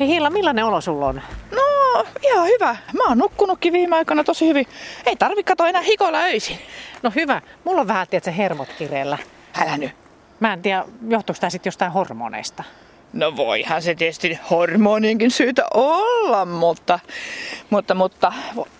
Hei 0.00 0.08
Hilla, 0.08 0.30
millainen 0.30 0.64
olo 0.64 0.80
sulla 0.80 1.06
on? 1.06 1.22
No, 1.50 2.04
ihan 2.22 2.46
hyvä. 2.46 2.76
Mä 2.92 3.04
oon 3.08 3.18
nukkunutkin 3.18 3.72
viime 3.72 3.96
aikoina 3.96 4.24
tosi 4.24 4.48
hyvin. 4.48 4.66
Ei 5.06 5.16
tarvi 5.16 5.42
katoa 5.42 5.68
enää 5.68 5.82
hikoilla 5.82 6.18
öisin. 6.18 6.58
No 7.02 7.12
hyvä. 7.16 7.42
Mulla 7.64 7.80
on 7.80 7.88
vähän, 7.88 8.06
tiedätkö, 8.10 8.30
hermot 8.30 8.68
kireellä. 8.78 9.18
Älä 9.62 9.76
nyt. 9.76 9.90
Mä 10.40 10.52
en 10.52 10.62
tiedä, 10.62 10.84
johtuuko 11.08 11.40
tämä 11.40 11.50
sitten 11.50 11.68
jostain 11.68 11.92
hormoneista. 11.92 12.64
No 13.12 13.36
voihan 13.36 13.82
se 13.82 13.94
tietysti 13.94 14.38
hormonienkin 14.50 15.30
syytä 15.30 15.64
olla, 15.74 16.44
mutta, 16.44 16.98
mutta, 17.70 17.94
mutta 17.94 18.32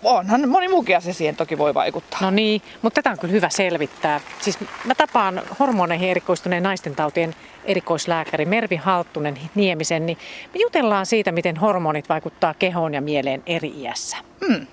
onhan 0.03 0.49
moni 0.49 0.67
muukin 0.67 0.97
asia 0.97 1.13
siihen 1.13 1.35
toki 1.35 1.57
voi 1.57 1.73
vaikuttaa. 1.73 2.19
No 2.21 2.31
niin, 2.31 2.61
mutta 2.81 3.01
tätä 3.01 3.11
on 3.11 3.19
kyllä 3.19 3.31
hyvä 3.31 3.49
selvittää. 3.49 4.21
Siis 4.41 4.57
mä 4.85 4.95
tapaan 4.95 5.41
hormoneihin 5.59 6.09
erikoistuneen 6.09 6.63
naisten 6.63 6.95
tautien 6.95 7.35
erikoislääkäri 7.65 8.45
Mervi 8.45 8.75
Halttunen 8.75 9.39
Niemisen, 9.55 10.05
niin 10.05 10.17
me 10.53 10.59
jutellaan 10.59 11.05
siitä, 11.05 11.31
miten 11.31 11.57
hormonit 11.57 12.09
vaikuttaa 12.09 12.53
kehoon 12.53 12.93
ja 12.93 13.01
mieleen 13.01 13.43
eri 13.45 13.73
iässä. 13.75 14.17
Hmm. 14.47 14.67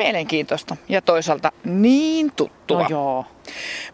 Mielenkiintoista 0.00 0.76
ja 0.88 1.02
toisaalta 1.02 1.52
niin 1.64 2.32
tuttua. 2.36 2.82
No 2.82 2.86
joo. 2.90 3.24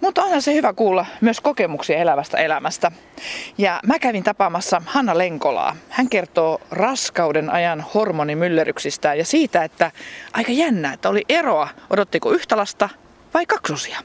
Mutta 0.00 0.24
onhan 0.24 0.42
se 0.42 0.54
hyvä 0.54 0.72
kuulla 0.72 1.06
myös 1.20 1.40
kokemuksia 1.40 1.98
elävästä 1.98 2.38
elämästä. 2.38 2.92
Ja 3.58 3.80
mä 3.86 3.98
kävin 3.98 4.24
tapaamassa 4.24 4.82
Hanna 4.86 5.18
Lenkolaa. 5.18 5.76
Hän 5.88 6.08
kertoo 6.08 6.60
raskauden 6.70 7.50
ajan 7.50 7.84
hormonimyllerryksistä 7.94 9.14
ja 9.14 9.24
siitä, 9.24 9.64
että 9.64 9.90
aika 10.32 10.52
jännä, 10.52 10.92
että 10.92 11.08
oli 11.08 11.24
eroa, 11.28 11.68
odottiko 11.90 12.30
yhtä 12.30 12.56
lasta 12.56 12.88
vai 13.34 13.46
kaksosia. 13.46 13.98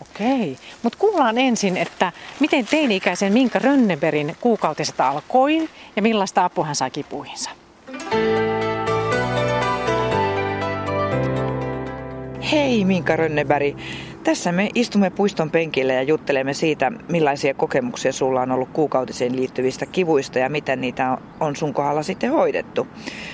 Okei, 0.00 0.56
mutta 0.82 0.98
kuullaan 0.98 1.38
ensin, 1.38 1.76
että 1.76 2.12
miten 2.40 2.66
teini-ikäisen 2.66 3.32
Minka 3.32 3.58
Rönneberin 3.58 4.36
kuukautiset 4.40 5.00
alkoi 5.00 5.68
ja 5.96 6.02
millaista 6.02 6.44
apua 6.44 6.64
hän 6.64 6.76
sai 6.76 6.90
kipuihinsa. 6.90 7.50
Hei 12.52 12.84
Minka 12.84 13.16
Rönneberg. 13.16 13.76
Tässä 14.24 14.52
me 14.52 14.68
istumme 14.74 15.10
puiston 15.10 15.50
penkillä 15.50 15.92
ja 15.92 16.02
juttelemme 16.02 16.54
siitä, 16.54 16.92
millaisia 17.08 17.54
kokemuksia 17.54 18.12
sulla 18.12 18.40
on 18.40 18.52
ollut 18.52 18.68
kuukautiseen 18.72 19.36
liittyvistä 19.36 19.86
kivuista 19.86 20.38
ja 20.38 20.48
miten 20.48 20.80
niitä 20.80 21.18
on 21.40 21.56
sun 21.56 21.74
kohdalla 21.74 22.02
sitten 22.02 22.30
hoidettu. 22.30 22.86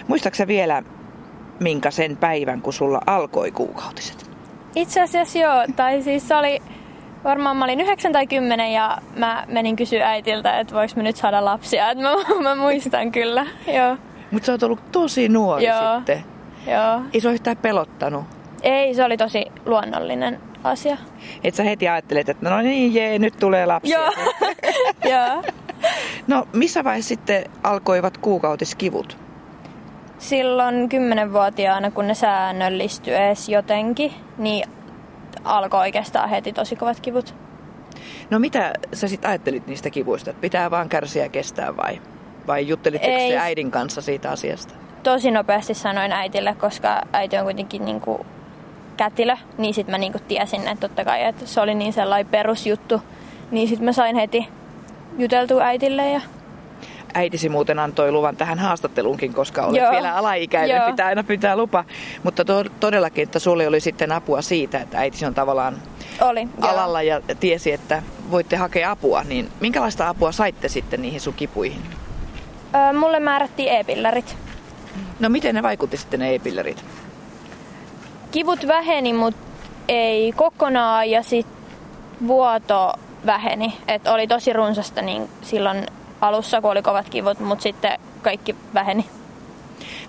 Muistaaksä 0.09 0.47
vielä, 0.47 0.83
Minka, 1.61 1.91
sen 1.91 2.17
päivän, 2.17 2.63
kun 2.63 2.73
sulla 2.73 3.01
alkoi 3.07 3.51
kuukautiset? 3.51 4.31
Itse 4.75 5.03
asiassa 5.03 5.39
joo, 5.39 5.65
tai 5.77 6.03
siis 6.03 6.29
se 6.29 6.37
oli 6.37 6.63
varmaan 7.25 7.57
mä 7.57 7.65
olin 7.65 7.81
9 7.81 8.13
tai 8.13 8.27
10 8.27 8.73
ja 8.73 8.99
mä 9.17 9.45
menin 9.49 9.77
kysyä 9.77 10.09
äitiltä, 10.09 10.61
että 10.61 10.75
voiko 10.75 10.93
mä 10.97 11.03
nyt 11.03 11.17
saada 11.17 11.45
lapsia. 11.45 11.91
Et 11.91 11.99
mä, 11.99 12.11
mä 12.49 12.55
muistan 12.55 13.13
kyllä, 13.13 13.47
joo. 13.67 13.97
Mutta 14.31 14.47
sä 14.47 14.53
oot 14.53 14.63
ollut 14.63 14.93
tosi 14.93 15.29
nuori 15.29 15.67
Joo. 15.67 15.97
sitten. 15.97 16.25
joo. 16.67 17.01
Ei 17.13 17.21
se 17.21 17.29
ole 17.29 17.35
yhtään 17.35 17.57
pelottanut. 17.57 18.36
Ei, 18.63 18.95
se 18.95 19.05
oli 19.05 19.17
tosi 19.17 19.47
luonnollinen 19.67 20.41
asia. 20.65 20.97
Et 21.45 21.55
sä 21.55 21.63
heti 21.63 21.89
ajattelet, 21.89 22.29
että 22.29 22.51
no 22.51 22.61
niin 22.61 22.95
jee, 22.95 23.19
nyt 23.19 23.35
tulee 23.41 23.67
lapsia. 23.67 23.99
Joo, 23.99 24.13
joo. 25.13 25.43
No 26.27 26.49
missä 26.53 26.85
vaiheessa 26.85 27.09
sitten 27.09 27.45
alkoivat 27.63 28.19
kuukautiskivut? 28.19 29.19
Silloin 30.19 30.89
kymmenenvuotiaana, 30.89 31.91
kun 31.91 32.07
ne 32.07 32.15
säännöllistyi 32.15 33.15
edes 33.15 33.49
jotenkin, 33.49 34.13
niin 34.39 34.69
alkoi 35.45 35.81
oikeastaan 35.81 36.29
heti 36.29 36.53
tosi 36.53 36.77
kovat 36.77 37.01
kivut. 37.01 37.35
No 38.31 38.39
mitä 38.39 38.73
sä 38.93 39.09
sitten 39.09 39.31
ajattelit 39.31 39.67
niistä 39.67 39.91
kivuista? 39.91 40.35
Pitää 40.35 40.71
vaan 40.71 40.89
kärsiä 40.89 41.23
ja 41.23 41.29
kestää 41.29 41.77
vai? 41.77 42.01
Vai 42.47 42.69
juttelitteko 42.69 43.13
Ei. 43.13 43.31
te 43.31 43.39
äidin 43.39 43.71
kanssa 43.71 44.03
siitä 44.03 44.31
asiasta? 44.31 44.75
Tosi 45.03 45.31
nopeasti 45.31 45.75
sanoin 45.75 46.13
äitille, 46.13 46.55
koska 46.55 47.03
äiti 47.13 47.37
on 47.37 47.45
kuitenkin 47.45 47.85
niinku 47.85 48.27
kätilö, 48.97 49.37
niin 49.59 49.75
sitten 49.75 49.93
mä 49.93 49.99
niinku 49.99 50.19
tiesin, 50.29 50.69
että 50.69 50.89
totta 50.89 51.05
kai, 51.05 51.25
että 51.25 51.47
se 51.47 51.61
oli 51.61 51.75
niin 51.75 51.93
sellainen 51.93 52.31
perusjuttu. 52.31 53.03
Niin 53.51 53.69
sitten 53.69 53.85
mä 53.85 53.93
sain 53.93 54.17
heti 54.17 54.49
juteltua 55.19 55.63
äitille 55.63 56.11
ja 56.11 56.21
Äitisi 57.15 57.49
muuten 57.49 57.79
antoi 57.79 58.13
luvan 58.13 58.37
tähän 58.37 58.59
haastatteluunkin, 58.59 59.35
koska 59.35 59.67
olet 59.67 59.81
Joo. 59.83 59.91
vielä 59.93 60.17
alaikäinen, 60.17 60.77
Joo. 60.77 60.87
pitää 60.91 61.07
aina 61.07 61.23
pitää 61.25 61.57
lupa. 61.57 61.85
Mutta 62.23 62.45
to- 62.45 62.65
todellakin, 62.81 63.23
että 63.23 63.39
sulle 63.39 63.69
oli 63.69 63.81
sitten 63.81 64.13
apua 64.13 64.43
siitä, 64.43 64.79
että 64.81 64.99
äitisi 64.99 65.27
on 65.27 65.35
tavallaan 65.35 65.77
oli. 66.21 66.49
alalla 66.61 67.03
ja 67.03 67.21
tiesi, 67.41 67.73
että 67.73 68.03
voitte 68.31 68.57
hakea 68.57 68.91
apua. 68.91 69.23
Niin 69.25 69.49
minkälaista 69.61 70.09
apua 70.09 70.33
saitte 70.33 70.69
sitten 70.69 71.03
niihin 71.03 71.21
sun 71.21 71.35
kipuihin? 71.35 71.83
Öö, 72.75 72.93
mulle 72.93 73.21
määrättiin 73.21 73.73
e-pillerit. 73.73 74.37
No 75.21 75.29
miten 75.29 75.55
ne 75.55 75.63
vaikutti 75.63 75.97
sitten 75.97 76.21
ne 76.21 76.35
e-pillerit? 76.35 76.85
Kivut 78.37 78.67
väheni, 78.67 79.13
mutta 79.13 79.41
ei 79.89 80.33
kokonaan 80.33 81.11
ja 81.11 81.23
sit 81.23 81.47
vuoto 82.27 82.93
väheni. 83.27 83.77
Et 83.89 84.07
oli 84.07 84.27
tosi 84.27 84.53
runsasta 84.53 85.03
niin 85.03 85.29
silloin 85.43 85.87
alussa, 86.21 86.61
kun 86.61 86.71
oli 86.71 86.83
kovat 86.83 87.09
kivut, 87.09 87.41
mutta 87.41 87.63
sitten 87.63 87.99
kaikki 88.23 88.57
väheni. 88.75 89.05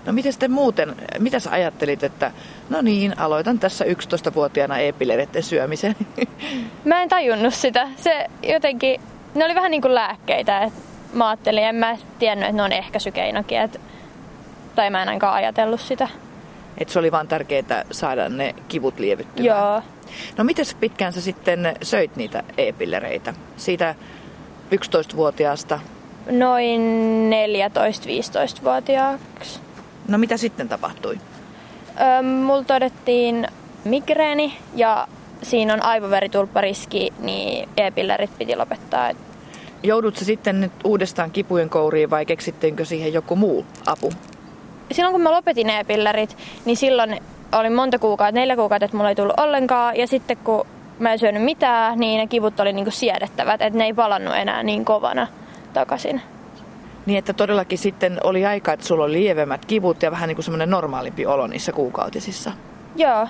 No 0.06 0.12
miten 0.12 0.32
sitten 0.32 0.50
muuten, 0.50 0.96
mitä 1.18 1.40
sä 1.40 1.50
ajattelit, 1.50 2.02
että 2.02 2.30
no 2.70 2.80
niin, 2.80 3.18
aloitan 3.18 3.58
tässä 3.58 3.84
11-vuotiaana 3.84 4.78
e-pillereiden 4.78 5.42
syömisen? 5.42 5.96
Mä 6.84 7.02
en 7.02 7.08
tajunnut 7.08 7.54
sitä. 7.54 7.88
Se 7.96 8.26
jotenkin, 8.42 9.00
ne 9.34 9.44
oli 9.44 9.54
vähän 9.54 9.70
niin 9.70 9.82
kuin 9.82 9.94
lääkkeitä. 9.94 10.62
Et 10.62 10.72
mä 11.12 11.28
ajattelin, 11.28 11.64
en 11.64 11.74
mä 11.74 11.96
tiennyt, 12.18 12.48
että 12.48 12.56
ne 12.56 12.62
on 12.62 12.72
ehkäisykeinokin. 12.72 13.60
Et, 13.60 13.80
tai 14.74 14.90
mä 14.90 15.02
en 15.02 15.08
ainakaan 15.08 15.34
ajatellut 15.34 15.80
sitä. 15.80 16.08
Että 16.78 16.92
se 16.92 16.98
oli 16.98 17.12
vaan 17.12 17.28
tärkeää 17.28 17.84
saada 17.90 18.28
ne 18.28 18.54
kivut 18.68 18.98
lievyttymään. 18.98 19.58
Joo. 19.58 19.82
No 20.36 20.44
miten 20.44 20.66
pitkään 20.80 21.12
sä 21.12 21.20
sitten 21.20 21.76
söit 21.82 22.16
niitä 22.16 22.42
e-pillereitä? 22.58 23.34
Siitä 23.56 23.94
11-vuotiaasta. 24.74 25.80
Noin 26.30 26.80
14-15-vuotiaaksi. 27.30 29.60
No 30.08 30.18
mitä 30.18 30.36
sitten 30.36 30.68
tapahtui? 30.68 31.18
Öö, 32.00 32.22
mulla 32.22 32.64
todettiin 32.64 33.46
migreeni 33.84 34.58
ja 34.74 35.08
siinä 35.42 35.74
on 35.74 35.82
aivoveritulppariski, 35.82 37.12
niin 37.18 37.68
e-pillerit 37.76 38.38
piti 38.38 38.56
lopettaa. 38.56 39.08
Et 39.08 39.16
Joudut 39.82 40.16
sä 40.16 40.24
sitten 40.24 40.60
nyt 40.60 40.72
uudestaan 40.84 41.30
kipujen 41.30 41.70
kouriin 41.70 42.10
vai 42.10 42.26
keksittiinkö 42.26 42.84
siihen 42.84 43.12
joku 43.12 43.36
muu 43.36 43.66
apu? 43.86 44.12
Silloin 44.92 45.12
kun 45.12 45.22
mä 45.22 45.30
lopetin 45.32 45.70
e-pillerit, 45.70 46.36
niin 46.64 46.76
silloin 46.76 47.20
oli 47.52 47.70
monta 47.70 47.98
kuukautta, 47.98 48.40
neljä 48.40 48.56
kuukautta, 48.56 48.84
että 48.84 48.96
mulla 48.96 49.08
ei 49.08 49.14
tullut 49.14 49.40
ollenkaan. 49.40 49.96
Ja 49.96 50.06
sitten 50.06 50.36
kun 50.36 50.66
mä 50.98 51.12
en 51.12 51.18
syönyt 51.18 51.42
mitään, 51.42 51.98
niin 51.98 52.18
ne 52.18 52.26
kivut 52.26 52.60
oli 52.60 52.72
niinku 52.72 52.90
siedettävät, 52.90 53.62
että 53.62 53.78
ne 53.78 53.84
ei 53.84 53.94
palannut 53.94 54.34
enää 54.36 54.62
niin 54.62 54.84
kovana 54.84 55.26
takaisin. 55.72 56.20
Niin 57.06 57.18
että 57.18 57.32
todellakin 57.32 57.78
sitten 57.78 58.20
oli 58.24 58.46
aika, 58.46 58.72
että 58.72 58.86
sulla 58.86 59.04
oli 59.04 59.12
lievemmät 59.12 59.66
kivut 59.66 60.02
ja 60.02 60.10
vähän 60.10 60.28
niin 60.28 60.36
kuin 60.36 60.44
semmoinen 60.44 60.70
normaalimpi 60.70 61.26
olo 61.26 61.46
niissä 61.46 61.72
kuukautisissa. 61.72 62.52
Joo, 62.96 63.28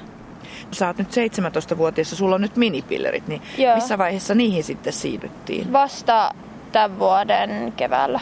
Sä 0.70 0.86
oot 0.86 0.98
nyt 0.98 1.08
17-vuotias 1.08 2.10
ja 2.10 2.16
sulla 2.16 2.34
on 2.34 2.40
nyt 2.40 2.56
minipillerit, 2.56 3.28
niin 3.28 3.42
Joo. 3.58 3.74
missä 3.74 3.98
vaiheessa 3.98 4.34
niihin 4.34 4.64
sitten 4.64 4.92
siirryttiin? 4.92 5.72
vasta 5.72 6.34
tämän 6.72 6.98
vuoden 6.98 7.72
keväällä. 7.76 8.20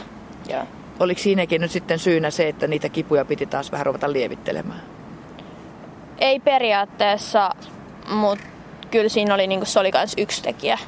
Joo. 0.50 0.62
Oliko 1.00 1.20
siinäkin 1.20 1.60
nyt 1.60 1.70
sitten 1.70 1.98
syynä 1.98 2.30
se, 2.30 2.48
että 2.48 2.66
niitä 2.66 2.88
kipuja 2.88 3.24
piti 3.24 3.46
taas 3.46 3.72
vähän 3.72 3.86
ruveta 3.86 4.12
lievittelemään? 4.12 4.80
Ei 6.18 6.40
periaatteessa, 6.40 7.50
mutta 8.10 8.44
kyllä 8.90 9.08
siinä 9.08 9.34
oli, 9.34 9.46
niinku, 9.46 9.66
se 9.66 9.80
oli 9.80 9.90
myös 9.94 10.14
yksi 10.18 10.42
tekijä. 10.42 10.78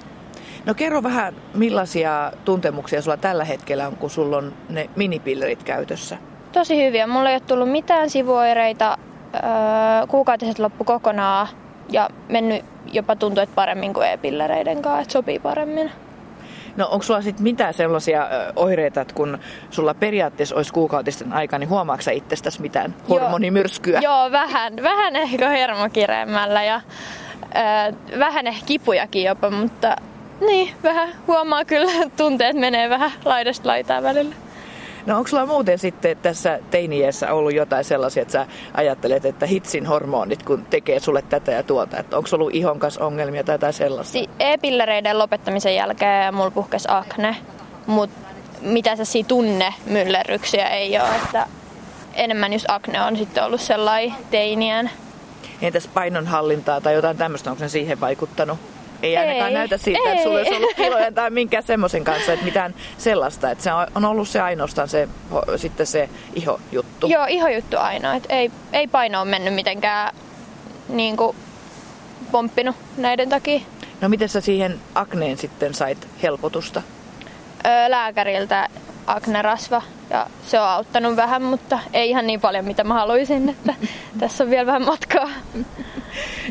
No 0.65 0.75
kerro 0.75 1.03
vähän, 1.03 1.35
millaisia 1.55 2.33
tuntemuksia 2.45 3.03
sulla 3.03 3.17
tällä 3.17 3.45
hetkellä 3.45 3.87
on, 3.87 3.97
kun 3.97 4.11
sulla 4.11 4.37
on 4.37 4.53
ne 4.69 4.91
minipillerit 4.97 5.63
käytössä? 5.63 6.19
Tosi 6.53 6.87
hyviä. 6.87 7.07
Mulla 7.07 7.31
ei 7.31 7.35
ole 7.35 7.41
tullut 7.41 7.71
mitään 7.71 8.11
sivuoireita. 8.11 8.99
Öö, 9.35 9.41
kuukautiset 10.09 10.59
loppu 10.59 10.85
kokonaan 10.85 11.49
ja 11.91 12.11
mennyt 12.29 12.65
jopa 12.93 13.17
tuntuu, 13.17 13.43
että 13.43 13.55
paremmin 13.55 13.95
kuin 13.95 14.07
e-pillereiden 14.07 14.83
kanssa, 14.83 15.01
että 15.01 15.13
sopii 15.13 15.39
paremmin. 15.39 15.91
No 16.79 16.89
onko 16.91 17.03
sulla 17.03 17.23
sitten 17.23 17.43
mitään 17.43 17.75
sellaisia 17.75 18.23
ö, 18.23 18.53
oireita, 18.57 19.01
että 19.01 19.15
kun 19.15 19.39
sulla 19.71 19.95
periaatteessa 19.95 20.57
olisi 20.57 20.73
kuukautisten 20.73 21.33
aika, 21.33 21.59
niin 21.59 21.69
huomaatko 21.69 22.03
sä 22.03 22.11
itsestäsi 22.11 22.63
mitään 22.63 22.95
Joo. 23.09 23.21
hormonimyrskyä? 23.21 24.01
Joo, 24.01 24.31
vähän, 24.31 24.73
vähän 24.83 25.17
ehkä 25.17 25.49
hermokireemmällä 25.49 26.65
ja 26.65 26.81
öö, 27.43 28.19
vähän 28.19 28.47
ehkä 28.47 28.67
kipujakin 28.67 29.25
jopa, 29.25 29.51
mutta 29.51 29.97
niin, 30.41 30.75
vähän 30.83 31.09
huomaa 31.27 31.65
kyllä, 31.65 31.93
tunteet 32.17 32.57
menee 32.57 32.91
vähän 32.91 33.13
laidasta 33.25 33.69
laitaan 33.69 34.03
välillä. 34.03 34.35
No 35.09 35.17
onko 35.17 35.29
sulla 35.29 35.47
muuten 35.47 35.79
sitten 35.79 36.17
tässä 36.17 36.59
teiniässä 36.71 37.33
ollut 37.33 37.55
jotain 37.55 37.85
sellaisia, 37.85 38.23
että 38.23 38.33
sä 38.33 38.47
ajattelet, 38.75 39.25
että 39.25 39.47
hitsin 39.47 39.87
hormonit, 39.87 40.43
kun 40.43 40.67
tekee 40.71 41.01
sulle 41.01 41.23
tätä 41.23 41.53
ja 41.53 41.63
tuota, 41.63 41.99
että 41.99 42.17
onko 42.17 42.29
ollut 42.33 42.55
ihon 42.55 42.79
kanssa 42.79 43.05
ongelmia 43.05 43.45
tai 43.45 43.55
jotain 43.55 43.73
sellaista? 43.73 44.13
Si- 44.13 44.31
e-pillereiden 44.39 45.19
lopettamisen 45.19 45.75
jälkeen 45.75 46.35
mulla 46.35 46.51
puhkesi 46.51 46.89
akne, 46.91 47.37
mutta 47.87 48.17
mitä 48.61 48.97
se 48.97 49.23
tunne 49.29 49.75
myllerryksiä 49.87 50.69
ei 50.69 50.99
ole, 50.99 51.17
että 51.25 51.47
enemmän 52.15 52.53
just 52.53 52.67
akne 52.69 53.03
on 53.03 53.17
sitten 53.17 53.45
ollut 53.45 53.61
sellainen 53.61 54.17
teinien. 54.31 54.91
Entäs 55.63 55.89
painonhallintaa 55.89 56.81
tai 56.81 56.95
jotain 56.95 57.17
tämmöistä, 57.17 57.51
onko 57.51 57.61
se 57.61 57.69
siihen 57.69 58.01
vaikuttanut? 58.01 58.59
Ei 59.03 59.17
ainakaan 59.17 59.49
ei, 59.49 59.55
näytä 59.55 59.79
siitä, 59.79 60.01
ei. 60.07 60.11
että 60.11 60.23
sulla 60.23 60.39
olisi 60.39 60.55
ollut 60.55 60.77
kiloja 60.77 61.13
tai 61.13 61.31
minkään 61.31 61.63
semmoisen 61.63 62.05
kanssa, 62.05 62.33
että 62.33 62.45
mitään 62.45 62.75
sellaista. 62.99 63.51
Että 63.51 63.65
se 63.65 63.71
on 63.95 64.05
ollut 64.05 64.29
se 64.29 64.41
ainoastaan 64.41 64.89
se, 64.89 65.09
sitten 65.57 65.87
se 65.87 66.09
ihojuttu. 66.35 67.07
Joo, 67.07 67.27
ihojuttu 67.29 67.77
ainoa. 67.77 68.15
Että 68.15 68.35
ei, 68.35 68.51
ei 68.73 68.87
paino 68.87 69.21
ole 69.21 69.31
mennyt 69.31 69.55
mitenkään 69.55 70.15
niin 70.89 71.17
kuin 71.17 71.37
pomppinut 72.33 72.77
näiden 72.97 73.29
takia. 73.29 73.61
No 74.01 74.09
miten 74.09 74.29
sä 74.29 74.41
siihen 74.41 74.81
akneen 74.95 75.39
sitten 75.39 75.75
sait 75.75 76.09
helpotusta? 76.23 76.83
Öö, 77.67 77.91
lääkäriltä 77.91 78.69
aknerasva 79.07 79.83
ja 80.11 80.27
se 80.47 80.61
on 80.61 80.69
auttanut 80.69 81.17
vähän, 81.17 81.43
mutta 81.43 81.79
ei 81.93 82.11
ihan 82.11 82.27
niin 82.27 82.41
paljon 82.41 82.65
mitä 82.65 82.85
mä 82.85 82.95
haluaisin, 82.95 83.49
että 83.49 83.75
tässä 84.21 84.45
on 84.45 84.51
vielä 84.51 84.67
vähän 84.67 84.85
matkaa. 84.85 85.29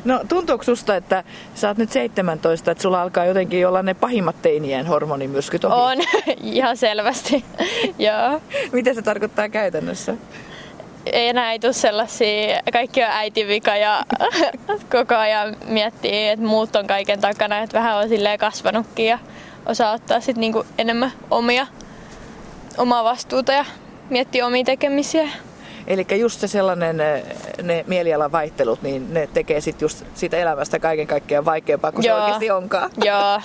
No 0.06 0.22
tuntuuko 0.30 0.64
susta, 0.64 0.96
että 0.96 1.24
sä 1.56 1.68
oot 1.68 1.78
nyt 1.78 1.92
17, 1.92 2.72
että 2.72 2.82
sulla 2.82 3.02
alkaa 3.02 3.26
jotenkin 3.26 3.68
olla 3.68 3.84
ne 3.84 3.94
pahimmat 3.94 4.42
teinien 4.42 4.86
hormonimyrskyt 4.86 5.66
ohi? 5.66 5.76
On, 5.76 5.98
ihan 6.44 6.78
selvästi, 6.78 7.46
joo. 8.08 8.42
Mitä 8.72 8.94
se 8.94 9.02
tarkoittaa 9.02 9.50
käytännössä? 9.50 10.16
ei 11.14 11.28
enää 11.28 11.52
ei 11.52 11.60
tule 11.60 11.74
sellaisia, 11.74 12.62
kaikki 12.74 13.04
on 13.04 13.10
äitivika 13.10 13.76
ja 13.76 14.06
koko 14.92 15.16
ajan 15.16 15.58
miettii, 15.66 16.28
että 16.28 16.46
muut 16.46 16.76
on 16.76 16.88
kaiken 16.88 17.22
takana, 17.22 17.60
että 17.60 17.80
vähän 17.80 17.98
on 17.98 18.10
silleen 18.10 18.40
kasvanutkin 18.40 19.06
ja 19.06 19.20
osaa 19.66 19.94
ottaa 19.94 20.20
sitten 20.20 20.42
niinku 20.42 20.66
enemmän 20.78 21.12
omia, 21.32 21.68
omaa 22.78 23.04
vastuuta 23.04 23.52
ja 23.52 23.66
miettiä 24.10 24.46
omia 24.46 24.64
tekemisiä. 24.64 25.30
Eli 25.88 26.06
just 26.20 26.40
se 26.40 26.48
sellainen, 26.48 26.98
ne 27.64 27.86
mielialan 27.88 28.32
vaihtelut, 28.32 28.82
niin 28.82 29.14
ne 29.14 29.30
tekee 29.34 29.62
sitten 29.62 29.86
just 29.86 30.04
siitä 30.16 30.38
elämästä 30.38 30.80
kaiken 30.80 31.08
kaikkiaan 31.08 31.46
vaikeampaa 31.46 31.92
kuin 31.92 32.06
Joo. 32.06 32.18
se 32.18 32.22
oikeasti 32.24 32.52
onkaan. 32.52 32.92
Joo. 33.04 33.42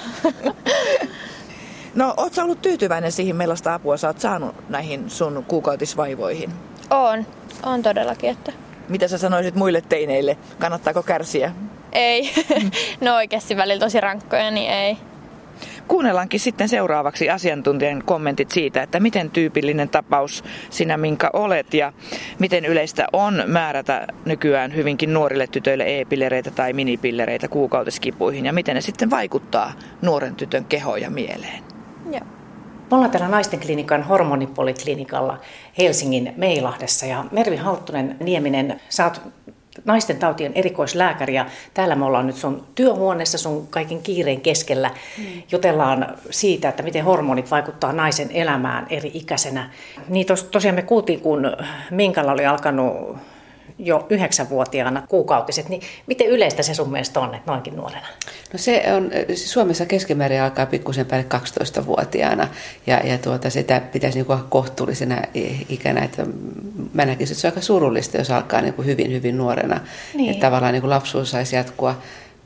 no, 1.95 2.15
oot 2.17 2.35
sä 2.35 2.45
ollut 2.45 2.63
tyytyväinen 2.63 3.13
siihen, 3.13 3.37
millaista 3.37 3.75
apua 3.75 3.97
sä 3.97 4.07
oot 4.07 4.21
saanut 4.21 4.55
näihin 4.69 5.11
sun 5.11 5.45
kuukautisvaivoihin? 5.49 6.53
On. 6.91 7.27
On 7.63 7.83
todellakin, 7.83 8.31
että... 8.31 8.53
Mitä 8.89 9.09
sä 9.09 9.19
sanoisit 9.19 9.55
muille 9.55 9.81
teineille? 9.81 10.37
Kannattaako 10.59 11.03
kärsiä? 11.03 11.53
Ei. 11.93 12.31
no 13.01 13.17
oikeasti 13.17 13.57
välillä 13.57 13.85
tosi 13.85 14.01
rankkoja, 14.01 14.51
niin 14.51 14.71
ei. 14.71 14.97
Kuunnellaankin 15.89 16.41
sitten 16.41 16.69
seuraavaksi 16.69 17.31
asiantuntijan 17.31 18.03
kommentit 18.05 18.51
siitä, 18.51 18.83
että 18.83 19.01
miten 19.01 19.31
tyypillinen 19.31 19.89
tapaus 19.89 20.45
sinä 20.71 20.97
minkä 20.97 21.31
olet 21.33 21.75
ja 21.75 21.93
miten 22.39 22.65
yleistä 22.65 23.07
on 23.13 23.43
määrätä 23.47 24.07
nykyään 24.25 24.75
hyvinkin 24.75 25.15
nuorille 25.15 25.47
tytöille 25.47 26.01
e-pillereitä 26.01 26.51
tai 26.51 26.73
minipillereitä 26.73 27.49
kuukautiskipuihin 27.49 28.47
ja 28.47 28.53
miten 28.53 28.75
ne 28.75 28.81
sitten 28.81 29.11
vaikuttaa 29.11 29.73
nuoren 30.03 30.35
tytön 30.35 30.65
kehoon 30.65 31.03
ja 31.03 31.11
mieleen. 31.11 31.65
Joo. 32.13 32.25
Me 32.91 32.97
ollaan 32.97 33.11
täällä 33.11 33.29
naisten 33.29 33.61
klinikan 33.61 34.03
hormonipoliklinikalla 34.03 35.41
Helsingin 35.79 36.35
Meilahdessa 36.37 37.07
ja 37.07 37.25
Mervi 37.31 37.57
Halttunen 37.57 38.17
Nieminen, 38.21 38.81
sä 38.89 39.05
oot 39.05 39.23
naisten 39.85 40.17
tautien 40.17 40.53
erikoislääkäri 40.55 41.35
ja 41.35 41.47
täällä 41.75 41.95
me 41.95 42.05
ollaan 42.05 42.27
nyt 42.27 42.37
sun 42.37 42.67
työhuoneessa 42.75 43.39
sun 43.39 43.67
kaiken 43.67 44.03
kiireen 44.03 44.41
keskellä. 44.41 44.91
Mm. 45.19 45.25
Jutellaan 45.53 46.19
siitä, 46.31 46.69
että 46.69 46.83
miten 46.83 47.05
hormonit 47.05 47.51
vaikuttaa 47.51 47.93
naisen 47.93 48.31
elämään 48.31 48.87
eri 48.91 49.11
ikäisenä. 49.15 49.71
Niin 50.09 50.27
tos, 50.27 50.45
tosiaan 50.45 50.75
me 50.75 50.83
kuultiin, 50.83 51.21
kun 51.21 51.57
Minkalla 51.91 52.33
oli 52.33 52.47
alkanut 52.47 53.17
jo 53.85 54.07
yhdeksänvuotiaana 54.11 55.03
kuukautiset, 55.09 55.69
niin 55.69 55.83
miten 56.07 56.27
yleistä 56.27 56.63
se 56.63 56.75
sun 56.75 56.91
mielestä 56.93 57.21
on, 57.21 57.35
että 57.35 57.51
noinkin 57.51 57.77
nuorena? 57.77 58.07
No 58.53 58.59
se 58.59 58.85
on, 58.97 59.11
Suomessa 59.35 59.87
keskimäärin 59.87 60.43
alkaa 60.43 60.67
pikkusen 60.67 61.07
päälle 61.07 61.27
12-vuotiaana 61.35 62.49
ja, 62.87 63.01
ja 63.05 63.19
tuota, 63.19 63.51
sitä 63.51 63.81
pitäisi 63.81 64.19
niin 64.19 64.41
kohtuullisena 64.49 65.17
ikänä, 65.69 66.05
että 66.05 66.27
mä 66.93 67.05
näkisin, 67.05 67.33
että 67.33 67.41
se 67.41 67.47
on 67.47 67.53
aika 67.53 67.61
surullista, 67.61 68.17
jos 68.17 68.31
alkaa 68.31 68.61
niin 68.61 68.75
kuin 68.75 68.87
hyvin, 68.87 69.13
hyvin 69.13 69.39
nuorena. 69.39 69.81
Niin. 70.15 70.31
Että 70.31 70.47
tavallaan 70.47 70.73
niin 70.73 70.83
kuin 70.83 70.91
lapsuus 70.91 71.31
saisi 71.31 71.57
jatkua 71.57 71.99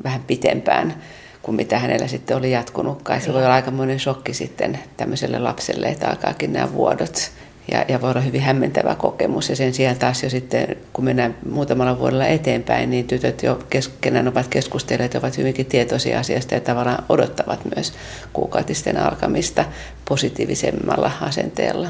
vähän 0.04 0.22
pitempään 0.26 0.94
kuin 1.42 1.56
mitä 1.56 1.78
hänellä 1.78 2.06
sitten 2.06 2.36
oli 2.36 2.50
jatkunutkaan. 2.50 3.20
Se 3.20 3.32
voi 3.32 3.44
olla 3.44 3.54
aikamoinen 3.54 4.00
shokki 4.00 4.34
sitten 4.34 4.78
tämmöiselle 4.96 5.38
lapselle, 5.38 5.88
että 5.88 6.08
alkaakin 6.08 6.52
nämä 6.52 6.72
vuodot 6.72 7.30
ja, 7.72 7.84
ja 7.88 8.00
voi 8.00 8.10
olla 8.10 8.20
hyvin 8.20 8.40
hämmentävä 8.40 8.94
kokemus. 8.94 9.48
Ja 9.48 9.56
sen 9.56 9.74
sijaan 9.74 9.96
taas 9.96 10.22
jo 10.22 10.30
sitten, 10.30 10.76
kun 10.92 11.04
mennään 11.04 11.36
muutamalla 11.50 11.98
vuodella 11.98 12.26
eteenpäin, 12.26 12.90
niin 12.90 13.06
tytöt 13.06 13.42
jo 13.42 13.58
keskenään 13.70 14.28
ovat 14.28 14.48
keskustelleet, 14.48 15.14
ovat 15.14 15.38
hyvinkin 15.38 15.66
tietoisia 15.66 16.18
asiasta 16.20 16.54
ja 16.54 16.60
tavallaan 16.60 17.04
odottavat 17.08 17.60
myös 17.74 17.92
kuukautisten 18.32 18.96
alkamista 18.96 19.64
positiivisemmalla 20.08 21.10
asenteella. 21.20 21.88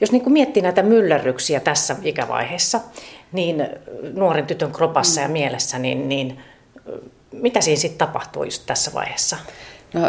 Jos 0.00 0.12
niin 0.12 0.22
kuin 0.22 0.32
miettii 0.32 0.62
näitä 0.62 0.82
myllerryksiä 0.82 1.60
tässä 1.60 1.96
ikävaiheessa, 2.02 2.80
niin 3.32 3.66
nuoren 4.14 4.46
tytön 4.46 4.72
kropassa 4.72 5.20
ja 5.20 5.28
mielessä, 5.28 5.78
niin, 5.78 6.08
niin 6.08 6.38
mitä 7.32 7.60
siinä 7.60 7.80
sitten 7.80 8.06
tapahtuu 8.06 8.44
just 8.44 8.62
tässä 8.66 8.90
vaiheessa? 8.94 9.36
No, 9.94 10.00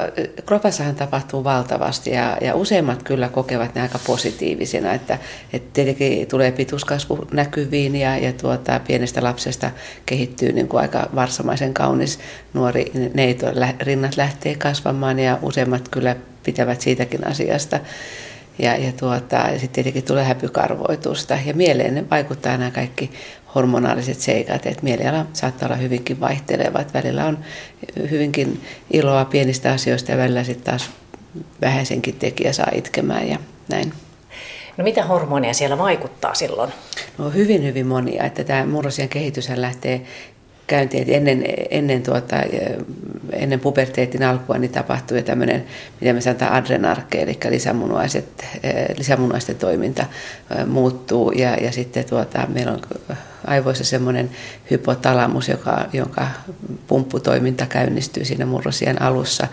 kropassahan 0.46 0.96
tapahtuu 0.96 1.44
valtavasti 1.44 2.10
ja, 2.10 2.38
ja 2.42 2.56
useimmat 2.56 3.04
kyllä 3.04 3.30
kokevat 3.30 3.76
ne 3.76 3.82
aika 3.82 4.00
positiivisina, 4.08 4.94
että, 4.94 5.18
että 5.54 5.70
tietenkin 5.74 6.28
tulee 6.28 6.52
pituuskasvu 6.52 7.28
näkyviin 7.32 7.96
ja, 7.96 8.18
ja 8.18 8.34
tuota, 8.34 8.80
pienestä 8.88 9.24
lapsesta 9.24 9.72
kehittyy 10.06 10.52
niin 10.52 10.68
kuin 10.68 10.82
aika 10.82 11.10
varsamaisen 11.16 11.74
kaunis 11.74 12.20
nuori 12.54 12.92
neito, 13.14 13.46
rinnat 13.80 14.18
lähtee 14.18 14.56
kasvamaan 14.56 15.20
ja 15.20 15.40
useimmat 15.42 15.90
kyllä 15.90 16.16
pitävät 16.44 16.82
siitäkin 16.82 17.28
asiasta. 17.28 17.80
Ja, 18.60 18.76
ja, 18.78 18.92
tuota, 18.92 19.36
ja 19.36 19.60
sitten 19.60 19.70
tietenkin 19.70 20.04
tulee 20.04 20.24
häpykarvoitusta 20.24 21.38
ja 21.46 21.54
mieleen 21.54 21.96
ne 21.96 22.10
vaikuttaa 22.10 22.58
nämä 22.58 22.72
kaikki 22.72 23.12
hormonaaliset 23.56 24.20
seikat, 24.20 24.65
että 24.65 24.84
mieliala 24.84 25.25
saattaa 25.34 25.68
olla 25.68 25.77
hyvinkin 25.77 26.20
vaihteleva. 26.20 26.80
Että 26.80 27.03
välillä 27.03 27.25
on 27.25 27.38
hyvinkin 28.12 28.62
iloa 28.94 29.25
pienistä 29.25 29.72
asioista 29.72 30.12
ja 30.12 30.18
välillä 30.18 30.44
sitten 30.44 30.65
taas 30.65 30.89
vähäisenkin 31.62 32.15
tekijä 32.15 32.53
saa 32.53 32.72
itkemään 32.72 33.27
ja 33.30 33.38
näin. 33.70 33.94
No 34.77 34.84
mitä 34.84 35.03
hormonia 35.06 35.53
siellä 35.53 35.77
vaikuttaa 35.77 36.34
silloin? 36.34 36.72
No 37.18 37.30
hyvin, 37.30 37.63
hyvin 37.63 37.88
monia. 37.88 38.24
Että 38.24 38.44
tämä 38.44 38.65
murrosien 38.65 39.10
kehitys 39.10 39.50
lähtee 39.56 40.01
käyntiin, 40.68 41.01
että 41.01 41.13
ennen, 41.13 41.44
ennen, 41.70 42.03
tuota, 42.03 42.36
ennen 43.34 43.60
puberteetin 43.60 44.24
alkua 44.24 44.58
niin 44.58 44.72
tapahtui 44.72 45.24
tämmöinen, 45.24 45.65
mitä 46.01 46.13
me 46.13 46.22
sanotaan 46.22 46.53
adrenarke, 46.53 47.22
eli 47.22 47.38
lisämunuaiset, 47.50 48.46
lisämunuaisten 48.98 49.56
toiminta 49.56 50.06
muuttuu 50.68 51.32
ja, 51.32 51.56
ja 51.56 51.72
sitten 51.72 52.06
tuota, 52.06 52.48
meillä 52.48 52.72
on 52.72 52.82
aivoissa 53.48 53.84
semmoinen 53.84 54.30
hypotalamus, 54.72 55.50
joka, 55.50 55.86
jonka 55.94 56.28
pumpputoiminta 56.88 57.66
käynnistyy 57.66 58.25
siinä 58.25 58.46
murrosien 58.46 59.02
alussa. 59.02 59.48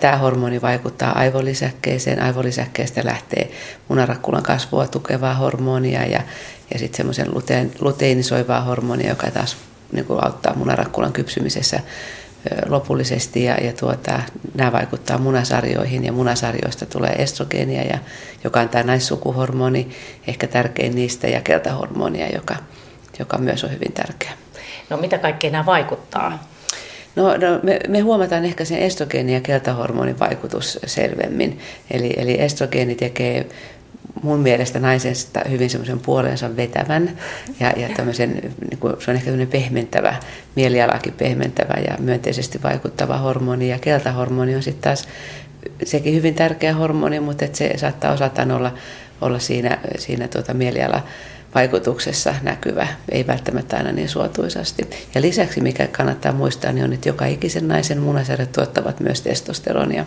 Tämä 0.00 0.16
hormoni 0.16 0.62
vaikuttaa 0.62 1.18
aivolisäkkeeseen. 1.18 2.22
Aivolisäkkeestä 2.22 3.04
lähtee 3.04 3.50
munarakkulan 3.88 4.42
kasvua 4.42 4.86
tukevaa 4.86 5.34
hormonia 5.34 6.06
ja, 6.06 6.22
ja 6.72 6.78
sitten 6.78 6.96
semmoisen 6.96 7.28
luteinisoivaa 7.80 8.60
hormonia, 8.60 9.08
joka 9.08 9.30
taas 9.30 9.56
niin 9.92 10.06
auttaa 10.22 10.54
munarakkulan 10.54 11.12
kypsymisessä 11.12 11.80
lopullisesti 12.66 13.44
ja, 13.44 13.54
ja 13.54 13.72
tuota, 13.72 14.22
nämä 14.54 14.72
vaikuttaa 14.72 15.18
munasarjoihin 15.18 16.04
ja 16.04 16.12
munasarjoista 16.12 16.86
tulee 16.86 17.12
estrogeenia, 17.12 17.82
ja, 17.82 17.98
joka 18.44 18.60
on 18.60 18.68
tämä 18.68 18.84
naissukuhormoni, 18.84 19.88
ehkä 20.26 20.46
tärkein 20.46 20.94
niistä, 20.94 21.28
ja 21.28 21.40
keltahormonia, 21.40 22.28
joka, 22.28 22.56
joka 23.18 23.38
myös 23.38 23.64
on 23.64 23.70
hyvin 23.72 23.92
tärkeä. 23.92 24.32
No 24.90 24.96
mitä 24.96 25.18
kaikkea 25.18 25.50
nämä 25.50 25.66
vaikuttaa? 25.66 26.48
No, 27.16 27.28
no 27.28 27.60
me, 27.62 27.80
me 27.88 28.00
huomataan 28.00 28.44
ehkä 28.44 28.64
sen 28.64 28.78
estrogeeni- 28.78 29.34
ja 29.34 29.40
keltahormonin 29.40 30.18
vaikutus 30.18 30.78
selvemmin. 30.86 31.58
Eli, 31.90 32.14
eli 32.16 32.40
estrogeeni 32.40 32.94
tekee 32.94 33.46
mun 34.22 34.40
mielestä 34.40 34.78
naisesta 34.78 35.40
hyvin 35.50 35.70
semmoisen 35.70 36.00
puolensa 36.00 36.56
vetävän 36.56 37.18
ja, 37.60 37.72
ja 37.76 37.88
tämmöisen, 37.96 38.52
niin 38.70 38.78
kuin, 38.80 38.94
se 38.98 39.10
on 39.10 39.14
ehkä 39.14 39.24
tämmöinen 39.24 39.48
pehmentävä, 39.48 40.16
mielialakin 40.54 41.12
pehmentävä 41.12 41.80
ja 41.88 41.96
myönteisesti 41.98 42.62
vaikuttava 42.62 43.18
hormoni 43.18 43.68
ja 43.68 43.78
keltahormoni 43.78 44.56
on 44.56 44.62
sitten 44.62 44.82
taas 44.82 45.08
sekin 45.84 46.14
hyvin 46.14 46.34
tärkeä 46.34 46.74
hormoni, 46.74 47.20
mutta 47.20 47.44
että 47.44 47.58
se 47.58 47.72
saattaa 47.76 48.12
osataan 48.12 48.50
olla, 48.50 48.74
olla 49.20 49.38
siinä, 49.38 49.78
siinä 49.98 50.28
tuota 50.28 50.54
mieliala 50.54 51.02
vaikutuksessa 51.54 52.34
näkyvä, 52.42 52.86
ei 53.08 53.26
välttämättä 53.26 53.76
aina 53.76 53.92
niin 53.92 54.08
suotuisasti. 54.08 54.90
Ja 55.14 55.20
lisäksi, 55.20 55.60
mikä 55.60 55.86
kannattaa 55.86 56.32
muistaa, 56.32 56.72
niin 56.72 56.84
on, 56.84 56.92
että 56.92 57.08
joka 57.08 57.26
ikisen 57.26 57.68
naisen 57.68 57.98
munasarjat 57.98 58.52
tuottavat 58.52 59.00
myös 59.00 59.20
testosteronia. 59.20 60.04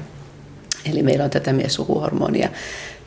Eli 0.91 1.03
meillä 1.03 1.23
on 1.23 1.29
tätä 1.29 1.53
miessukuhormonia, 1.53 2.49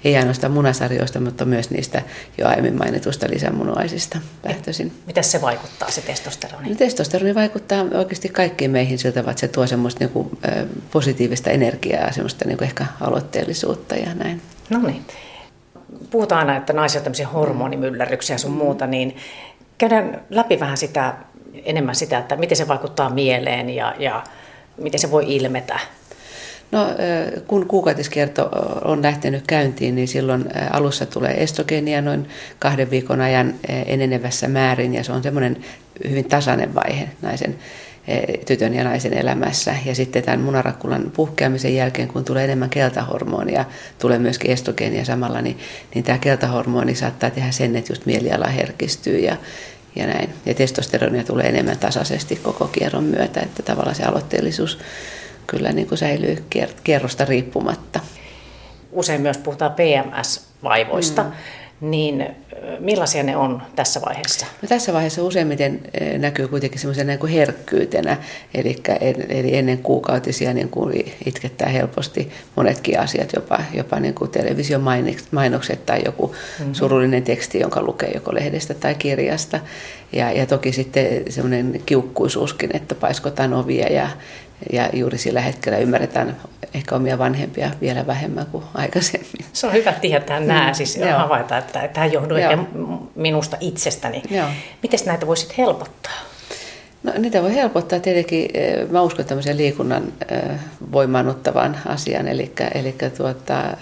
ei 0.05 0.17
ainoastaan 0.17 0.53
munasarjoista, 0.53 1.21
mutta 1.21 1.45
myös 1.45 1.71
niistä 1.71 2.03
jo 2.39 2.49
aiemmin 2.49 2.79
mainitusta 2.79 3.27
lisämunuaisista 3.31 4.19
lähtöisin. 4.45 4.93
Miten 5.07 5.25
se 5.25 5.41
vaikuttaa, 5.41 5.91
se 5.91 6.01
testosteroni? 6.01 6.69
No, 6.69 6.75
testosteroni 6.75 7.35
vaikuttaa 7.35 7.85
oikeasti 7.95 8.29
kaikkiin 8.29 8.71
meihin 8.71 8.99
siltä, 8.99 9.21
että 9.21 9.33
se 9.37 9.49
tuo 9.49 9.67
semmoista 9.67 10.05
niin 10.05 10.11
kuin, 10.11 10.39
positiivista 10.91 11.51
energiaa, 11.51 12.13
semmoista 12.13 12.45
niin 12.45 12.59
kuin 12.59 12.69
ehkä 12.69 12.87
aloitteellisuutta 13.01 13.95
ja 13.95 14.15
näin. 14.15 14.43
No 14.71 14.79
niin. 14.79 15.05
Puhutaan 16.11 16.39
aina, 16.39 16.57
että 16.57 16.73
naisilla 16.73 17.01
on 17.01 17.05
tämmöisiä 17.05 17.29
hormonimyllerryksiä 17.29 18.39
sun 18.39 18.53
muuta, 18.53 18.87
niin 18.87 19.17
käydään 19.79 20.21
läpi 20.31 20.61
vähän 20.61 20.77
sitä, 20.77 21.15
enemmän 21.65 21.95
sitä, 21.95 22.19
että 22.19 22.37
miten 22.37 22.57
se 22.57 22.69
vaikuttaa 22.69 23.11
mieleen 23.11 23.71
ja, 23.71 23.95
ja 23.99 24.25
miten 24.77 25.01
se 25.01 25.11
voi 25.11 25.25
ilmetä 25.35 25.79
No, 26.73 26.87
kun 27.47 27.67
kuukautiskierto 27.67 28.49
on 28.85 29.03
lähtenyt 29.03 29.45
käyntiin, 29.47 29.95
niin 29.95 30.09
silloin 30.09 30.45
alussa 30.71 31.07
tulee 31.07 31.43
estrogeenia 31.43 32.03
noin 32.03 32.29
kahden 32.59 32.91
viikon 32.91 33.21
ajan 33.21 33.55
enenevässä 33.87 34.49
määrin, 34.49 34.95
ja 34.95 35.05
se 35.05 35.13
on 35.13 35.23
semmoinen 35.23 35.57
hyvin 36.09 36.25
tasainen 36.25 36.75
vaihe 36.75 37.09
naisen 37.23 37.57
tytön 38.47 38.75
ja 38.75 38.85
naisen 38.85 39.15
elämässä. 39.15 39.75
Ja 39.85 39.95
sitten 39.95 40.23
tämän 40.23 40.41
munarakkulan 40.41 41.13
puhkeamisen 41.17 41.75
jälkeen, 41.75 42.09
kun 42.09 42.25
tulee 42.25 42.45
enemmän 42.45 42.71
keltahormonia, 42.71 43.65
tulee 43.99 44.19
myöskin 44.19 44.51
estrogeenia 44.51 45.05
samalla, 45.05 45.43
niin, 45.43 45.59
niin 45.95 46.05
tämä 46.05 46.19
keltahormoni 46.19 46.95
saattaa 46.95 47.31
tehdä 47.31 47.51
sen, 47.51 47.77
että 47.77 47.93
just 47.93 48.07
mieliala 48.07 48.47
herkistyy 48.47 49.19
ja, 49.19 49.37
ja 49.97 50.07
näin. 50.07 50.31
Ja 50.47 50.55
testosteronia 50.55 51.25
tulee 51.25 51.47
enemmän 51.47 51.79
tasaisesti 51.79 52.37
koko 52.37 52.67
kierron 52.67 53.05
myötä, 53.05 53.41
että 53.41 53.63
tavallaan 53.63 53.97
se 53.97 54.05
aloitteellisuus 54.05 54.79
kyllä 55.51 55.73
niin 55.73 55.89
kuin 55.89 55.99
säilyy 55.99 56.45
kierrosta 56.85 57.25
riippumatta. 57.25 58.01
Usein 58.93 59.21
myös 59.21 59.39
puhutaan 59.39 59.73
PMS-vaivoista. 59.73 61.23
Mm. 61.23 61.31
Niin 61.81 62.27
millaisia 62.79 63.23
ne 63.23 63.37
on 63.37 63.63
tässä 63.77 64.01
vaiheessa? 64.01 64.47
No 64.63 64.69
tässä 64.69 64.93
vaiheessa 64.93 65.23
useimmiten 65.23 65.81
näkyy 66.19 66.49
kuitenkin 66.49 66.81
semmoisena 66.81 67.13
niin 67.13 67.27
herkkyytenä, 67.27 68.17
eli, 68.55 68.77
eli 69.29 69.57
ennen 69.57 69.79
kuukautisia 69.79 70.55
niin 70.55 70.69
kuin 70.69 71.13
itkettää 71.27 71.69
helposti 71.69 72.31
monetkin 72.57 73.01
asiat, 73.01 73.33
jopa, 73.35 73.59
jopa 73.75 74.01
niin 74.01 74.15
kuin 74.15 74.31
television 74.31 74.83
mainokset 75.31 75.87
tai 75.87 76.03
joku 76.05 76.27
mm-hmm. 76.27 76.75
surullinen 76.75 77.23
teksti, 77.23 77.61
jonka 77.61 77.83
lukee 77.83 78.11
joko 78.15 78.35
lehdestä 78.35 78.75
tai 78.75 78.95
kirjasta. 78.95 79.61
Ja, 80.13 80.33
ja 80.33 80.47
toki 80.47 80.73
sitten 80.73 81.23
semmoinen 81.29 81.83
kiukkuisuuskin, 81.87 82.71
että 82.77 82.95
paiskotaan 82.95 83.55
ovia 83.55 83.93
ja, 83.93 84.09
ja 84.73 84.89
juuri 84.93 85.19
sillä 85.19 85.41
hetkellä 85.41 85.79
ymmärretään 85.79 86.37
ehkä 86.75 86.95
omia 86.95 87.19
vanhempia 87.19 87.71
vielä 87.81 88.07
vähemmän 88.07 88.47
kuin 88.47 88.65
aikaisemmin. 88.75 89.45
Se 89.53 89.67
on 89.67 89.73
hyvä 89.73 89.93
tietää 89.93 90.41
nämä, 90.41 90.69
mm, 90.69 90.75
siis 90.75 90.97
joo. 90.97 91.19
havaita, 91.19 91.59
että 91.59 91.89
tämä 91.89 92.07
johtuu 92.07 92.37
ehkä 92.37 92.59
minusta 93.15 93.57
itsestäni. 93.61 94.23
Miten 94.83 95.01
näitä 95.07 95.27
voisit 95.27 95.59
helpottaa? 95.59 96.13
No, 97.03 97.13
niitä 97.19 97.43
voi 97.43 97.55
helpottaa 97.55 98.01
tietenkin, 98.01 98.49
eh, 98.55 98.89
mä 98.89 99.03
uskon 99.03 99.25
tämmöisen 99.25 99.57
liikunnan 99.57 100.13
eh, 100.31 100.59
voimaannuttavan 100.93 101.77
asian, 101.87 102.29
eli, 102.29 102.53
eli 102.75 102.95
tuota, 103.17 103.77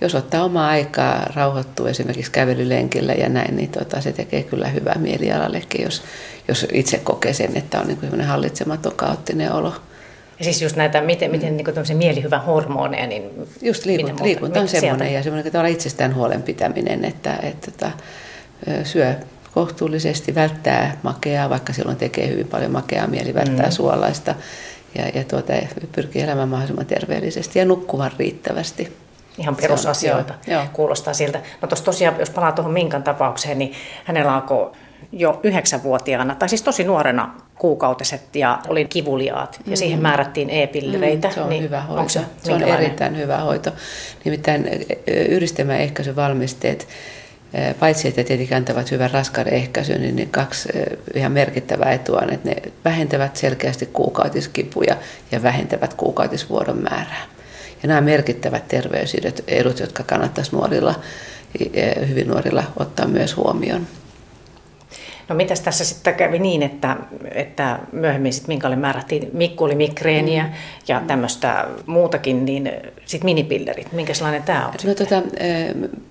jos 0.00 0.14
ottaa 0.14 0.44
omaa 0.44 0.68
aikaa, 0.68 1.26
rauhoittuu 1.34 1.86
esimerkiksi 1.86 2.32
kävelylenkillä 2.32 3.12
ja 3.12 3.28
näin, 3.28 3.56
niin 3.56 3.68
tuota, 3.68 4.00
se 4.00 4.12
tekee 4.12 4.42
kyllä 4.42 4.68
hyvää 4.68 4.96
mielialallekin, 4.98 5.82
jos, 5.82 6.02
jos 6.48 6.66
itse 6.72 6.98
kokee 6.98 7.32
sen, 7.32 7.56
että 7.56 7.80
on 7.80 7.86
niin 7.86 8.20
hallitsematon 8.20 8.92
kaoottinen 8.96 9.52
olo. 9.52 9.72
Siis 10.44 10.62
just 10.62 10.76
näitä, 10.76 11.00
miten, 11.00 11.30
miten 11.30 11.56
niin 11.56 11.64
kuin 11.64 11.96
mielihyvä 11.96 12.38
hormoneja, 12.38 13.06
niin... 13.06 13.30
Just 13.62 13.84
liikunta, 13.84 14.24
liikunta 14.24 14.60
on 14.60 14.68
semmoinen 14.68 15.12
ja 15.12 15.22
semmoinen 15.22 15.52
tavalla 15.52 15.68
itsestään 15.68 16.14
huolen 16.14 16.42
pitäminen, 16.42 17.04
että, 17.04 17.38
että, 17.42 17.70
että 17.70 17.90
syö 18.84 19.14
kohtuullisesti, 19.54 20.34
välttää 20.34 20.96
makeaa, 21.02 21.50
vaikka 21.50 21.72
silloin 21.72 21.96
tekee 21.96 22.28
hyvin 22.28 22.48
paljon 22.48 22.70
makeaa 22.70 23.06
mieli, 23.06 23.34
välttää 23.34 23.66
mm. 23.66 23.72
suolaista 23.72 24.34
ja, 24.94 25.08
ja 25.08 25.24
tuota, 25.24 25.52
pyrkii 25.92 26.22
elämään 26.22 26.48
mahdollisimman 26.48 26.86
terveellisesti 26.86 27.58
ja 27.58 27.64
nukkumaan 27.64 28.10
riittävästi. 28.18 28.96
Ihan 29.38 29.56
perusasioita 29.56 30.34
on, 30.34 30.38
joo, 30.46 30.60
joo. 30.60 30.70
kuulostaa 30.72 31.14
siltä. 31.14 31.40
No 31.62 31.68
tuossa 31.68 31.84
tosiaan, 31.84 32.16
jos 32.18 32.30
palaa 32.30 32.52
tuohon 32.52 32.72
Minkan 32.72 33.02
tapaukseen, 33.02 33.58
niin 33.58 33.72
hänellä 34.04 34.34
alkoi 34.34 34.72
jo 35.16 35.40
yhdeksänvuotiaana, 35.42 36.34
tai 36.34 36.48
siis 36.48 36.62
tosi 36.62 36.84
nuorena 36.84 37.34
kuukautiset 37.58 38.36
ja 38.36 38.58
oli 38.68 38.84
kivuliaat 38.84 39.60
ja 39.66 39.76
siihen 39.76 39.98
mm. 39.98 40.02
määrättiin 40.02 40.50
e-pillereitä. 40.50 41.28
Mm, 41.28 41.34
se 41.34 41.40
on 41.40 41.48
niin 41.48 41.62
hyvä 41.62 41.80
hoito. 41.80 42.08
se, 42.08 42.20
se 42.42 42.52
on 42.52 42.62
erittäin 42.62 43.16
hyvä 43.16 43.38
hoito. 43.38 43.70
Nimittäin 44.24 44.68
yhdistelmäehkäisyvalmisteet, 45.06 46.88
paitsi 47.80 48.08
että 48.08 48.24
tietenkin 48.24 48.56
antavat 48.56 48.90
hyvän 48.90 49.10
raskauden 49.10 49.52
ehkäisyn, 49.52 50.02
niin 50.02 50.16
ne 50.16 50.28
kaksi 50.30 50.68
ihan 51.14 51.32
merkittävää 51.32 51.92
etua 51.92 52.20
on, 52.22 52.32
että 52.32 52.48
ne 52.48 52.56
vähentävät 52.84 53.36
selkeästi 53.36 53.86
kuukautiskipuja 53.86 54.96
ja 55.32 55.42
vähentävät 55.42 55.94
kuukautisvuodon 55.94 56.78
määrää. 56.78 57.22
Ja 57.82 57.88
nämä 57.88 58.00
merkittävät 58.00 58.68
terveysedut, 58.68 59.80
jotka 59.80 60.02
kannattaisi 60.02 60.52
nuorilla, 60.52 60.94
hyvin 62.08 62.28
nuorilla 62.28 62.64
ottaa 62.76 63.06
myös 63.06 63.36
huomioon. 63.36 63.86
No 65.28 65.34
mitäs 65.34 65.60
tässä 65.60 65.84
sitten 65.84 66.14
kävi 66.14 66.38
niin, 66.38 66.62
että, 66.62 66.96
että 67.30 67.78
myöhemmin 67.92 68.32
sitten 68.32 68.54
Minkalle 68.54 68.76
määrättiin 68.76 69.30
mikkulimikreeniä 69.32 70.42
mm. 70.42 70.52
ja 70.88 71.02
tämmöistä 71.06 71.66
muutakin, 71.86 72.44
niin 72.44 72.72
sitten 73.04 73.24
minipillerit, 73.24 73.92
minkälainen 73.92 74.42
tämä 74.42 74.66
on? 74.66 74.74
No, 74.84 74.94
tota, 74.94 75.22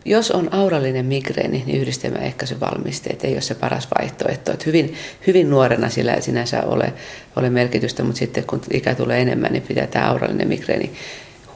jos 0.05 0.31
on 0.31 0.53
aurallinen 0.53 1.05
migreeni, 1.05 1.63
niin 1.65 1.81
yhdistelmäehkäisyvalmisteet 1.81 3.23
ei 3.23 3.33
ole 3.33 3.41
se 3.41 3.55
paras 3.55 3.87
vaihtoehto. 3.99 4.51
Että 4.51 4.65
hyvin, 4.65 4.93
hyvin 5.27 5.49
nuorena 5.49 5.89
sillä 5.89 6.13
ei 6.13 6.21
sinänsä 6.21 6.63
ole, 6.63 6.93
ole 7.35 7.49
merkitystä, 7.49 8.03
mutta 8.03 8.19
sitten 8.19 8.43
kun 8.43 8.61
ikä 8.71 8.95
tulee 8.95 9.21
enemmän, 9.21 9.51
niin 9.51 9.63
pitää 9.67 9.87
tämä 9.87 10.09
aurallinen 10.09 10.47
migreeni 10.47 10.91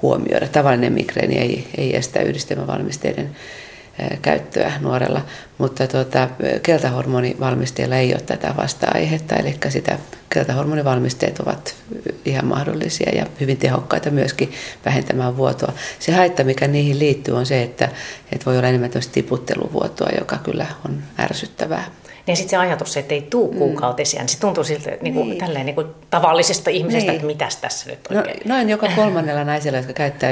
huomioida. 0.02 0.48
Tavallinen 0.48 0.94
migreeni 0.94 1.38
ei, 1.38 1.68
ei 1.78 1.96
estä 1.96 2.22
yhdistelmävalmisteiden 2.22 3.30
käyttöä 4.22 4.72
nuorella, 4.80 5.22
mutta 5.58 5.88
tuota, 5.88 6.30
keltahormonivalmisteilla 6.64 7.96
ei 7.96 8.14
ole 8.14 8.22
tätä 8.22 8.54
vasta-aihetta, 8.58 9.36
eli 9.36 9.58
sitä 9.70 10.00
keltahormonivalmisteet 10.30 11.40
ovat 11.40 11.76
ihan 12.26 12.46
mahdollisia 12.46 13.16
ja 13.16 13.26
hyvin 13.40 13.58
tehokkaita 13.58 14.12
myöskin 14.12 14.52
vähentämään 14.86 15.38
vuotoa. 15.38 15.74
Se 16.00 16.12
haitta, 16.12 16.44
mikä 16.44 16.68
niihin 16.68 17.00
liittyy, 17.00 17.36
on 17.36 17.46
se, 17.46 17.64
että, 17.64 17.90
että 18.32 18.46
voi 18.46 18.58
olla 18.58 18.68
enemmän 18.68 18.92
tiputteluvuotoa, 19.12 20.10
joka 20.20 20.38
kyllä 20.38 20.66
on 20.86 21.04
ärsyttävää. 21.20 21.86
Niin 22.28 22.38
sitten 22.38 22.50
se 22.50 22.58
ajatus, 22.58 22.98
että 22.98 23.14
ei 23.14 23.22
tuu 23.22 23.52
mm. 23.52 23.58
kuukautisia, 23.58 24.22
niin 24.22 24.30
se 24.30 24.40
tuntuu 24.40 24.64
siltä 24.64 24.92
niin 25.02 25.14
kuin, 25.14 25.30
niin. 25.30 25.40
Tälleen, 25.40 25.66
niin 25.66 25.76
kuin 25.76 25.88
tavallisesta 26.10 26.70
ihmisestä, 26.70 27.12
niin. 27.12 27.16
että 27.16 27.28
mitäs 27.28 27.56
tässä 27.56 27.90
nyt 27.90 28.00
no, 28.10 28.18
oikein. 28.18 28.40
No, 28.46 28.56
noin 28.56 28.70
joka 28.70 28.88
kolmannella 28.96 29.44
naisella, 29.44 29.78
jotka 29.78 29.94
käyttää 29.94 30.32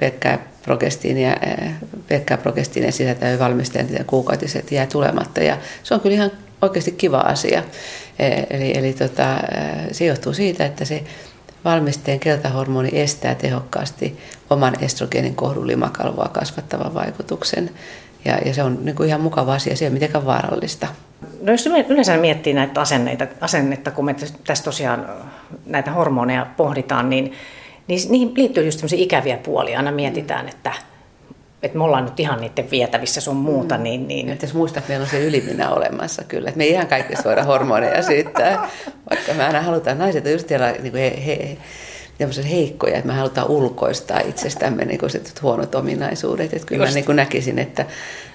pelkkää 0.00 0.38
progestiinia, 0.62 1.36
pelkkää 2.08 2.38
progestiinia 2.38 2.92
sisältävä 2.92 3.38
valmisteen 3.38 4.04
kuukautiset 4.06 4.72
jää 4.72 4.86
tulematta. 4.86 5.40
Ja 5.42 5.58
se 5.82 5.94
on 5.94 6.00
kyllä 6.00 6.14
ihan 6.14 6.30
oikeasti 6.62 6.92
kiva 6.92 7.18
asia. 7.18 7.62
Eli, 8.50 8.78
eli 8.78 8.92
tota, 8.92 9.36
se 9.92 10.04
johtuu 10.04 10.32
siitä, 10.32 10.66
että 10.66 10.84
se 10.84 11.02
valmisteen 11.64 12.20
keltahormoni 12.20 12.90
estää 12.92 13.34
tehokkaasti 13.34 14.18
oman 14.50 14.84
estrogeenin 14.84 15.34
kohdun 15.34 15.66
limakalvoa 15.66 16.28
kasvattavan 16.28 16.94
vaikutuksen. 16.94 17.70
Ja, 18.24 18.38
ja 18.44 18.54
se 18.54 18.62
on 18.62 18.78
niin 18.82 18.96
kuin 18.96 19.08
ihan 19.08 19.20
mukava 19.20 19.54
asia, 19.54 19.76
se 19.76 19.84
ei 19.84 19.88
ole 19.88 19.94
mitenkään 19.94 20.26
vaarallista. 20.26 20.86
No 21.42 21.52
jos 21.52 21.66
yleensä 21.66 22.16
miettii 22.16 22.54
näitä 22.54 22.80
asenneita, 22.80 23.26
asennetta, 23.40 23.90
kun 23.90 24.04
me 24.04 24.14
tässä 24.46 24.64
tosiaan 24.64 25.08
näitä 25.66 25.90
hormoneja 25.90 26.46
pohditaan, 26.56 27.10
niin, 27.10 27.32
niin 27.86 28.00
niihin 28.10 28.32
liittyy 28.36 28.64
just 28.64 28.78
sellaisia 28.78 29.02
ikäviä 29.02 29.36
puolia. 29.36 29.78
Aina 29.78 29.92
mietitään, 29.92 30.48
että, 30.48 30.72
että 31.62 31.78
me 31.78 31.84
ollaan 31.84 32.04
nyt 32.04 32.20
ihan 32.20 32.40
niiden 32.40 32.70
vietävissä 32.70 33.20
sun 33.20 33.36
muuta. 33.36 33.76
Mm. 33.76 33.82
Niin, 33.82 34.08
niin... 34.08 34.26
Nyt 34.26 34.42
jos 34.42 34.54
muistat, 34.54 34.78
että 34.78 34.90
meillä 34.90 35.04
on 35.04 35.10
se 35.10 35.24
yliminä 35.24 35.70
olemassa 35.70 36.24
kyllä. 36.24 36.48
Että 36.48 36.58
me 36.58 36.64
ei 36.64 36.70
ihan 36.70 36.86
kaikista 36.86 37.24
voida 37.24 37.44
hormoneja 37.44 38.02
syyttää, 38.02 38.68
vaikka 39.10 39.34
me 39.34 39.44
aina 39.44 39.62
halutaan, 39.62 39.98
naiset 39.98 40.24
just 40.26 40.48
siellä, 40.48 40.72
niin 40.72 40.92
kuin 40.92 41.02
he, 41.02 41.26
he, 41.26 41.56
tämmöisiä 42.18 42.44
heikkoja, 42.44 42.96
että 42.96 43.06
me 43.06 43.14
halutaan 43.14 43.48
ulkoistaa 43.48 44.20
itsestämme 44.20 44.84
niin 44.84 44.98
kuin 44.98 45.10
huonot 45.42 45.74
ominaisuudet. 45.74 46.52
Että 46.52 46.66
kyllä 46.66 46.84
Just. 46.84 46.92
mä 46.92 46.94
niin 46.94 47.04
kuin 47.04 47.16
näkisin, 47.16 47.58
että, 47.58 47.86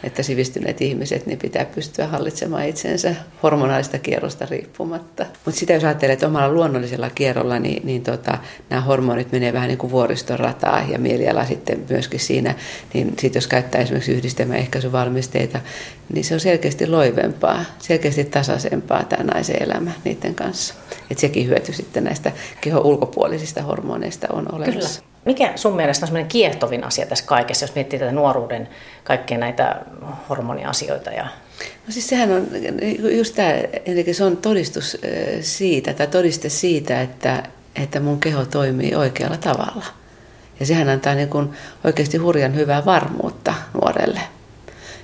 että 0.04 0.24
sivistyneet 0.24 0.82
ihmiset 0.82 1.26
niin 1.26 1.40
pitää 1.40 1.66
pystyä 1.66 2.08
hallitsemaan 2.08 2.68
itsensä 2.68 3.16
hormonaalista 3.44 4.00
kierrosta 4.00 4.48
riippumatta. 4.50 5.26
Mutta 5.46 5.60
sitä 5.60 5.74
jos 5.74 5.84
ajattelee, 5.84 6.14
että 6.14 6.28
omalla 6.28 6.54
luonnollisella 6.54 7.10
kierrolla, 7.10 7.60
niin, 7.60 7.86
niin 7.86 8.04
tota, 8.04 8.38
nämä 8.70 8.82
hormonit 8.82 9.32
menee 9.32 9.54
vähän 9.54 9.68
niin 9.68 9.78
kuin 9.78 9.92
vuoristorataa 9.92 10.84
ja 10.92 11.00
mieliala 11.00 11.46
sitten 11.46 11.86
myöskin 11.90 12.20
siinä. 12.20 12.56
Niin 12.94 13.08
sitten 13.20 13.40
jos 13.40 13.48
käyttää 13.48 13.82
esimerkiksi 13.82 14.12
yhdistelmäehkäisyvalmisteita, 14.12 15.60
niin 16.14 16.24
se 16.24 16.34
on 16.34 16.40
selkeästi 16.40 16.88
loivempaa, 16.88 17.66
selkeästi 17.80 18.24
tasaisempaa 18.24 19.04
tämä 19.04 19.24
naisen 19.24 19.64
elämä 19.64 19.92
niiden 20.04 20.36
kanssa. 20.36 20.74
Että 21.14 21.22
sekin 21.22 21.48
hyöty 21.48 21.74
sitten 21.74 22.04
näistä 22.04 22.32
kehon 22.62 22.84
ulkopuolisista 22.84 23.62
hormoneista 23.62 24.28
on 24.34 24.54
olemassa. 24.54 25.02
Kyllä. 25.02 25.14
Mikä 25.26 25.54
sun 25.56 25.76
mielestä 25.76 26.04
on 26.04 26.08
semmoinen 26.08 26.30
kiehtovin 26.30 26.84
asia 26.84 27.06
tässä 27.06 27.26
kaikessa, 27.26 27.64
jos 27.64 27.76
miettii 27.76 28.00
tätä 28.00 28.12
nuoruuden 28.12 28.70
kaikkia 29.04 29.38
näitä 29.38 29.82
hormoniasioita? 30.30 31.10
Ja... 31.10 31.24
No 31.88 31.90
siis 31.90 32.10
sehän 32.10 32.32
on 32.32 32.48
just 33.18 33.36
tämä, 33.36 33.50
eli 33.86 34.14
se 34.14 34.24
on 34.24 34.38
todistus 34.38 34.98
siitä, 35.42 35.94
tai 35.94 36.08
todiste 36.08 36.50
siitä, 36.50 37.02
että, 37.02 37.44
että 37.76 38.00
mun 38.00 38.20
keho 38.20 38.46
toimii 38.46 38.96
oikealla 38.96 39.38
tavalla. 39.38 39.86
Ja 40.60 40.66
sehän 40.66 40.90
antaa 40.90 41.16
niin 41.16 41.30
kuin 41.30 41.50
oikeasti 41.84 42.18
hurjan 42.18 42.56
hyvää 42.56 42.86
varmuutta 42.86 43.54
nuorelle. 43.82 44.20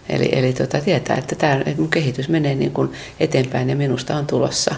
Eli, 0.09 0.29
eli 0.31 0.53
tota, 0.53 0.81
tietää, 0.81 1.17
että, 1.17 1.35
tämä, 1.35 1.53
että 1.53 1.81
mun 1.81 1.89
kehitys 1.89 2.29
menee 2.29 2.55
niin 2.55 2.71
kuin 2.71 2.91
eteenpäin 3.19 3.69
ja 3.69 3.75
minusta 3.75 4.15
on 4.15 4.27
tulossa 4.27 4.75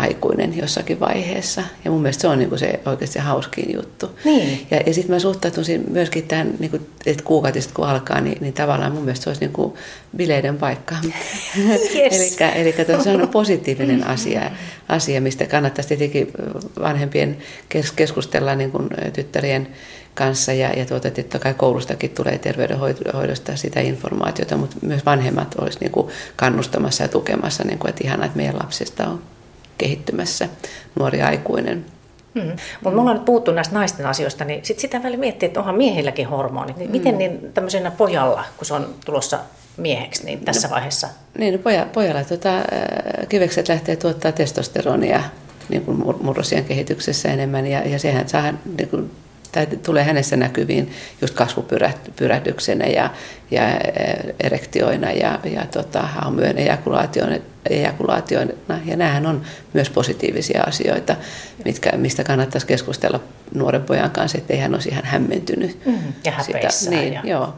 aikuinen 0.00 0.58
jossakin 0.58 1.00
vaiheessa. 1.00 1.62
Ja 1.84 1.90
mun 1.90 2.02
mielestä 2.02 2.20
se 2.20 2.28
on 2.28 2.38
niin 2.38 2.48
kuin 2.48 2.58
se 2.58 2.80
oikeasti 2.86 3.14
se 3.14 3.20
hauskin 3.20 3.74
juttu. 3.74 4.10
Niin. 4.24 4.66
Ja, 4.70 4.80
ja 4.86 4.94
sitten 4.94 5.16
mä 5.16 5.18
suhtautuisin 5.18 5.84
myöskin 5.90 6.28
tähän, 6.28 6.54
niin 6.58 6.70
kuin, 6.70 6.86
että 7.06 7.24
kuukautista 7.24 7.74
kun 7.74 7.86
alkaa, 7.86 8.20
niin, 8.20 8.38
niin 8.40 8.52
tavallaan 8.52 8.92
mun 8.92 9.02
mielestä 9.02 9.24
se 9.24 9.30
olisi 9.30 9.40
niin 9.40 9.52
kuin 9.52 9.74
bileiden 10.16 10.58
paikka. 10.58 10.94
Yes. 11.94 12.36
eli 12.54 12.74
se 13.02 13.10
on 13.10 13.28
positiivinen 13.28 14.06
asia, 14.06 14.50
asia, 14.88 15.20
mistä 15.20 15.46
kannattaisi 15.46 15.88
tietenkin 15.88 16.32
vanhempien 16.80 17.38
keskustella 17.96 18.54
niin 18.54 18.70
kuin 18.70 18.88
tyttärien 19.12 19.68
kanssa 20.14 20.52
ja, 20.52 20.72
ja 20.72 20.86
tuota, 20.86 21.08
että 21.08 21.22
totta 21.22 21.38
kai 21.38 21.54
koulustakin 21.54 22.10
tulee 22.10 22.38
terveydenhoidosta 22.38 23.56
sitä 23.56 23.80
informaatiota, 23.80 24.56
mutta 24.56 24.76
myös 24.82 25.06
vanhemmat 25.06 25.54
olisi 25.58 25.78
niin 25.80 25.92
kuin 25.92 26.08
kannustamassa 26.36 27.02
ja 27.04 27.08
tukemassa, 27.08 27.64
niin 27.64 27.78
kuin, 27.78 27.88
että 27.88 28.04
ihanaa, 28.04 28.26
että 28.26 28.36
meidän 28.36 28.58
lapsista 28.58 29.06
on 29.06 29.22
kehittymässä 29.80 30.48
nuori 30.98 31.22
aikuinen. 31.22 31.84
Hmm. 32.34 32.50
Mutta 32.74 32.90
me 32.90 33.00
ollaan 33.00 33.16
nyt 33.16 33.24
puhuttu 33.24 33.52
näistä 33.52 33.74
naisten 33.74 34.06
asioista, 34.06 34.44
niin 34.44 34.64
sit 34.64 34.78
sitä 34.78 35.02
välillä 35.02 35.20
miettii, 35.20 35.46
että 35.46 35.60
onhan 35.60 35.74
miehilläkin 35.74 36.28
hormonit. 36.28 36.76
Niin 36.76 36.90
miten 36.90 37.18
niin 37.18 37.52
tämmöisenä 37.54 37.90
pojalla, 37.90 38.44
kun 38.56 38.66
se 38.66 38.74
on 38.74 38.94
tulossa 39.04 39.38
mieheksi, 39.76 40.24
niin 40.24 40.44
tässä 40.44 40.68
no, 40.68 40.74
vaiheessa? 40.74 41.08
Niin, 41.38 41.54
no 41.54 41.58
poja, 41.58 41.86
pojalla 41.92 42.24
tuota, 42.24 42.50
kivekset 43.28 43.68
lähtee 43.68 43.96
tuottaa 43.96 44.32
testosteronia 44.32 45.22
niin 45.68 45.84
kuin 45.84 46.04
murrosien 46.22 46.64
kehityksessä 46.64 47.28
enemmän, 47.28 47.66
ja, 47.66 47.88
ja 47.88 47.98
sehän 47.98 48.28
saa 48.28 48.52
niin 48.78 48.88
kuin, 48.88 49.10
tai 49.52 49.66
tulee 49.66 50.04
hänessä 50.04 50.36
näkyviin 50.36 50.92
just 51.20 51.34
kasvupyrähdyksenä 51.34 52.86
ja, 52.86 53.10
ja 53.50 53.62
erektioina 54.40 55.12
ja, 55.12 55.38
ja 55.44 55.66
tota, 55.66 56.02
haumyön 56.02 56.58
ejakulaatioina, 56.58 57.36
ejakulaatioina. 57.70 58.52
Ja 58.84 58.96
nämähän 58.96 59.26
on 59.26 59.42
myös 59.72 59.90
positiivisia 59.90 60.62
asioita, 60.62 61.16
mitkä, 61.64 61.90
mistä 61.96 62.24
kannattaisi 62.24 62.66
keskustella 62.66 63.20
nuoren 63.54 63.82
pojan 63.82 64.10
kanssa, 64.10 64.38
ettei 64.38 64.58
hän 64.58 64.74
olisi 64.74 64.88
ihan 64.88 65.04
hämmentynyt. 65.04 65.86
Mm, 65.86 65.98
ja 66.24 66.32
sitä. 66.42 66.90
Niin, 66.90 67.12
ja... 67.12 67.20
joo. 67.24 67.54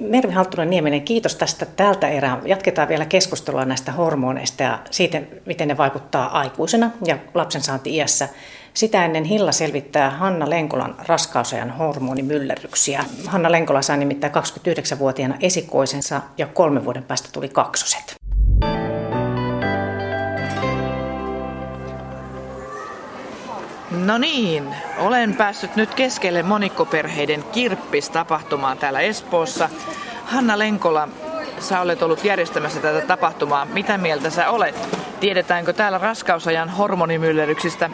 Mervi 0.00 0.32
Halttunen 0.32 0.70
Nieminen, 0.70 1.02
kiitos 1.02 1.36
tästä 1.36 1.66
tältä 1.66 2.08
erää. 2.08 2.40
Jatketaan 2.44 2.88
vielä 2.88 3.06
keskustelua 3.06 3.64
näistä 3.64 3.92
hormoneista 3.92 4.62
ja 4.62 4.78
siitä, 4.90 5.22
miten 5.46 5.68
ne 5.68 5.76
vaikuttaa 5.76 6.38
aikuisena 6.38 6.90
ja 7.04 7.18
lapsen 7.34 7.62
saanti 7.62 7.96
iässä. 7.96 8.28
Sitä 8.74 9.04
ennen 9.04 9.24
Hilla 9.24 9.52
selvittää 9.52 10.10
Hanna 10.10 10.50
Lenkolan 10.50 10.94
raskausajan 11.08 11.70
hormonimyllerryksiä. 11.70 13.04
Hanna 13.26 13.52
Lenkola 13.52 13.82
sai 13.82 13.98
nimittäin 13.98 14.32
29-vuotiaana 14.32 15.36
esikoisensa 15.40 16.20
ja 16.38 16.46
kolmen 16.46 16.84
vuoden 16.84 17.02
päästä 17.02 17.28
tuli 17.32 17.48
kaksoset. 17.48 18.25
No 24.06 24.18
niin, 24.18 24.74
olen 24.98 25.34
päässyt 25.34 25.76
nyt 25.76 25.94
keskelle 25.94 26.42
monikkoperheiden 26.42 27.42
kirppistapahtumaan 27.42 28.78
täällä 28.78 29.00
Espoossa. 29.00 29.68
Hanna 30.24 30.58
Lenkola, 30.58 31.08
sä 31.58 31.80
olet 31.80 32.02
ollut 32.02 32.24
järjestämässä 32.24 32.80
tätä 32.80 33.06
tapahtumaa. 33.06 33.64
Mitä 33.64 33.98
mieltä 33.98 34.30
sä 34.30 34.50
olet? 34.50 34.98
Tiedetäänkö 35.20 35.72
täällä 35.72 35.98
raskausajan 35.98 36.68
hormonimyllerryksistä 36.68 37.90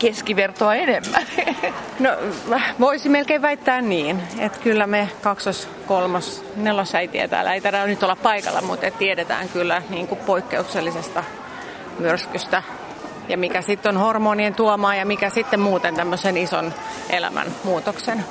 keskivertoa 0.00 0.74
enemmän. 0.74 1.22
No 1.98 2.10
voisi 2.80 3.08
melkein 3.08 3.42
väittää 3.42 3.80
niin, 3.80 4.22
että 4.38 4.58
kyllä 4.58 4.86
me 4.86 5.08
kaksos, 5.22 5.68
kolmos, 5.86 6.44
nelosäitiä 6.56 7.28
täällä 7.28 7.54
ei 7.54 7.60
tarvitse 7.60 7.86
nyt 7.86 8.02
olla 8.02 8.16
paikalla, 8.16 8.60
mutta 8.60 8.90
tiedetään 8.90 9.48
kyllä 9.48 9.82
niin 9.90 10.08
kuin 10.08 10.20
poikkeuksellisesta 10.26 11.24
myrskystä 11.98 12.62
ja 13.28 13.38
mikä 13.38 13.62
sitten 13.62 13.96
on 13.96 14.02
hormonien 14.02 14.54
tuomaa 14.54 14.94
ja 14.94 15.06
mikä 15.06 15.30
sitten 15.30 15.60
muuten 15.60 15.94
tämmöisen 15.94 16.36
ison 16.36 16.74
elämän 17.10 17.46
muutoksen 17.64 18.24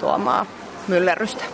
tuomaa 0.00 0.46
myllerrystä. 0.88 1.44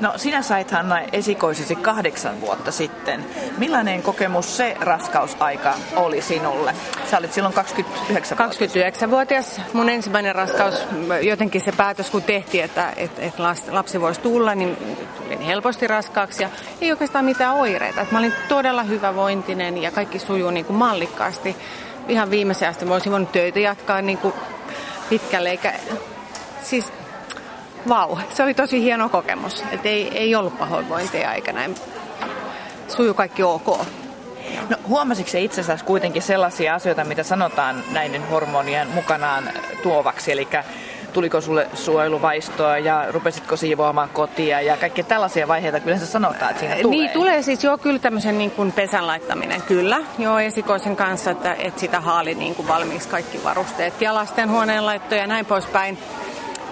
No 0.00 0.12
sinä 0.16 0.42
sait 0.42 0.70
Hanna 0.70 1.00
esikoisesi 1.12 1.76
kahdeksan 1.76 2.40
vuotta 2.40 2.72
sitten. 2.72 3.24
Millainen 3.58 4.02
kokemus 4.02 4.56
se 4.56 4.76
raskausaika 4.80 5.74
oli 5.96 6.22
sinulle? 6.22 6.74
Sä 7.10 7.18
olit 7.18 7.32
silloin 7.32 7.54
29 7.54 8.38
29-vuotias. 8.38 9.60
Mun 9.72 9.88
ensimmäinen 9.88 10.34
raskaus, 10.34 10.74
jotenkin 11.22 11.60
se 11.60 11.72
päätös 11.72 12.10
kun 12.10 12.22
tehtiin, 12.22 12.64
että, 12.64 12.92
että, 12.96 13.22
että 13.22 13.42
lapsi 13.70 14.00
voisi 14.00 14.20
tulla, 14.20 14.54
niin 14.54 14.76
tulin 15.22 15.40
helposti 15.40 15.86
raskaaksi 15.86 16.42
ja 16.42 16.48
ei 16.80 16.90
oikeastaan 16.90 17.24
mitään 17.24 17.54
oireita. 17.54 18.06
Mä 18.10 18.18
olin 18.18 18.34
todella 18.48 18.82
hyvävointinen 18.82 19.78
ja 19.78 19.90
kaikki 19.90 20.18
sujuu 20.18 20.50
niin 20.50 20.64
kuin 20.64 20.76
mallikkaasti. 20.76 21.56
Ihan 22.08 22.30
viimeisen 22.30 22.68
asti 22.68 22.84
mä 22.84 22.94
olisin 22.94 23.12
voinut 23.12 23.32
töitä 23.32 23.58
jatkaa 23.58 24.02
niin 24.02 24.18
kuin 24.18 24.34
pitkälle, 25.08 25.50
eikä 25.50 25.74
siis 26.62 26.92
vau, 27.88 28.18
se 28.34 28.42
oli 28.42 28.54
tosi 28.54 28.82
hieno 28.82 29.08
kokemus. 29.08 29.64
Et 29.72 29.86
ei, 29.86 30.18
ei 30.18 30.34
ollut 30.34 30.58
pahoinvointia 30.58 31.34
eikä 31.34 31.52
näin. 31.52 31.74
Suju 32.88 33.14
kaikki 33.14 33.42
ok. 33.42 33.66
No, 34.68 34.76
huomasitko 34.88 35.30
se 35.30 35.40
itse 35.40 35.60
asiassa 35.60 35.86
kuitenkin 35.86 36.22
sellaisia 36.22 36.74
asioita, 36.74 37.04
mitä 37.04 37.22
sanotaan 37.22 37.84
näiden 37.92 38.28
hormonien 38.28 38.88
mukanaan 38.88 39.50
tuovaksi? 39.82 40.32
Eli 40.32 40.48
tuliko 41.12 41.40
sulle 41.40 41.68
suojeluvaistoa 41.74 42.78
ja 42.78 43.06
rupesitko 43.08 43.56
siivoamaan 43.56 44.08
kotia 44.08 44.60
ja 44.60 44.76
kaikki 44.76 45.02
tällaisia 45.02 45.48
vaiheita 45.48 45.80
kyllä 45.80 45.98
se 45.98 46.06
sanotaan, 46.06 46.50
että 46.50 46.60
siinä 46.60 46.76
tulee. 46.82 46.98
Niin, 46.98 47.10
tulee 47.10 47.42
siis 47.42 47.64
jo 47.64 47.78
kyllä 47.78 47.98
tämmöisen 47.98 48.38
niin 48.38 48.50
kuin 48.50 48.72
pesän 48.72 49.06
laittaminen, 49.06 49.62
kyllä. 49.62 50.00
Joo, 50.18 50.38
esikoisen 50.38 50.96
kanssa, 50.96 51.30
että, 51.30 51.54
että 51.54 51.80
sitä 51.80 52.00
haali 52.00 52.34
niin 52.34 52.54
kuin 52.54 52.68
valmiiksi 52.68 53.08
kaikki 53.08 53.44
varusteet 53.44 54.02
ja 54.02 54.14
lastenhuoneen 54.14 54.86
laitto 54.86 55.14
ja 55.14 55.26
näin 55.26 55.46
poispäin. 55.46 55.98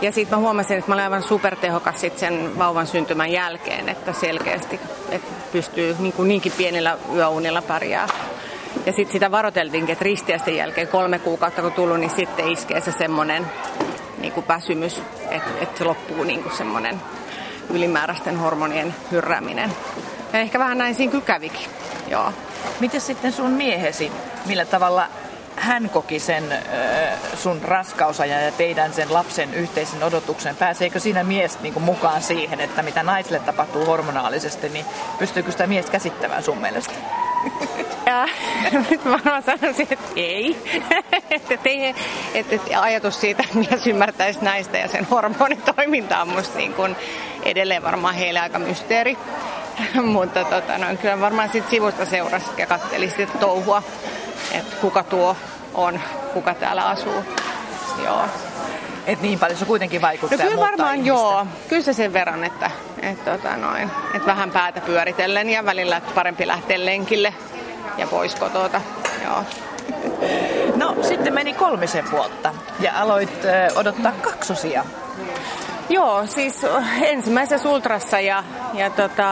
Ja 0.03 0.13
sitten 0.13 0.39
mä 0.39 0.43
huomasin, 0.43 0.79
että 0.79 0.91
mä 0.91 0.95
olen 0.95 1.05
aivan 1.05 1.23
supertehokas 1.23 2.01
sit 2.01 2.19
sen 2.19 2.59
vauvan 2.59 2.87
syntymän 2.87 3.33
jälkeen, 3.33 3.89
että 3.89 4.13
selkeästi 4.13 4.81
että 5.11 5.29
pystyy 5.53 5.97
niin 5.99 6.13
kuin 6.13 6.29
niinkin 6.29 6.53
pienillä 6.57 6.99
yöunilla 7.15 7.63
pärjää. 7.63 8.09
Ja 8.87 8.93
sitten 8.93 9.13
sitä 9.13 9.31
varoteltiinkin, 9.31 9.93
että 9.93 10.05
ristiäisten 10.05 10.57
jälkeen 10.57 10.89
kolme 10.89 11.19
kuukautta 11.19 11.63
kun 11.63 11.73
tullut, 11.73 12.01
niin 12.01 12.11
sitten 12.11 12.49
iskee 12.49 12.81
se 12.81 12.93
semmoinen 12.93 13.47
niin 14.19 14.33
väsymys, 14.49 15.03
että, 15.31 15.51
että 15.61 15.79
se 15.79 15.85
loppuu 15.85 16.25
niin 16.25 16.43
kuin 16.43 16.57
semmoinen 16.57 17.01
ylimääräisten 17.71 18.39
hormonien 18.39 18.95
hyrrääminen. 19.11 19.73
Ja 20.33 20.39
ehkä 20.39 20.59
vähän 20.59 20.79
näin 20.79 20.95
siinä 20.95 21.11
kyllä 21.11 21.25
kävikin, 21.25 21.67
joo. 22.11 22.33
Miten 22.81 23.01
sitten 23.01 23.33
sun 23.33 23.51
miehesi, 23.51 24.13
millä 24.47 24.65
tavalla 24.65 25.09
hän 25.61 25.91
koki 25.91 26.19
sen 26.19 26.45
sun 27.35 27.63
raskausajan 27.63 28.45
ja 28.45 28.53
teidän 28.53 28.93
sen 28.93 29.13
lapsen 29.13 29.55
yhteisen 29.55 30.03
odotuksen? 30.03 30.57
Pääseekö 30.57 31.01
siinä 31.01 31.25
mies 31.25 31.61
niin 31.61 31.73
kuin 31.73 31.83
mukaan 31.83 32.23
siihen, 32.23 32.61
että 32.61 32.83
mitä 32.83 33.03
naisille 33.03 33.39
tapahtuu 33.39 33.87
hormonaalisesti, 33.87 34.69
niin 34.69 34.85
pystyykö 35.19 35.53
sitä 35.53 35.67
mies 35.67 35.91
käsittämään 35.91 36.43
sun 36.43 36.59
mielestä? 36.59 36.95
Ja 38.07 38.29
nyt 38.91 39.05
varmaan 39.05 39.43
sanoisin, 39.43 39.87
että 39.91 40.09
ei. 40.17 40.57
että, 41.31 41.59
ei 41.65 41.95
että, 42.35 42.55
että 42.55 42.81
ajatus 42.81 43.21
siitä, 43.21 43.43
että 43.43 43.59
mies 43.59 43.87
ymmärtäisi 43.87 44.45
näistä 44.45 44.79
ja 44.79 44.89
sen 44.89 45.05
hormonitoimintaa 45.05 46.23
on 46.23 46.29
musta 46.29 46.59
niin 46.59 46.75
kuin 46.75 46.97
edelleen 47.43 47.83
varmaan 47.83 48.15
heille 48.15 48.41
aika 48.41 48.59
mysteeri. 48.59 49.19
Mutta 50.15 50.45
tota, 50.45 50.79
no, 50.79 50.87
kyllä 51.01 51.21
varmaan 51.21 51.49
sit 51.49 51.71
sivusta 51.71 52.05
seurasi 52.05 52.47
ja 52.57 52.67
katteli 52.67 53.11
sitä 53.11 53.39
touhua 53.39 53.83
että 54.53 54.77
kuka 54.81 55.03
tuo 55.03 55.37
on, 55.75 56.01
kuka 56.35 56.55
täällä 56.55 56.87
asuu. 56.89 57.25
Joo. 58.05 58.21
Et 59.07 59.21
niin 59.23 59.39
paljon 59.39 59.59
se 59.59 59.65
kuitenkin 59.65 60.03
vaikuttaa 60.03 60.39
No 60.39 60.45
kyllä 60.45 60.61
varmaan 60.67 60.95
ihmistä. 60.95 61.09
joo. 61.09 61.47
Kyllä 61.69 61.83
se 61.83 61.93
sen 61.93 62.13
verran, 62.13 62.45
että, 62.45 62.71
että, 63.03 63.31
tota 63.39 63.57
noin, 63.57 63.91
että 64.15 64.27
vähän 64.27 64.51
päätä 64.51 64.81
pyöritellen 64.81 65.51
ja 65.51 65.65
välillä 65.65 66.01
parempi 66.15 66.47
lähteä 66.47 66.85
lenkille 66.87 67.35
ja 67.99 68.07
pois 68.07 68.35
kotota. 68.35 68.81
Joo. 69.25 69.45
No 70.77 70.97
sitten 71.03 71.35
meni 71.35 71.53
kolmisen 71.55 72.11
vuotta 72.11 72.55
ja 72.81 72.93
aloit 73.01 73.31
odottaa 73.75 74.13
kaksosia. 74.13 74.85
Joo, 75.89 76.27
siis 76.27 76.67
ensimmäisessä 77.03 77.69
ultrassa 77.69 78.21
ja, 78.21 78.45
ja 78.75 78.91
tota, 78.91 79.29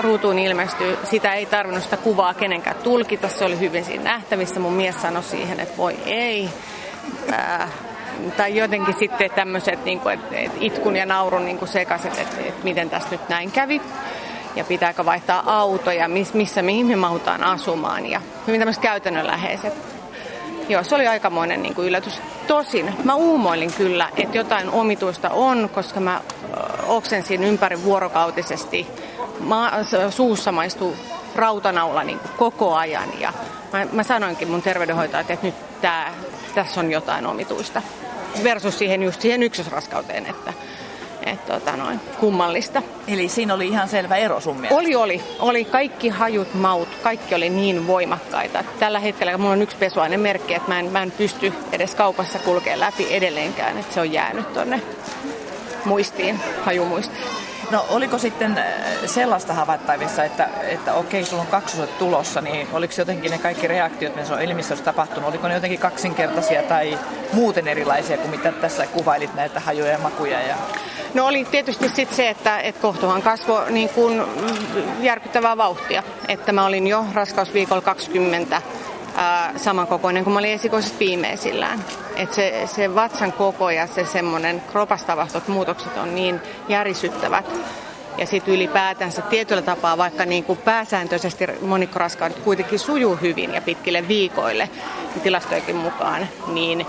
ruutuun 0.00 0.38
ilmestyi. 0.38 0.98
Sitä 1.04 1.34
ei 1.34 1.46
tarvinnut 1.46 1.84
sitä 1.84 1.96
kuvaa 1.96 2.34
kenenkään 2.34 2.76
tulkita. 2.76 3.28
Se 3.28 3.44
oli 3.44 3.60
hyvin 3.60 3.84
siinä 3.84 4.04
nähtävissä. 4.04 4.60
Mun 4.60 4.72
mies 4.72 5.02
sanoi 5.02 5.22
siihen, 5.22 5.60
että 5.60 5.76
voi 5.76 5.96
ei. 6.06 6.48
Ää, 7.32 7.68
tai 8.36 8.56
jotenkin 8.56 8.94
sitten 8.98 9.30
tämmöiset 9.30 9.84
niin 9.84 10.00
itkun 10.60 10.96
ja 10.96 11.06
naurun 11.06 11.44
niin 11.44 11.58
kuin 11.58 11.68
sekaiset, 11.68 12.18
että, 12.18 12.36
että 12.40 12.64
miten 12.64 12.90
tässä 12.90 13.08
nyt 13.10 13.28
näin 13.28 13.50
kävi 13.50 13.82
ja 14.56 14.64
pitääkö 14.64 15.04
vaihtaa 15.04 15.42
autoja, 15.46 16.08
missä 16.32 16.62
mihin 16.62 16.86
me 16.86 16.96
mahutaan 16.96 17.44
asumaan 17.44 18.06
ja 18.06 18.20
hyvin 18.46 18.60
tämmöiset 18.60 18.82
käytännönläheiset. 18.82 19.99
Joo, 20.70 20.84
se 20.84 20.94
oli 20.94 21.06
aikamoinen 21.06 21.62
niin 21.62 21.74
kuin 21.74 21.88
yllätys. 21.88 22.20
Tosin 22.46 22.94
mä 23.04 23.14
uumoilin 23.14 23.72
kyllä, 23.72 24.08
että 24.16 24.38
jotain 24.38 24.70
omituista 24.70 25.30
on, 25.30 25.70
koska 25.74 26.00
mä 26.00 26.20
oksensin 26.86 27.44
ympäri 27.44 27.84
vuorokautisesti. 27.84 28.86
Ma- 29.40 29.72
suussa 30.10 30.52
maistuu 30.52 30.96
rautanaula 31.34 32.04
niin 32.04 32.18
kuin 32.18 32.30
koko 32.36 32.74
ajan 32.74 33.20
ja 33.20 33.32
mä, 33.72 33.86
mä 33.92 34.02
sanoinkin 34.02 34.50
mun 34.50 34.62
terveydenhoitajalle, 34.62 35.32
että 35.32 35.46
nyt 35.46 35.80
tää, 35.80 36.14
tässä 36.54 36.80
on 36.80 36.90
jotain 36.90 37.26
omituista. 37.26 37.82
Versus 38.44 38.78
siihen 38.78 39.02
just 39.02 39.20
siihen 39.20 39.42
ykkösraskauteen, 39.42 40.26
että 40.26 40.52
et, 41.30 41.46
tota 41.46 41.76
noin, 41.76 42.00
kummallista. 42.20 42.82
Eli 43.08 43.28
siinä 43.28 43.54
oli 43.54 43.68
ihan 43.68 43.88
selvä 43.88 44.16
ero 44.16 44.40
sun 44.40 44.56
mielestä? 44.56 44.74
Oli, 44.74 44.94
oli. 44.94 45.22
Oli 45.38 45.64
kaikki 45.64 46.08
hajut, 46.08 46.54
maut, 46.54 46.88
kaikki 47.02 47.34
oli 47.34 47.48
niin 47.48 47.86
voimakkaita. 47.86 48.64
Tällä 48.78 49.00
hetkellä 49.00 49.38
mulla 49.38 49.52
on 49.52 49.62
yksi 49.62 49.76
pesuainemerkki, 49.76 50.54
että 50.54 50.68
mä 50.68 50.78
en, 50.78 50.92
mä 50.92 51.02
en 51.02 51.10
pysty 51.10 51.52
edes 51.72 51.94
kaupassa 51.94 52.38
kulkea 52.38 52.80
läpi 52.80 53.06
edelleenkään, 53.10 53.78
että 53.78 53.94
se 53.94 54.00
on 54.00 54.12
jäänyt 54.12 54.52
tonne 54.52 54.82
muistiin, 55.84 56.40
hajumuistiin. 56.64 57.49
No 57.70 57.86
oliko 57.88 58.18
sitten 58.18 58.58
äh, 58.58 58.64
sellaista 59.06 59.54
havaittavissa, 59.54 60.24
että, 60.24 60.48
että 60.62 60.94
okei, 60.94 61.24
sulla 61.24 61.42
on 61.42 61.48
kaksoset 61.48 61.98
tulossa, 61.98 62.40
niin 62.40 62.68
oliko 62.72 62.94
jotenkin 62.98 63.30
ne 63.30 63.38
kaikki 63.38 63.68
reaktiot, 63.68 64.16
mitä 64.16 64.34
on 64.34 64.42
elimistössä 64.42 64.84
tapahtunut, 64.84 65.28
oliko 65.28 65.48
ne 65.48 65.54
jotenkin 65.54 65.78
kaksinkertaisia 65.78 66.62
tai 66.62 66.98
muuten 67.32 67.68
erilaisia 67.68 68.16
kuin 68.16 68.30
mitä 68.30 68.52
tässä 68.52 68.86
kuvailit 68.86 69.34
näitä 69.34 69.60
hajuja 69.60 69.92
ja 69.92 69.98
makuja? 69.98 70.40
Ja... 70.40 70.54
No 71.14 71.26
oli 71.26 71.44
tietysti 71.44 71.88
sitten 71.88 72.16
se, 72.16 72.28
että, 72.28 72.60
että 72.60 72.80
kohtuhan 72.80 73.22
kasvoi 73.22 73.72
niin 73.72 73.88
kuin 73.88 74.22
järkyttävää 75.00 75.56
vauhtia. 75.56 76.02
Että 76.28 76.52
mä 76.52 76.66
olin 76.66 76.86
jo 76.86 77.04
raskausviikolla 77.14 77.82
20 77.82 78.62
samankokoinen 79.56 80.24
kuin 80.24 80.34
mä 80.34 80.38
olin 80.38 80.50
esikoisessa 80.50 80.98
viimeisillään. 80.98 81.84
Et 82.16 82.32
se, 82.32 82.62
se 82.66 82.94
vatsan 82.94 83.32
koko 83.32 83.70
ja 83.70 83.86
se 83.86 84.04
semmoinen 84.04 84.62
kropasta 84.72 85.26
muutokset 85.46 85.96
on 85.96 86.14
niin 86.14 86.40
järisyttävät. 86.68 87.44
Ja 88.18 88.26
sitten 88.26 88.54
ylipäätänsä 88.54 89.22
tietyllä 89.22 89.62
tapaa, 89.62 89.98
vaikka 89.98 90.24
niin 90.24 90.44
kuin 90.44 90.58
pääsääntöisesti 90.58 91.46
monikkoraskaudet 91.60 92.38
kuitenkin 92.38 92.78
sujuu 92.78 93.16
hyvin 93.16 93.54
ja 93.54 93.60
pitkille 93.60 94.08
viikoille 94.08 94.70
niin 95.14 95.22
tilastojenkin 95.22 95.76
mukaan, 95.76 96.28
niin, 96.46 96.86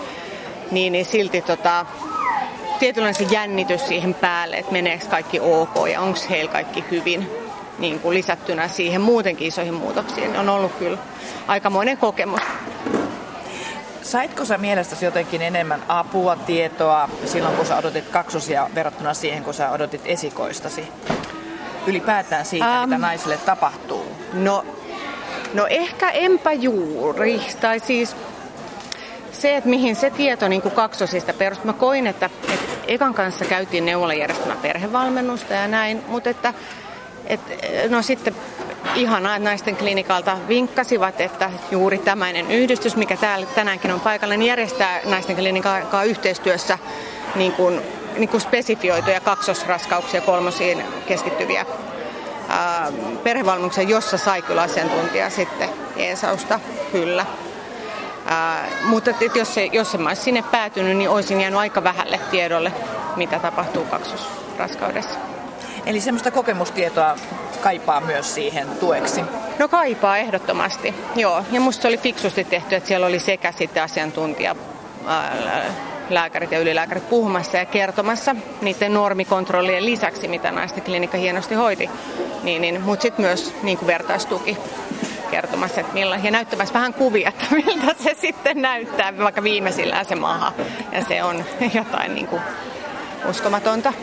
niin, 0.72 0.94
niin 0.94 1.06
silti 1.06 1.42
tota, 1.42 1.86
tietynlainen 2.80 3.28
se 3.28 3.34
jännitys 3.34 3.88
siihen 3.88 4.14
päälle, 4.14 4.56
että 4.56 4.72
meneekö 4.72 5.06
kaikki 5.10 5.40
ok 5.40 5.90
ja 5.92 6.02
onko 6.02 6.20
heillä 6.30 6.52
kaikki 6.52 6.86
hyvin 6.92 7.30
niin 7.80 8.00
kuin 8.00 8.14
lisättynä 8.14 8.68
siihen 8.68 9.02
muutenkin 9.02 9.48
isoihin 9.48 9.74
muutoksiin. 9.74 10.40
On 10.40 10.50
ollut 10.50 10.76
kyllä 10.80 10.98
aikamoinen 11.48 11.98
kokemus. 11.98 12.42
Saitko 14.02 14.46
sä 14.46 14.58
mielestäsi 14.58 15.06
jotenkin 15.06 15.42
enemmän 15.42 15.84
apua, 15.88 16.36
tietoa 16.36 17.10
silloin, 17.26 17.56
kun 17.56 17.66
sä 17.66 17.78
odotit 17.78 18.10
kaksosia 18.10 18.70
verrattuna 18.76 19.14
siihen, 19.14 19.44
kun 19.44 19.54
sä 19.54 19.72
odotit 19.72 20.02
esikoistasi? 20.06 20.88
Ylipäätään 21.88 22.46
siitä, 22.46 22.82
um, 22.84 22.90
mitä 22.90 22.98
naisille 22.98 23.38
tapahtuu. 23.38 24.16
No, 24.34 24.66
no 25.54 25.68
ehkä 25.70 26.10
enpä 26.10 26.52
juuri. 26.52 27.42
Tai 27.62 27.80
siis 27.80 28.16
se, 29.32 29.58
että 29.58 29.70
mihin 29.70 29.96
se 29.96 30.10
tieto 30.10 30.48
niin 30.48 30.62
kuin 30.62 30.76
kaksosista 30.76 31.34
perustuu. 31.34 31.66
Mä 31.66 31.74
koin, 31.74 32.08
että, 32.08 32.26
että 32.26 32.72
Ekan 32.88 33.14
kanssa 33.14 33.46
käytiin 33.46 33.86
neuvolajärjestelmä 33.86 34.56
perhevalmennusta 34.62 35.54
ja 35.54 35.68
näin, 35.68 36.04
mutta 36.08 36.30
että, 36.30 36.54
että 37.28 37.54
no 37.90 38.02
sitten 38.02 38.36
ihanaa, 38.96 39.36
että 39.36 39.50
naisten 39.50 39.76
klinikalta 39.76 40.38
vinkkasivat, 40.48 41.22
että 41.22 41.52
juuri 41.72 41.98
tämäinen 41.98 42.52
yhdistys, 42.52 42.96
mikä 42.96 43.18
täällä 43.18 43.46
tänäänkin 43.46 43.92
on 43.92 44.00
paikalla, 44.00 44.36
niin 44.36 44.48
järjestää 44.48 45.00
naisten 45.06 45.36
klinikan 45.36 45.84
yhteistyössä 46.06 46.78
niin 47.36 47.52
kuin, 47.52 47.82
niin 48.18 48.30
kuin 48.30 48.42
spesifioituja 48.42 49.20
kaksosraskauksia 49.20 50.22
kolmosiin 50.22 50.84
keskittyviä 51.08 51.66
ää, 52.50 52.92
perhevalmennuksia, 53.24 53.84
jossa 53.84 54.18
sai 54.18 54.42
kyllä 54.42 54.62
asiantuntija 54.62 55.30
sitten 55.30 55.70
Eesausta, 55.96 56.60
kyllä. 56.92 57.26
Ää, 58.26 58.70
mutta 58.84 59.10
että 59.10 59.40
jos, 59.40 59.54
se, 59.54 59.66
jos 59.66 59.92
se 59.92 59.98
mä 59.98 60.10
olisin 60.10 60.24
sinne 60.24 60.44
päätynyt, 60.52 60.98
niin 60.98 61.10
olisin 61.10 61.42
jäänyt 61.42 61.60
aika 61.60 61.84
vähälle 61.84 62.20
tiedolle, 62.32 62.74
mitä 63.16 63.40
tapahtuu 63.40 63.86
kaksosraskaudessa. 63.86 65.20
Eli 65.86 66.02
semmoista 66.02 66.32
kokemustietoa 66.32 67.16
kaipaa 67.62 68.02
myös 68.02 68.36
siihen 68.36 68.68
tueksi? 68.80 69.22
No 69.60 69.68
kaipaa 69.68 70.18
ehdottomasti, 70.18 70.94
joo. 71.16 71.44
Ja 71.52 71.62
musta 71.62 71.82
se 71.82 71.88
oli 71.88 71.98
fiksusti 71.98 72.44
tehty, 72.44 72.76
että 72.76 72.88
siellä 72.88 73.08
oli 73.08 73.20
sekä 73.20 73.52
sitten 73.52 73.84
asiantuntija 73.84 74.56
lääkärit 76.10 76.52
ja 76.52 76.60
ylilääkärit 76.60 77.10
puhumassa 77.10 77.58
ja 77.58 77.66
kertomassa 77.66 78.36
niiden 78.62 78.94
normikontrollien 78.94 79.86
lisäksi, 79.86 80.28
mitä 80.28 80.52
naisten 80.52 80.84
klinikka 80.84 81.18
hienosti 81.18 81.56
hoiti. 81.56 81.90
Niin, 82.44 82.62
niin, 82.62 82.82
mutta 82.82 83.02
sitten 83.02 83.26
myös 83.26 83.54
niin 83.64 83.78
kuin 83.78 83.88
vertaistuki 83.88 84.58
kertomassa, 85.32 85.82
että 85.82 85.94
millä, 85.94 86.20
ja 86.24 86.32
näyttämässä 86.32 86.74
vähän 86.74 86.94
kuvia, 86.94 87.30
että 87.30 87.46
miltä 87.56 87.96
se 88.04 88.16
sitten 88.22 88.62
näyttää, 88.62 89.18
vaikka 89.18 89.44
viimeisillään 89.44 90.06
se 90.06 90.16
maha. 90.16 90.54
Ja 90.92 91.06
se 91.06 91.24
on 91.24 91.46
jotain 91.74 92.16
niin 92.16 92.28
kuin 92.28 92.42
uskomatonta 93.30 93.94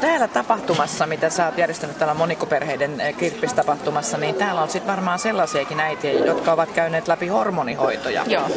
täällä 0.00 0.28
tapahtumassa, 0.28 1.06
mitä 1.06 1.30
sä 1.30 1.46
oot 1.46 1.58
järjestänyt 1.58 1.98
täällä 1.98 2.14
monikkoperheiden 2.14 3.00
eh, 3.00 3.16
kirppistapahtumassa, 3.16 4.18
niin 4.18 4.34
täällä 4.34 4.62
on 4.62 4.70
sitten 4.70 4.90
varmaan 4.90 5.18
sellaisiakin 5.18 5.80
äitiä, 5.80 6.12
jotka 6.12 6.52
ovat 6.52 6.70
käyneet 6.70 7.08
läpi 7.08 7.28
hormonihoitoja. 7.28 8.24
Joo. 8.26 8.48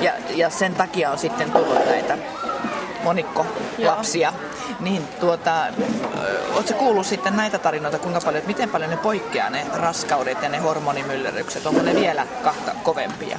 Ja, 0.00 0.12
ja 0.30 0.50
sen 0.50 0.74
takia 0.74 1.10
on 1.10 1.18
sitten 1.18 1.52
tullut 1.52 1.86
näitä 1.86 2.18
monikkolapsia. 3.02 4.32
Niin 4.80 5.08
tuota, 5.20 5.66
ootko 6.54 6.74
kuullut 6.74 7.06
sitten 7.06 7.36
näitä 7.36 7.58
tarinoita, 7.58 7.98
kuinka 7.98 8.20
paljon, 8.20 8.38
että 8.38 8.48
miten 8.48 8.68
paljon 8.68 8.90
ne 8.90 8.96
poikkeaa 8.96 9.50
ne 9.50 9.66
raskaudet 9.74 10.42
ja 10.42 10.48
ne 10.48 10.58
hormonimyllerrykset? 10.58 11.66
Onko 11.66 11.82
ne 11.82 11.94
vielä 11.94 12.26
kahta 12.42 12.72
kovempia? 12.82 13.38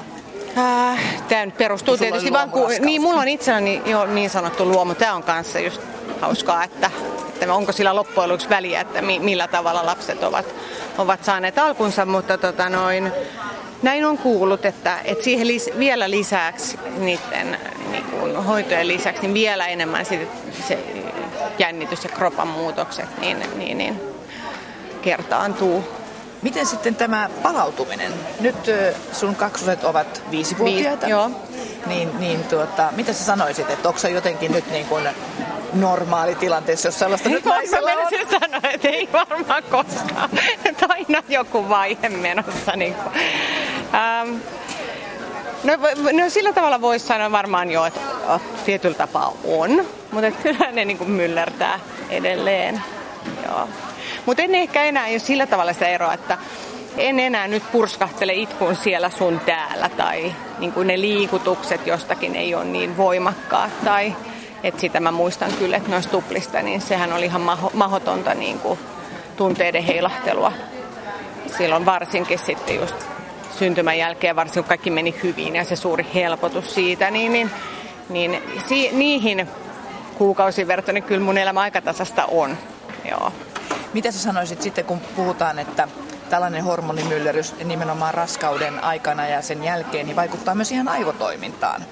Äh, 0.57 0.99
Tämä 1.29 1.51
perustuu 1.57 1.97
tietysti 1.97 2.33
vaan, 2.33 2.49
ku, 2.51 2.67
niin 2.79 3.01
mulla 3.01 3.21
on 3.21 3.27
itselläni 3.27 3.81
jo 3.85 4.05
niin 4.05 4.29
sanottu 4.29 4.65
luomu. 4.65 4.95
Tämä 4.95 5.13
on 5.13 5.23
kanssa 5.23 5.59
just 5.59 5.81
hauskaa, 6.21 6.63
että, 6.63 6.91
että 7.43 7.53
onko 7.53 7.71
sillä 7.71 7.95
loppujen 7.95 8.29
lopuksi 8.29 8.49
väliä, 8.49 8.81
että 8.81 9.01
mi, 9.01 9.19
millä 9.19 9.47
tavalla 9.47 9.85
lapset 9.85 10.23
ovat, 10.23 10.45
ovat 10.97 11.23
saaneet 11.23 11.57
alkunsa, 11.57 12.05
mutta 12.05 12.37
tota 12.37 12.69
noin, 12.69 13.11
näin 13.81 14.05
on 14.05 14.17
kuullut, 14.17 14.65
että, 14.65 14.99
että 15.05 15.23
siihen 15.23 15.47
lis, 15.47 15.69
vielä 15.79 16.09
lisäksi 16.09 16.79
niiden 16.97 17.57
niin 17.91 18.03
kuin, 18.03 18.35
hoitojen 18.35 18.87
lisäksi, 18.87 19.21
niin 19.21 19.33
vielä 19.33 19.67
enemmän 19.67 20.05
sit, 20.05 20.29
se 20.67 20.79
jännitys 21.59 22.03
ja 22.03 22.09
kropan 22.09 22.47
muutokset 22.47 23.19
niin, 23.19 23.37
niin, 23.55 23.77
niin 23.77 24.01
kertaantuu. 25.01 25.83
Miten 26.41 26.65
sitten 26.65 26.95
tämä 26.95 27.29
palautuminen? 27.43 28.13
Nyt 28.39 28.55
sun 29.11 29.35
kaksoset 29.35 29.83
ovat 29.83 30.23
viisivuotiaita. 30.31 31.05
Viisi, 31.05 31.11
joo. 31.11 31.31
Niin, 31.85 32.19
niin 32.19 32.43
tuota, 32.43 32.89
mitä 32.95 33.13
sä 33.13 33.23
sanoisit, 33.23 33.69
että 33.69 33.87
onko 33.87 33.99
se 33.99 34.09
jotenkin 34.09 34.51
nyt 34.51 34.71
niin 34.71 34.85
kuin 34.85 35.09
normaali 35.73 36.35
tilanteessa, 36.35 36.87
jos 36.87 36.99
sellaista 36.99 37.29
nyt 37.29 37.45
naisella 37.45 37.91
on? 37.91 37.97
Mä 37.97 38.39
sanoa, 38.39 38.71
että 38.73 38.87
ei 38.87 39.09
varmaan 39.13 39.63
koskaan. 39.63 40.29
Että 40.65 40.85
aina 40.89 41.23
joku 41.29 41.69
vaihe 41.69 42.09
menossa. 42.09 42.75
Niin 42.75 42.93
kuin. 42.93 43.13
Ähm, 43.93 44.35
No, 45.63 45.73
no 46.11 46.29
sillä 46.29 46.53
tavalla 46.53 46.81
voisi 46.81 47.05
sanoa 47.05 47.31
varmaan 47.31 47.71
jo, 47.71 47.85
että 47.85 47.99
oh, 48.27 48.41
tietyllä 48.65 48.95
tapaa 48.95 49.33
on, 49.47 49.85
mutta 50.11 50.31
kyllä 50.31 50.71
ne 50.71 50.85
niin 50.85 50.97
kuin 50.97 51.09
myllertää 51.09 51.79
edelleen. 52.09 52.81
Joo. 53.45 53.69
Mutta 54.25 54.43
en 54.43 54.55
ehkä 54.55 54.83
enää 54.83 55.05
ole 55.07 55.19
sillä 55.19 55.45
tavalla 55.45 55.73
se 55.73 55.85
ero, 55.85 56.11
että 56.11 56.37
en 56.97 57.19
enää 57.19 57.47
nyt 57.47 57.63
purskahtele 57.71 58.33
itkun 58.33 58.75
siellä 58.75 59.09
sun 59.09 59.41
täällä 59.45 59.89
tai 59.89 60.33
niin 60.59 60.71
kuin 60.71 60.87
ne 60.87 61.01
liikutukset 61.01 61.87
jostakin 61.87 62.35
ei 62.35 62.55
ole 62.55 62.65
niin 62.65 62.97
voimakkaat 62.97 63.83
tai 63.83 64.15
että 64.63 64.81
sitä 64.81 64.99
mä 64.99 65.11
muistan 65.11 65.51
kyllä, 65.59 65.77
että 65.77 65.89
noista 65.89 66.11
tuplista, 66.11 66.61
niin 66.61 66.81
sehän 66.81 67.13
oli 67.13 67.25
ihan 67.25 67.41
maho, 67.41 67.71
mahotonta 67.73 68.33
niin 68.33 68.59
kuin 68.59 68.79
tunteiden 69.37 69.83
heilahtelua. 69.83 70.51
Silloin 71.57 71.85
varsinkin 71.85 72.39
sitten 72.39 72.75
just 72.75 72.95
syntymän 73.59 73.97
jälkeen, 73.97 74.35
varsinkin 74.35 74.63
kun 74.63 74.67
kaikki 74.67 74.89
meni 74.89 75.15
hyvin 75.23 75.55
ja 75.55 75.65
se 75.65 75.75
suuri 75.75 76.05
helpotus 76.13 76.75
siitä, 76.75 77.11
niin, 77.11 77.31
niin, 77.31 77.51
niin 78.09 78.41
si, 78.67 78.91
niihin 78.91 79.47
kuukausin 80.17 80.67
verrattuna 80.67 80.93
niin 80.93 81.03
kyllä 81.03 81.25
mun 81.25 81.37
elämä 81.37 81.59
aika 81.59 81.81
tasasta 81.81 82.25
on. 82.25 82.57
Joo. 83.09 83.33
Mitä 83.93 84.11
sä 84.11 84.19
sanoisit 84.19 84.61
sitten, 84.61 84.85
kun 84.85 84.99
puhutaan, 85.15 85.59
että 85.59 85.87
tällainen 86.29 86.63
hormonimyllerys 86.63 87.55
nimenomaan 87.63 88.13
raskauden 88.13 88.83
aikana 88.83 89.27
ja 89.27 89.41
sen 89.41 89.63
jälkeen 89.63 90.05
niin 90.05 90.15
vaikuttaa 90.15 90.55
myös 90.55 90.71
ihan 90.71 90.87
aivotoimintaan? 90.87 91.85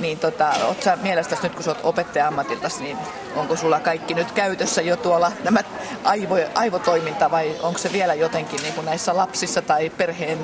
Niin 0.00 0.18
tota, 0.18 0.50
oot 0.64 0.82
sä 0.82 0.98
mielestäsi 1.02 1.42
nyt 1.42 1.54
kun 1.54 1.64
sä 1.64 1.70
oot 1.70 1.80
opettaja 1.82 2.28
ammatiltas, 2.28 2.80
niin 2.80 2.98
onko 3.36 3.56
sulla 3.56 3.80
kaikki 3.80 4.14
nyt 4.14 4.32
käytössä 4.32 4.82
jo 4.82 4.96
tuolla 4.96 5.32
nämä 5.44 5.60
aivo, 6.04 6.36
aivotoiminta 6.54 7.30
vai 7.30 7.56
onko 7.62 7.78
se 7.78 7.92
vielä 7.92 8.14
jotenkin 8.14 8.62
niin 8.62 8.74
kuin 8.74 8.84
näissä 8.84 9.16
lapsissa 9.16 9.62
tai 9.62 9.90
perheen 9.90 10.38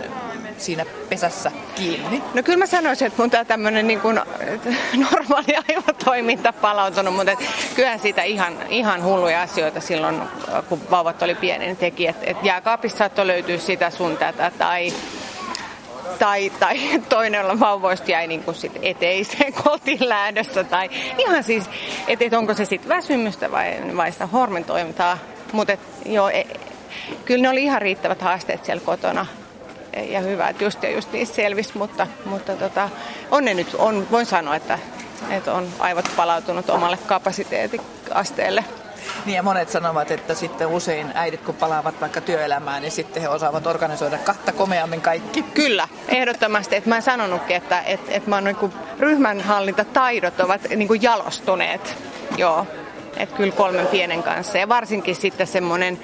siinä 0.58 0.86
pesässä 1.08 1.52
kiinni? 1.74 2.22
No 2.34 2.42
kyllä 2.42 2.58
mä 2.58 2.66
sanoisin, 2.66 3.06
että 3.06 3.22
mun 3.22 3.30
tämä 3.30 3.44
tämmöinen 3.44 3.86
niin 3.86 4.00
kuin 4.00 4.20
normaali 5.10 5.56
aivotoiminta 5.68 6.52
palautunut, 6.52 7.14
mutta 7.14 7.32
kyllähän 7.74 8.00
siitä 8.00 8.22
ihan, 8.22 8.58
ihan 8.68 9.02
hulluja 9.02 9.42
asioita 9.42 9.80
silloin, 9.80 10.22
kun 10.68 10.80
vauvat 10.90 11.22
oli 11.22 11.34
pieni, 11.34 11.64
niin 11.64 11.76
teki. 11.76 12.06
Että 12.06 12.24
et 12.26 12.36
jääkaapissa 12.42 12.98
saattoi 12.98 13.26
löytyä 13.26 13.58
sitä 13.58 13.90
sun 13.90 14.16
tätä 14.16 14.52
tai 14.58 14.92
tai, 16.18 16.50
tai 16.61 16.79
toinen 17.09 17.61
vauvoista 17.61 18.11
jäi 18.11 18.27
niin 18.27 18.42
kuin 18.42 18.55
sit 18.55 18.72
eteiseen 18.83 19.53
kotiin 19.64 20.09
lähdössä. 20.09 20.64
Tai 20.64 20.90
ihan 21.18 21.44
siis, 21.44 21.64
että 22.09 22.24
et 22.24 22.33
onko 22.33 22.55
se 22.55 22.64
sitten 22.64 22.88
väsymystä 22.88 23.50
vai, 23.50 23.96
vai 23.96 24.12
sitä 24.12 24.27
hormontoimintaa. 24.27 25.18
Mutta 25.53 25.77
joo, 26.07 26.29
e, 26.29 26.44
kyllä 27.24 27.42
ne 27.42 27.48
oli 27.48 27.62
ihan 27.62 27.83
riittävät 27.83 28.22
haasteet 28.22 28.64
siellä 28.64 28.83
kotona 28.85 29.27
ja 30.03 30.20
hyvä, 30.20 30.48
että 30.48 30.64
just 30.64 30.83
ja 30.83 30.90
just 30.90 31.12
niistä 31.12 31.37
selvisi, 31.37 31.79
mutta, 31.79 32.07
mutta 32.24 32.57
tota, 32.57 32.88
on 33.31 33.44
ne 33.44 33.55
nyt, 33.55 33.74
on, 33.74 34.07
voin 34.11 34.27
sanoa, 34.27 34.57
että, 34.57 34.79
että 35.31 35.53
on 35.53 35.68
aivot 35.79 36.11
palautunut 36.16 36.70
omalle 36.70 36.98
kapasiteetiasteelle. 37.07 38.64
Niin 39.26 39.37
ja 39.37 39.42
monet 39.42 39.70
sanovat, 39.70 40.10
että 40.10 40.34
sitten 40.34 40.66
usein 40.66 41.12
äidit 41.14 41.40
kun 41.40 41.54
palaavat 41.54 42.00
vaikka 42.00 42.20
työelämään, 42.20 42.82
niin 42.82 42.92
sitten 42.92 43.22
he 43.22 43.28
osaavat 43.28 43.66
organisoida 43.66 44.18
kahta 44.18 44.52
komeammin 44.52 45.00
kaikki. 45.00 45.42
Kyllä, 45.42 45.88
ehdottomasti. 46.08 46.76
Että 46.76 46.88
mä 46.88 46.94
oon 46.94 47.02
sanonutkin, 47.02 47.56
että, 47.56 47.80
että, 47.80 48.12
että 48.12 48.30
mä 48.30 48.37
oon 48.37 48.44
niin 48.44 48.72
ryhmänhallintataidot 49.00 50.40
ovat 50.40 50.60
niin 50.76 51.02
jalostuneet. 51.02 51.96
Joo, 52.37 52.66
että 53.16 53.37
kyllä 53.37 53.52
kolmen 53.52 53.87
pienen 53.87 54.22
kanssa. 54.22 54.58
Ja 54.58 54.68
varsinkin 54.68 55.16
sitten 55.16 55.46
semmoinen 55.46 55.98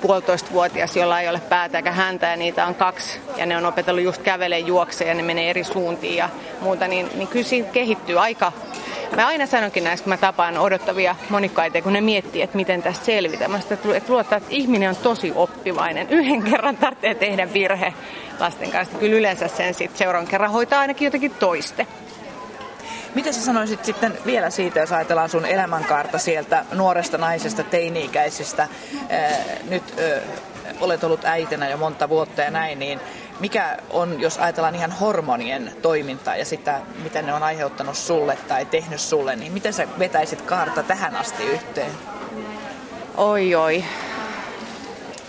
puolitoistavuotias, 0.00 0.96
jolla 0.96 1.20
ei 1.20 1.28
ole 1.28 1.40
päätä 1.48 1.78
eikä 1.78 1.92
häntä 1.92 2.26
ja 2.26 2.36
niitä 2.36 2.66
on 2.66 2.74
kaksi 2.74 3.20
ja 3.36 3.46
ne 3.46 3.56
on 3.56 3.66
opetellut 3.66 4.04
just 4.04 4.22
kävelee 4.22 4.58
juokseen 4.58 5.08
ja 5.08 5.14
ne 5.14 5.22
menee 5.22 5.50
eri 5.50 5.64
suuntiin 5.64 6.16
ja 6.16 6.28
muuta, 6.60 6.88
niin, 6.88 7.10
niin 7.14 7.28
kyllä 7.28 7.46
siinä 7.46 7.68
kehittyy 7.68 8.20
aika 8.20 8.52
Mä 9.16 9.26
aina 9.26 9.46
sanonkin 9.46 9.84
näistä, 9.84 10.04
kun 10.04 10.10
mä 10.10 10.16
tapaan 10.16 10.58
odottavia 10.58 11.16
monikkaita, 11.30 11.82
kun 11.82 11.92
ne 11.92 12.00
miettii, 12.00 12.42
että 12.42 12.56
miten 12.56 12.82
tästä 12.82 13.04
selvitä. 13.04 13.48
Mä 13.48 13.60
sitä, 13.60 13.74
että 13.74 14.12
luottaa, 14.12 14.38
että 14.38 14.50
ihminen 14.50 14.88
on 14.88 14.96
tosi 14.96 15.32
oppivainen. 15.34 16.08
Yhden 16.18 16.42
kerran 16.42 16.76
tarvitsee 16.76 17.14
tehdä 17.14 17.52
virhe 17.52 17.94
lasten 18.40 18.70
kanssa. 18.70 18.98
Kyllä 18.98 19.16
yleensä 19.16 19.48
sen 19.48 19.74
sitten 19.74 19.98
seuraavan 19.98 20.28
kerran 20.28 20.50
hoitaa 20.50 20.80
ainakin 20.80 21.04
jotenkin 21.06 21.34
toiste. 21.34 21.86
Mitä 23.14 23.32
sä 23.32 23.40
sanoisit 23.40 23.84
sitten 23.84 24.18
vielä 24.26 24.50
siitä, 24.50 24.80
jos 24.80 24.92
ajatellaan 24.92 25.28
sun 25.28 25.46
elämänkaarta 25.46 26.18
sieltä 26.18 26.64
nuoresta 26.72 27.18
naisesta, 27.18 27.62
teini-ikäisestä, 27.62 28.68
nyt 29.68 29.94
olet 30.80 31.04
ollut 31.04 31.24
äitinä 31.24 31.68
jo 31.68 31.76
monta 31.76 32.08
vuotta 32.08 32.42
ja 32.42 32.50
näin, 32.50 32.78
niin 32.78 33.00
mikä 33.40 33.76
on, 33.90 34.20
jos 34.20 34.38
ajatellaan 34.38 34.74
ihan 34.74 34.92
hormonien 34.92 35.72
toimintaa 35.82 36.36
ja 36.36 36.44
sitä, 36.44 36.80
mitä 37.02 37.22
ne 37.22 37.34
on 37.34 37.42
aiheuttanut 37.42 37.96
sulle 37.96 38.38
tai 38.48 38.64
tehnyt 38.64 39.00
sulle, 39.00 39.36
niin 39.36 39.52
miten 39.52 39.72
sä 39.72 39.88
vetäisit 39.98 40.42
kaarta 40.42 40.82
tähän 40.82 41.16
asti 41.16 41.42
yhteen? 41.44 41.90
Oi 43.16 43.54
oi. 43.54 43.84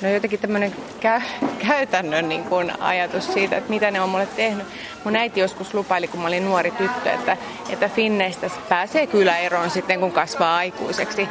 No 0.02 0.10
jotenkin 0.10 0.40
tämmöinen 0.40 0.76
kä- 1.00 1.46
käytännön 1.68 2.30
niin 2.30 2.44
kun 2.44 2.72
ajatus 2.80 3.34
siitä, 3.34 3.58
että 3.58 3.70
mitä 3.70 3.92
ne 3.92 4.02
on 4.02 4.10
mulle 4.10 4.26
tehnyt. 4.36 4.68
Mun 5.04 5.16
äiti 5.16 5.40
joskus 5.40 5.74
lupaili, 5.74 6.08
kun 6.08 6.20
mä 6.20 6.28
olin 6.28 6.46
nuori 6.46 6.72
tyttö, 6.72 7.12
että, 7.12 7.38
että 7.70 7.90
Finneistä 7.90 8.50
pääsee 8.70 9.08
kyllä 9.08 9.38
eroon 9.38 9.70
sitten, 9.70 10.00
kun 10.00 10.12
kasvaa 10.12 10.58
aikuiseksi 10.58 11.28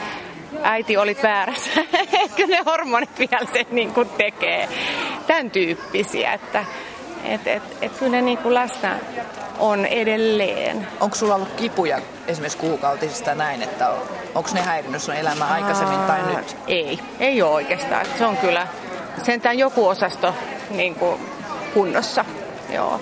äiti 0.62 0.96
olit 0.96 1.22
väärässä. 1.22 1.70
Kyllä 2.36 2.56
ne 2.56 2.62
hormonit 2.66 3.18
vielä 3.18 3.46
sen 3.52 3.66
niin 3.70 3.94
kuin 3.94 4.08
tekee. 4.08 4.68
Tämän 5.26 5.50
tyyppisiä, 5.50 6.32
että 6.32 6.64
et, 7.28 7.46
et, 7.46 7.62
et 7.82 7.92
kyllä 7.98 8.10
ne 8.10 8.22
niin 8.22 8.38
kuin 8.38 8.54
läsnä 8.54 8.98
on 9.58 9.86
edelleen. 9.86 10.88
Onko 11.00 11.16
sulla 11.16 11.34
ollut 11.34 11.52
kipuja 11.56 12.00
esimerkiksi 12.26 12.58
kuukautisista 12.58 13.34
näin, 13.34 13.62
että 13.62 13.88
onko 14.34 14.50
ne 14.54 14.60
häirinnyt 14.60 15.02
sun 15.02 15.14
elämää 15.14 15.48
aikaisemmin 15.52 15.98
tai 15.98 16.36
nyt? 16.36 16.56
Ei, 16.66 16.98
ei 17.20 17.42
ole 17.42 17.52
oikeastaan. 17.52 18.06
Se 18.18 18.26
on 18.26 18.36
kyllä 18.36 18.66
sentään 19.22 19.58
joku 19.58 19.88
osasto 19.88 20.34
niin 20.70 20.94
kuin 20.94 21.20
kunnossa. 21.74 22.24
Joo. 22.70 23.00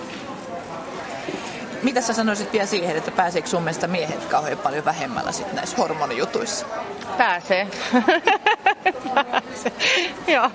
Mitä 1.83 2.01
sä 2.01 2.13
sanoisit 2.13 2.53
vielä 2.53 2.67
siihen, 2.67 2.97
että 2.97 3.11
pääseekö 3.11 3.49
sun 3.49 3.63
mielestä 3.63 3.87
miehet 3.87 4.25
kauhean 4.25 4.59
paljon 4.59 4.85
vähemmällä 4.85 5.33
sit 5.33 5.53
näissä 5.53 5.77
hormonijutuissa? 5.77 6.67
Pääsee. 7.19 7.69
Pääsee. 9.15 9.73
Joo. 10.27 10.51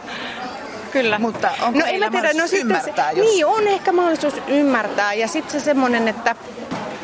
Kyllä. 0.92 1.20
Mutta 1.20 1.52
onko 1.62 1.80
no, 1.80 1.86
heillä 1.86 2.10
tiedä, 2.10 2.34
no, 2.34 2.44
ymmärtää? 2.60 3.12
Jos... 3.12 3.28
Niin, 3.28 3.46
on 3.46 3.68
ehkä 3.68 3.92
mahdollisuus 3.92 4.34
ymmärtää. 4.48 5.14
Ja 5.14 5.28
sitten 5.28 5.52
se 5.52 5.66
semmoinen, 5.66 6.08
että 6.08 6.36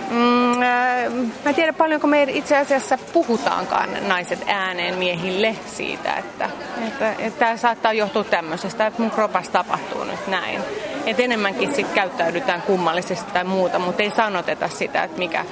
Mm, 0.10 0.62
äh, 0.62 1.12
mä 1.44 1.50
en 1.50 1.56
tiedä 1.56 1.74
paljonko 1.74 2.08
me 2.08 2.24
itse 2.24 2.58
asiassa 2.58 2.98
puhutaankaan 3.14 3.90
naiset 4.08 4.40
ääneen 4.46 4.96
miehille 4.96 5.56
siitä, 5.66 6.16
että, 6.16 6.50
että, 6.88 7.12
että 7.12 7.40
tämä 7.40 7.58
saattaa 7.58 7.94
johtua 7.94 8.24
tämmöisestä, 8.24 8.88
että 8.88 9.02
mun 9.02 9.12
kropassa 9.12 9.52
tapahtuu 9.52 10.04
nyt 10.04 10.28
näin. 10.28 10.62
Että 11.06 11.24
enemmänkin 11.24 11.76
sitten 11.76 11.96
käyttäydytään 11.96 12.62
kummallisesti 12.62 13.32
tai 13.32 13.44
muuta, 13.44 13.80
mutta 13.80 14.04
ei 14.04 14.12
sanoteta 14.12 14.70
sitä, 14.70 15.04
että 15.04 15.18
mikä, 15.18 15.46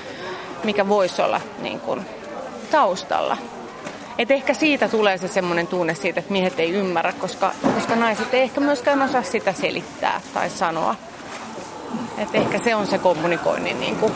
mikä 0.64 0.88
voisi 0.88 1.22
olla 1.22 1.42
niin 1.62 1.80
kuin, 1.80 2.06
taustalla. 2.72 3.38
Et 4.18 4.32
ehkä 4.32 4.54
siitä 4.54 4.88
tulee 4.88 5.18
se 5.18 5.28
semmoinen 5.28 5.68
tunne 5.68 5.96
siitä, 5.96 6.20
että 6.20 6.32
miehet 6.32 6.60
ei 6.60 6.72
ymmärrä, 6.72 7.14
koska, 7.14 7.52
koska 7.76 7.96
naiset 7.96 8.34
ei 8.34 8.42
ehkä 8.42 8.62
myöskään 8.62 9.02
osaa 9.02 9.24
sitä 9.24 9.54
selittää 9.54 10.22
tai 10.34 10.50
sanoa. 10.50 10.96
Et 12.18 12.30
ehkä 12.34 12.60
se 12.60 12.76
on 12.76 12.88
se 12.88 12.98
kommunikoinnin 12.98 13.80
niin 13.80 13.96
kuin, 13.96 14.14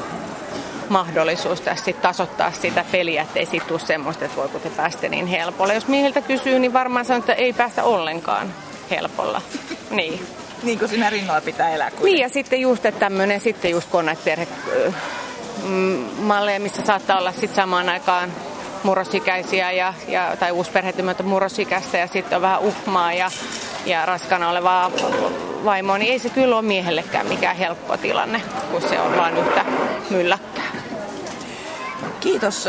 mahdollisuus 0.90 1.62
tässä 1.62 1.86
sit 1.86 2.02
tasoittaa 2.02 2.52
sitä 2.52 2.86
peliä, 2.92 3.22
ettei 3.22 3.46
siitä 3.46 3.66
tule 3.66 3.80
semmoista, 3.80 4.26
että 4.26 4.38
voiko 4.38 4.60
te 4.60 4.70
päästä 4.70 5.10
niin 5.10 5.28
helpolla. 5.28 5.74
Jos 5.74 5.88
miehiltä 5.88 6.22
kysyy, 6.22 6.60
niin 6.60 6.74
varmaan 6.74 7.06
sanoo, 7.06 7.20
että 7.20 7.34
ei 7.34 7.54
päästä 7.54 7.84
ollenkaan 7.84 8.54
helpolla. 8.92 9.42
Niin. 9.90 10.28
Niin 10.64 10.80
kuin 10.80 10.90
siinä 10.90 11.10
rinnalla 11.10 11.42
pitää 11.42 11.70
elää. 11.70 11.90
Kuitenkin. 11.90 12.14
Niin 12.14 12.22
ja 12.22 12.30
sitten 12.30 12.62
just, 12.62 12.86
että 12.86 13.00
tämmöinen, 13.00 13.42
sitten 13.42 13.72
just 13.72 13.90
kun 13.90 14.00
on 14.00 14.06
näitä 14.06 14.22
perhe, 14.26 14.48
malleja, 16.20 16.60
missä 16.60 16.82
saattaa 16.86 17.20
olla 17.20 17.32
sitten 17.32 17.56
samaan 17.56 17.90
aikaan 17.90 18.32
murrosikäisiä 18.84 19.72
ja, 19.72 19.94
ja, 20.08 20.36
tai 20.40 20.52
uusperhetymättä 20.52 21.24
murrosikäistä 21.24 21.98
ja 21.98 22.08
sitten 22.08 22.36
on 22.36 22.42
vähän 22.42 22.60
uhmaa 22.60 23.14
ja, 23.14 23.32
ja 23.86 24.06
raskana 24.06 24.50
olevaa 24.50 24.92
vaimoa, 25.66 25.98
niin 25.98 26.12
ei 26.12 26.20
se 26.20 26.30
kyllä 26.30 26.56
ole 26.56 26.66
miehellekään 26.66 27.28
mikään 27.28 27.56
helppo 27.56 27.98
tilanne, 27.98 28.42
kun 28.72 28.82
se 28.82 29.00
on 29.00 29.18
vain 29.18 29.38
yhtä 29.38 29.66
mylläkkää. 30.10 30.49
Kiitos 32.20 32.68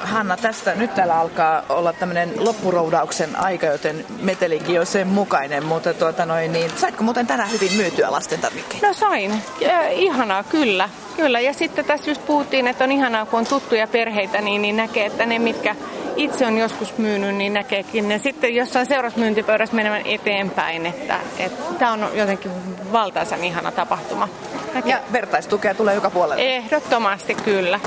Hanna 0.00 0.36
tästä. 0.36 0.74
Nyt 0.74 0.94
täällä 0.94 1.20
alkaa 1.20 1.62
olla 1.68 1.92
tämmöinen 1.92 2.32
loppuroudauksen 2.36 3.36
aika, 3.36 3.66
joten 3.66 4.04
metelikin 4.22 4.80
on 4.80 4.86
sen 4.86 5.06
mukainen. 5.06 5.64
Mutta 5.64 5.94
tuota 5.94 6.26
noin, 6.26 6.52
niin, 6.52 6.70
saitko 6.76 7.04
muuten 7.04 7.26
tänään 7.26 7.50
hyvin 7.50 7.72
myytyä 7.76 8.12
lasten 8.12 8.40
tarvikkeita? 8.40 8.86
No 8.86 8.94
sain. 8.94 9.42
Ja, 9.60 9.88
ihanaa, 9.88 10.42
kyllä. 10.42 10.88
Kyllä. 11.16 11.40
Ja 11.40 11.52
sitten 11.52 11.84
tässä 11.84 12.10
just 12.10 12.26
puhuttiin, 12.26 12.66
että 12.66 12.84
on 12.84 12.92
ihanaa, 12.92 13.26
kun 13.26 13.38
on 13.38 13.46
tuttuja 13.46 13.86
perheitä, 13.86 14.40
niin, 14.40 14.62
niin 14.62 14.76
näkee, 14.76 15.06
että 15.06 15.26
ne, 15.26 15.38
mitkä 15.38 15.76
itse 16.18 16.46
on 16.46 16.58
joskus 16.58 16.98
myynyt, 16.98 17.34
niin 17.34 17.52
näkeekin 17.52 18.08
ne 18.08 18.18
sitten 18.18 18.54
jossain 18.54 18.86
seuraavassa 18.86 19.20
myyntipöydässä 19.20 19.76
menevän 19.76 20.02
eteenpäin. 20.04 20.86
Että, 20.86 21.20
että 21.38 21.74
tämä 21.78 21.92
on 21.92 22.08
jotenkin 22.14 22.50
valtaisan 22.92 23.44
ihana 23.44 23.72
tapahtuma. 23.72 24.28
Näkee. 24.74 24.90
Ja 24.92 25.00
vertaistukea 25.12 25.74
tulee 25.74 25.94
joka 25.94 26.10
puolelle. 26.10 26.56
Ehdottomasti 26.56 27.34
kyllä. 27.34 27.80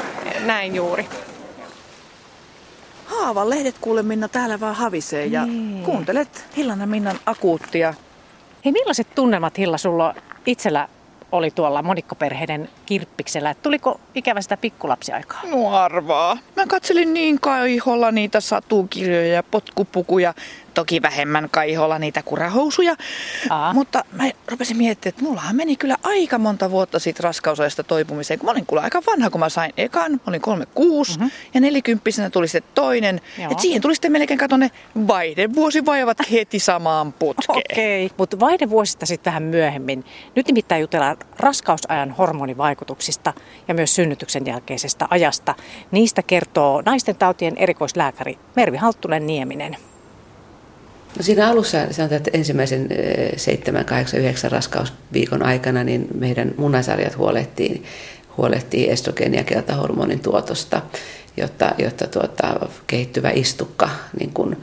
Näin 0.45 0.75
juuri. 0.75 1.05
Haavan 3.05 3.49
lehdet 3.49 3.75
kuule 3.81 4.03
Minna 4.03 4.27
täällä 4.27 4.59
vaan 4.59 4.75
havisee 4.75 5.25
ja 5.25 5.45
niin. 5.45 5.83
kuuntelet 5.83 6.45
Hillan 6.57 6.89
Minnan 6.89 7.19
akuuttia. 7.25 7.93
Hei 8.65 8.71
millaiset 8.71 9.07
tunnelmat 9.15 9.57
Hilla 9.57 9.77
sulla 9.77 10.15
itsellä 10.45 10.87
oli 11.31 11.51
tuolla 11.51 11.81
monikkoperheiden 11.81 12.69
kirppiksellä. 12.85 13.53
Tuliko 13.53 13.99
ikävä 14.15 14.41
sitä 14.41 14.57
pikkulapsiaikaa? 14.57 15.41
No 15.51 15.69
arvaa. 15.77 16.37
Mä 16.55 16.67
katselin 16.67 17.13
niin 17.13 17.39
kaiholla 17.39 18.11
niitä 18.11 18.39
satukirjoja 18.39 19.33
ja 19.33 19.43
potkupukuja 19.43 20.33
toki 20.73 21.01
vähemmän 21.01 21.47
kaiholla 21.51 21.99
niitä 21.99 22.23
kurahousuja. 22.23 22.95
Aa. 23.49 23.73
Mutta 23.73 24.05
mä 24.11 24.23
rupesin 24.47 24.77
miettimään, 24.77 25.13
että 25.13 25.23
mullahan 25.23 25.55
meni 25.55 25.75
kyllä 25.75 25.95
aika 26.03 26.37
monta 26.37 26.71
vuotta 26.71 26.99
siitä 26.99 27.23
raskausajasta 27.23 27.83
toipumiseen. 27.83 28.39
Kun 28.39 28.47
mä 28.47 28.51
olin 28.51 28.65
kyllä 28.65 28.81
aika 28.81 29.01
vanha, 29.07 29.29
kun 29.29 29.39
mä 29.39 29.49
sain 29.49 29.73
ekan. 29.77 30.11
Mä 30.11 30.19
olin 30.27 30.41
36 30.41 31.11
mm-hmm. 31.11 31.31
ja 31.53 31.61
nelikymppisenä 31.61 32.29
tuli 32.29 32.47
sitten 32.47 32.71
toinen. 32.75 33.21
että 33.51 33.61
siihen 33.61 33.81
tuli 33.81 33.95
sitten 33.95 34.11
melkein 34.11 34.37
kato 34.37 34.57
ne 34.57 34.71
vaihdevuosivaivat 35.07 36.17
heti 36.31 36.59
samaan 36.59 37.13
putkeen. 37.13 37.59
Okei, 37.71 38.05
okay. 38.05 38.15
mutta 38.17 38.39
vaihdevuosista 38.39 39.05
sitten 39.05 39.31
vähän 39.31 39.43
myöhemmin. 39.43 40.05
Nyt 40.35 40.47
nimittäin 40.47 40.81
jutellaan 40.81 41.17
raskausajan 41.39 42.11
hormonivaikutuksista 42.11 43.33
ja 43.67 43.73
myös 43.73 43.95
synnytyksen 43.95 44.45
jälkeisestä 44.45 45.07
ajasta. 45.09 45.55
Niistä 45.91 46.23
kertoo 46.23 46.81
naisten 46.85 47.15
tautien 47.15 47.57
erikoislääkäri 47.57 48.39
Mervi 48.55 48.77
Halttunen 48.77 49.27
Nieminen. 49.27 49.77
No 51.17 51.23
siinä 51.23 51.47
alussa 51.47 51.77
sanotaan, 51.77 52.17
että 52.17 52.31
ensimmäisen 52.33 52.89
7, 53.37 53.85
8, 53.85 54.19
9 54.19 54.51
raskausviikon 54.51 55.43
aikana 55.43 55.83
niin 55.83 56.07
meidän 56.13 56.53
munasarjat 56.57 57.17
huolehtii, 57.17 57.83
huolehtii 58.37 58.89
estrogeeni- 58.89 59.37
ja 59.37 59.43
keltahormonin 59.43 60.19
tuotosta, 60.19 60.81
jotta, 61.37 61.75
jotta 61.77 62.07
tuota, 62.07 62.69
kehittyvä 62.87 63.29
istukka 63.29 63.89
niin 64.19 64.33
kun 64.33 64.57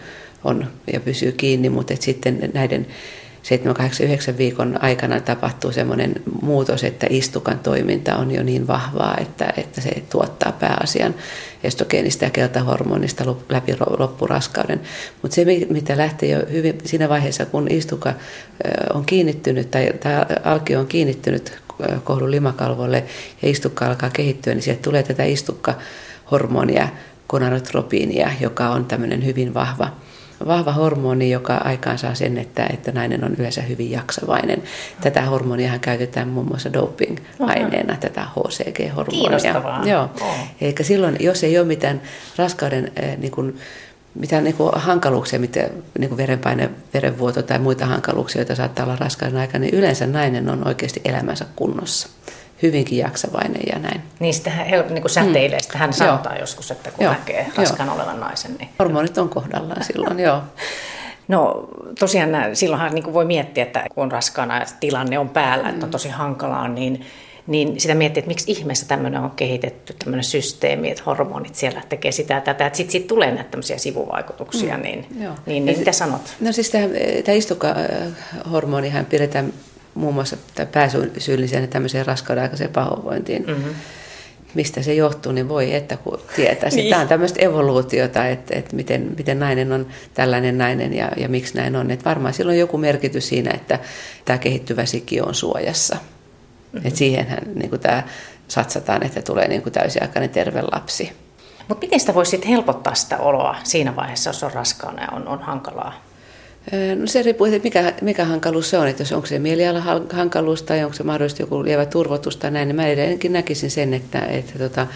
on 0.45 0.67
ja 0.93 1.01
pysyy 1.01 1.33
kiinni, 1.33 1.69
mutta 1.69 1.95
sitten 2.01 2.51
näiden 2.55 2.87
7, 3.43 3.75
8, 3.75 4.07
9 4.07 4.39
viikon 4.39 4.79
aikana 4.83 5.21
tapahtuu 5.21 5.73
semmoinen 5.73 6.15
muutos, 6.43 6.85
että 6.85 7.07
istukan 7.11 7.59
toiminta 7.59 8.17
on 8.17 8.31
jo 8.31 8.43
niin 8.43 8.67
vahvaa, 8.67 9.17
että, 9.21 9.53
että 9.57 9.81
se 9.81 10.03
tuottaa 10.11 10.53
pääasian 10.53 11.15
estrogeenista 11.65 12.25
ja 12.25 12.31
keltahormonista 12.31 13.25
läpi 13.49 13.77
loppuraskauden. 13.99 14.81
Mutta 15.23 15.35
se, 15.35 15.45
mitä 15.71 15.97
lähtee 15.97 16.29
jo 16.29 16.43
hyvin 16.53 16.79
siinä 16.85 17.09
vaiheessa, 17.09 17.47
kun 17.47 17.67
istuka 17.71 18.15
on 18.95 19.05
kiinnittynyt 19.05 19.71
tai, 19.71 19.93
tai 20.01 20.13
alkio 20.45 20.81
on 20.81 20.87
kiinnittynyt 20.87 21.59
kohdun 22.05 22.31
limakalvolle 22.31 23.05
ja 23.43 23.49
istukka 23.49 23.87
alkaa 23.87 24.11
kehittyä, 24.11 24.55
niin 24.55 24.63
sieltä 24.63 24.83
tulee 24.83 25.03
tätä 25.03 25.25
istukkahormonia, 25.25 26.89
gonadotropiinia, 27.29 28.31
joka 28.41 28.71
on 28.71 28.85
tämmöinen 28.85 29.25
hyvin 29.25 29.55
vahva 29.55 29.91
vahva 30.47 30.73
hormoni, 30.73 31.31
joka 31.31 31.55
aikaansaa 31.55 32.15
sen, 32.15 32.39
että, 32.39 32.67
että 32.73 32.93
nainen 32.93 33.25
on 33.25 33.35
yleensä 33.39 33.63
hyvin 33.63 33.91
jaksavainen. 33.91 34.63
Tätä 35.01 35.23
hormonia 35.23 35.79
käytetään 35.79 36.29
muun 36.29 36.47
muassa 36.47 36.73
doping-aineena, 36.73 37.93
Aha. 37.93 38.01
tätä 38.01 38.23
HCG-hormonia. 38.23 39.21
Kiinnostavaa. 39.21 39.85
Joo. 39.85 40.11
Oh. 40.21 40.37
Eli 40.61 40.75
silloin, 40.83 41.17
jos 41.21 41.45
ei 41.45 41.59
ole 41.59 41.67
mitään 41.67 42.03
raskauden 42.37 42.93
äh, 43.03 43.17
niin 43.19 43.33
kuin, 43.33 43.59
mitään 44.15 44.45
niin 44.45 44.57
kuin 44.57 44.73
hankaluuksia, 44.75 45.39
mitä, 45.39 45.69
niin 45.99 46.09
kuin 46.09 46.17
verenpaine, 46.17 46.71
verenvuoto 46.95 47.43
tai 47.43 47.59
muita 47.59 47.87
hankaluuksia, 47.87 48.41
joita 48.41 48.55
saattaa 48.55 48.85
olla 48.85 48.97
raskauden 48.97 49.39
aikana, 49.41 49.63
niin 49.63 49.75
yleensä 49.75 50.07
nainen 50.07 50.49
on 50.49 50.67
oikeasti 50.69 51.01
elämänsä 51.05 51.47
kunnossa 51.57 52.09
hyvinkin 52.63 52.99
jaksavainen 52.99 53.63
ja 53.73 53.79
näin. 53.79 54.03
Niin 54.21 54.35
sitä 54.35 54.51
niin 54.91 55.03
kuin 55.03 55.11
säteilee, 55.11 55.59
mm. 55.59 55.79
hän 55.79 55.93
sanotaan 55.93 56.35
joo. 56.35 56.43
joskus, 56.43 56.71
että 56.71 56.91
kun 56.91 57.05
joo. 57.05 57.13
näkee 57.13 57.47
raskaan 57.57 57.91
olevan 57.91 58.21
naisen. 58.21 58.55
Niin... 58.59 58.69
Hormonit 58.79 59.19
on 59.19 59.29
kohdallaan 59.29 59.85
silloin, 59.85 60.21
joo. 60.21 60.43
No 61.29 61.69
tosiaan 61.99 62.31
silloinhan 62.53 62.95
niin 62.95 63.03
kuin 63.03 63.15
voi 63.15 63.25
miettiä, 63.25 63.65
että 63.65 63.85
kun 63.95 64.05
on 64.05 64.13
raskaana 64.13 64.59
ja 64.59 64.67
tilanne 64.81 65.19
on 65.19 65.29
päällä, 65.29 65.65
mm. 65.65 65.71
että 65.71 65.87
on 65.87 65.89
mm. 65.89 65.93
tosi 65.93 66.09
hankalaa, 66.09 66.69
niin, 66.69 67.07
niin 67.47 67.81
sitä 67.81 67.95
miettii, 67.95 68.19
että 68.19 68.29
miksi 68.29 68.53
ihmeessä 68.53 68.87
tämmöinen 68.87 69.21
on 69.21 69.31
kehitetty, 69.31 69.95
tämmöinen 69.99 70.25
systeemi, 70.25 70.91
että 70.91 71.03
hormonit 71.07 71.55
siellä 71.55 71.83
tekee 71.89 72.13
sitä 72.13 72.35
ja 72.35 72.41
tätä, 72.41 72.67
että 72.67 72.77
sitten 72.77 72.93
sit 72.93 73.07
tulee 73.07 73.31
näitä 73.31 73.51
tämmöisiä 73.51 73.79
sivuvaikutuksia, 73.79 74.77
mm. 74.77 74.83
niin, 74.83 75.07
Joo. 75.21 75.35
niin, 75.47 75.65
niin 75.65 75.79
mitä 75.79 75.93
sanot? 75.93 76.37
No 76.41 76.53
siis 76.53 76.71
tämä, 76.71 76.85
tämä 77.25 77.37
istukahormonihan 77.37 79.07
pidetään 79.07 79.53
muun 79.99 80.15
muassa 80.15 80.37
pääsyyllisenä 80.73 81.67
tämmöiseen 81.67 82.07
raskauden 82.07 82.43
aikaiseen 82.43 82.73
pahoinvointiin. 82.73 83.47
Mm-hmm. 83.47 83.75
Mistä 84.55 84.83
se 84.83 84.95
johtuu, 84.95 85.33
niin 85.33 85.49
voi 85.49 85.75
että 85.75 85.97
kun 85.97 86.21
tietää. 86.37 86.71
niin. 86.71 86.91
Tämä 86.91 87.03
on 87.03 87.09
tämmöistä 87.09 87.41
evoluutiota, 87.43 88.27
että, 88.27 88.59
että 88.59 88.77
miten, 88.77 89.11
miten 89.17 89.39
nainen 89.39 89.73
on 89.73 89.87
tällainen 90.15 90.59
nainen 90.59 90.95
ja, 90.95 91.09
ja 91.17 91.29
miksi 91.29 91.57
näin 91.57 91.77
on. 91.77 91.91
Että 91.91 92.05
varmaan 92.05 92.35
sillä 92.35 92.51
on 92.51 92.59
joku 92.59 92.79
merkitys 92.79 93.29
siinä, 93.29 93.51
että 93.55 93.79
tämä 94.25 94.39
kehittyvä 94.39 94.85
siki 94.85 95.21
on 95.21 95.35
suojassa. 95.35 95.95
Mm-hmm. 95.97 96.87
Että 96.87 96.99
siihenhän 96.99 97.43
niin 97.55 97.71
kuin 97.71 97.81
tämä 97.81 98.03
satsataan, 98.49 99.07
että 99.07 99.23
tulee 99.23 99.49
niin 99.49 99.63
kuin 99.63 99.73
täysiaikainen 99.73 100.31
terve 100.31 100.63
lapsi. 100.63 101.13
Mutta 101.69 101.85
miten 101.85 102.01
sitä 102.01 102.15
voisi 102.15 102.41
helpottaa 102.49 102.95
sitä 102.95 103.19
oloa 103.19 103.57
siinä 103.65 103.97
vaiheessa, 103.97 104.31
jos 104.31 104.43
on 104.43 104.53
raskaana 104.53 105.03
ja 105.03 105.09
on, 105.13 105.29
on 105.29 105.43
hankalaa? 105.43 106.08
No 106.97 107.07
se 107.07 107.23
riippuu, 107.23 107.47
että 107.47 107.65
mikä, 107.65 107.93
mikä 108.03 108.25
hankaluus 108.25 108.71
se 108.71 108.79
on, 108.79 108.89
että 108.89 109.03
jos 109.03 109.13
onko 109.13 109.27
se 109.27 109.39
mielialahankaluus 109.39 110.63
tai 110.63 110.85
onko 110.85 110.97
se 110.97 111.03
mahdollisesti 111.03 111.43
joku 111.43 111.65
lievä 111.65 111.87
turvotus 111.87 112.37
tai 112.37 112.51
näin, 112.51 112.69
niin 112.69 112.77
mä 112.77 112.87
edelleenkin 112.87 113.33
näkisin 113.33 113.71
sen, 113.71 113.95
että, 113.95 114.21
että 114.21 114.59
tota, 114.59 114.87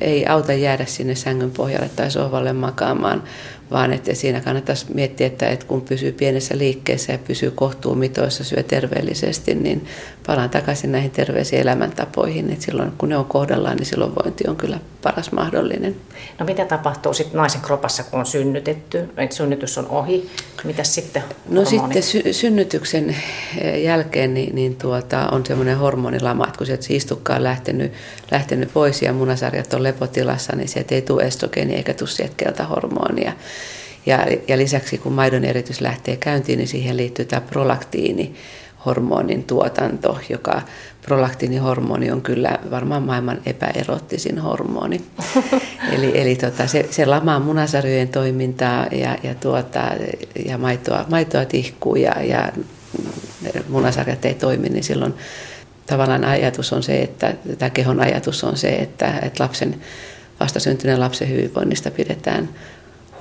ei 0.00 0.26
auta 0.26 0.52
jäädä 0.52 0.84
sinne 0.84 1.14
sängyn 1.14 1.50
pohjalle 1.50 1.90
tai 1.96 2.10
sohvalle 2.10 2.52
makaamaan, 2.52 3.22
vaan 3.70 3.92
että 3.92 4.14
siinä 4.14 4.40
kannattaisi 4.40 4.86
miettiä, 4.94 5.26
että, 5.26 5.48
että 5.48 5.66
kun 5.66 5.82
pysyy 5.82 6.12
pienessä 6.12 6.58
liikkeessä 6.58 7.12
ja 7.12 7.18
pysyy 7.18 7.50
kohtuumitoissa, 7.50 8.44
syö 8.44 8.62
terveellisesti, 8.62 9.54
niin 9.54 9.86
palaan 10.28 10.50
takaisin 10.50 10.92
näihin 10.92 11.10
terveisiin 11.10 11.62
elämäntapoihin. 11.62 12.50
Että 12.52 12.64
silloin 12.64 12.92
kun 12.98 13.08
ne 13.08 13.16
on 13.16 13.24
kohdallaan, 13.24 13.76
niin 13.76 13.86
silloin 13.86 14.14
vointi 14.14 14.44
on 14.48 14.56
kyllä 14.56 14.78
paras 15.02 15.32
mahdollinen. 15.32 15.96
No 16.38 16.46
mitä 16.46 16.64
tapahtuu 16.64 17.14
sitten 17.14 17.38
naisen 17.38 17.60
kropassa, 17.60 18.02
kun 18.02 18.20
on 18.20 18.26
synnytetty, 18.26 19.08
että 19.16 19.36
synnytys 19.36 19.78
on 19.78 19.88
ohi? 19.88 20.30
Mitä 20.64 20.84
sitten 20.84 21.22
No 21.48 21.64
sitten 21.64 22.02
sy- 22.02 22.32
synnytyksen 22.32 23.16
eh, 23.58 23.82
jälkeen 23.82 24.34
niin, 24.34 24.54
niin 24.54 24.76
tuota, 24.76 25.28
on 25.32 25.46
semmoinen 25.46 25.78
hormonilama, 25.78 26.44
että 26.44 26.58
kun 26.58 26.66
sieltä 26.66 26.86
istukka 26.88 27.34
on 27.34 27.44
lähtenyt, 27.44 27.92
lähtenyt 28.30 28.72
pois 28.72 29.02
ja 29.02 29.12
munasarjat 29.12 29.74
on 29.74 29.82
lepotilassa, 29.82 30.56
niin 30.56 30.68
sieltä 30.68 30.94
ei 30.94 31.02
tule 31.02 31.22
estrogeeni 31.22 31.74
eikä 31.74 31.94
tule 31.94 32.08
sieltä 32.08 32.34
keltahormonia. 32.36 33.32
Ja, 34.06 34.26
ja 34.48 34.58
lisäksi 34.58 34.98
kun 34.98 35.12
maidon 35.12 35.44
eritys 35.44 35.80
lähtee 35.80 36.16
käyntiin, 36.16 36.58
niin 36.58 36.68
siihen 36.68 36.96
liittyy 36.96 37.24
tämä 37.24 37.40
prolaktiini, 37.40 38.34
hormonin 38.88 39.44
tuotanto, 39.44 40.18
joka 40.28 40.62
prolaktiinihormoni 41.02 42.10
on 42.10 42.22
kyllä 42.22 42.58
varmaan 42.70 43.02
maailman 43.02 43.40
epäerottisin 43.46 44.38
hormoni. 44.38 45.00
eli 45.94 46.20
eli 46.20 46.36
tota, 46.36 46.66
se, 46.66 46.88
se 46.90 47.06
lamaa 47.06 47.40
munasarjojen 47.40 48.08
toimintaa 48.08 48.86
ja, 48.86 49.16
ja, 49.22 49.34
tuota, 49.34 49.80
ja 50.46 50.58
maitoa, 50.58 51.04
maitoa 51.10 51.44
tihkuu 51.44 51.96
ja, 51.96 52.22
ja 52.22 52.52
munasarjat 53.68 54.24
ei 54.24 54.34
toimi, 54.34 54.68
niin 54.68 54.84
silloin 54.84 55.14
tavallaan 55.86 56.24
ajatus 56.24 56.72
on 56.72 56.82
se, 56.82 57.02
että 57.02 57.34
tämä 57.58 57.70
kehon 57.70 58.00
ajatus 58.00 58.44
on 58.44 58.56
se, 58.56 58.68
että, 58.68 59.18
että 59.22 59.44
lapsen, 59.44 59.80
vastasyntyneen 60.40 61.00
lapsen 61.00 61.28
hyvinvoinnista 61.28 61.90
pidetään 61.90 62.48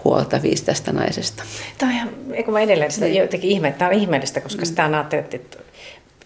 huolta 0.03 0.41
viisi 0.43 0.65
tästä 0.65 0.91
naisesta. 0.91 1.43
Tämä 1.77 1.91
on 1.91 1.95
ihan, 1.95 2.09
eikö 2.33 2.51
mä 2.51 2.59
edelleen 2.59 2.91
sitä 2.91 3.05
niin. 3.05 3.21
jotenkin 3.21 3.49
ihme, 3.49 3.75
tämä 3.77 3.89
on 3.89 3.95
ihmeellistä, 3.95 4.41
koska 4.41 4.61
mm. 4.61 4.65
sitä 4.65 4.85
on 4.85 4.95
ajatellut, 4.95 5.33
että 5.33 5.57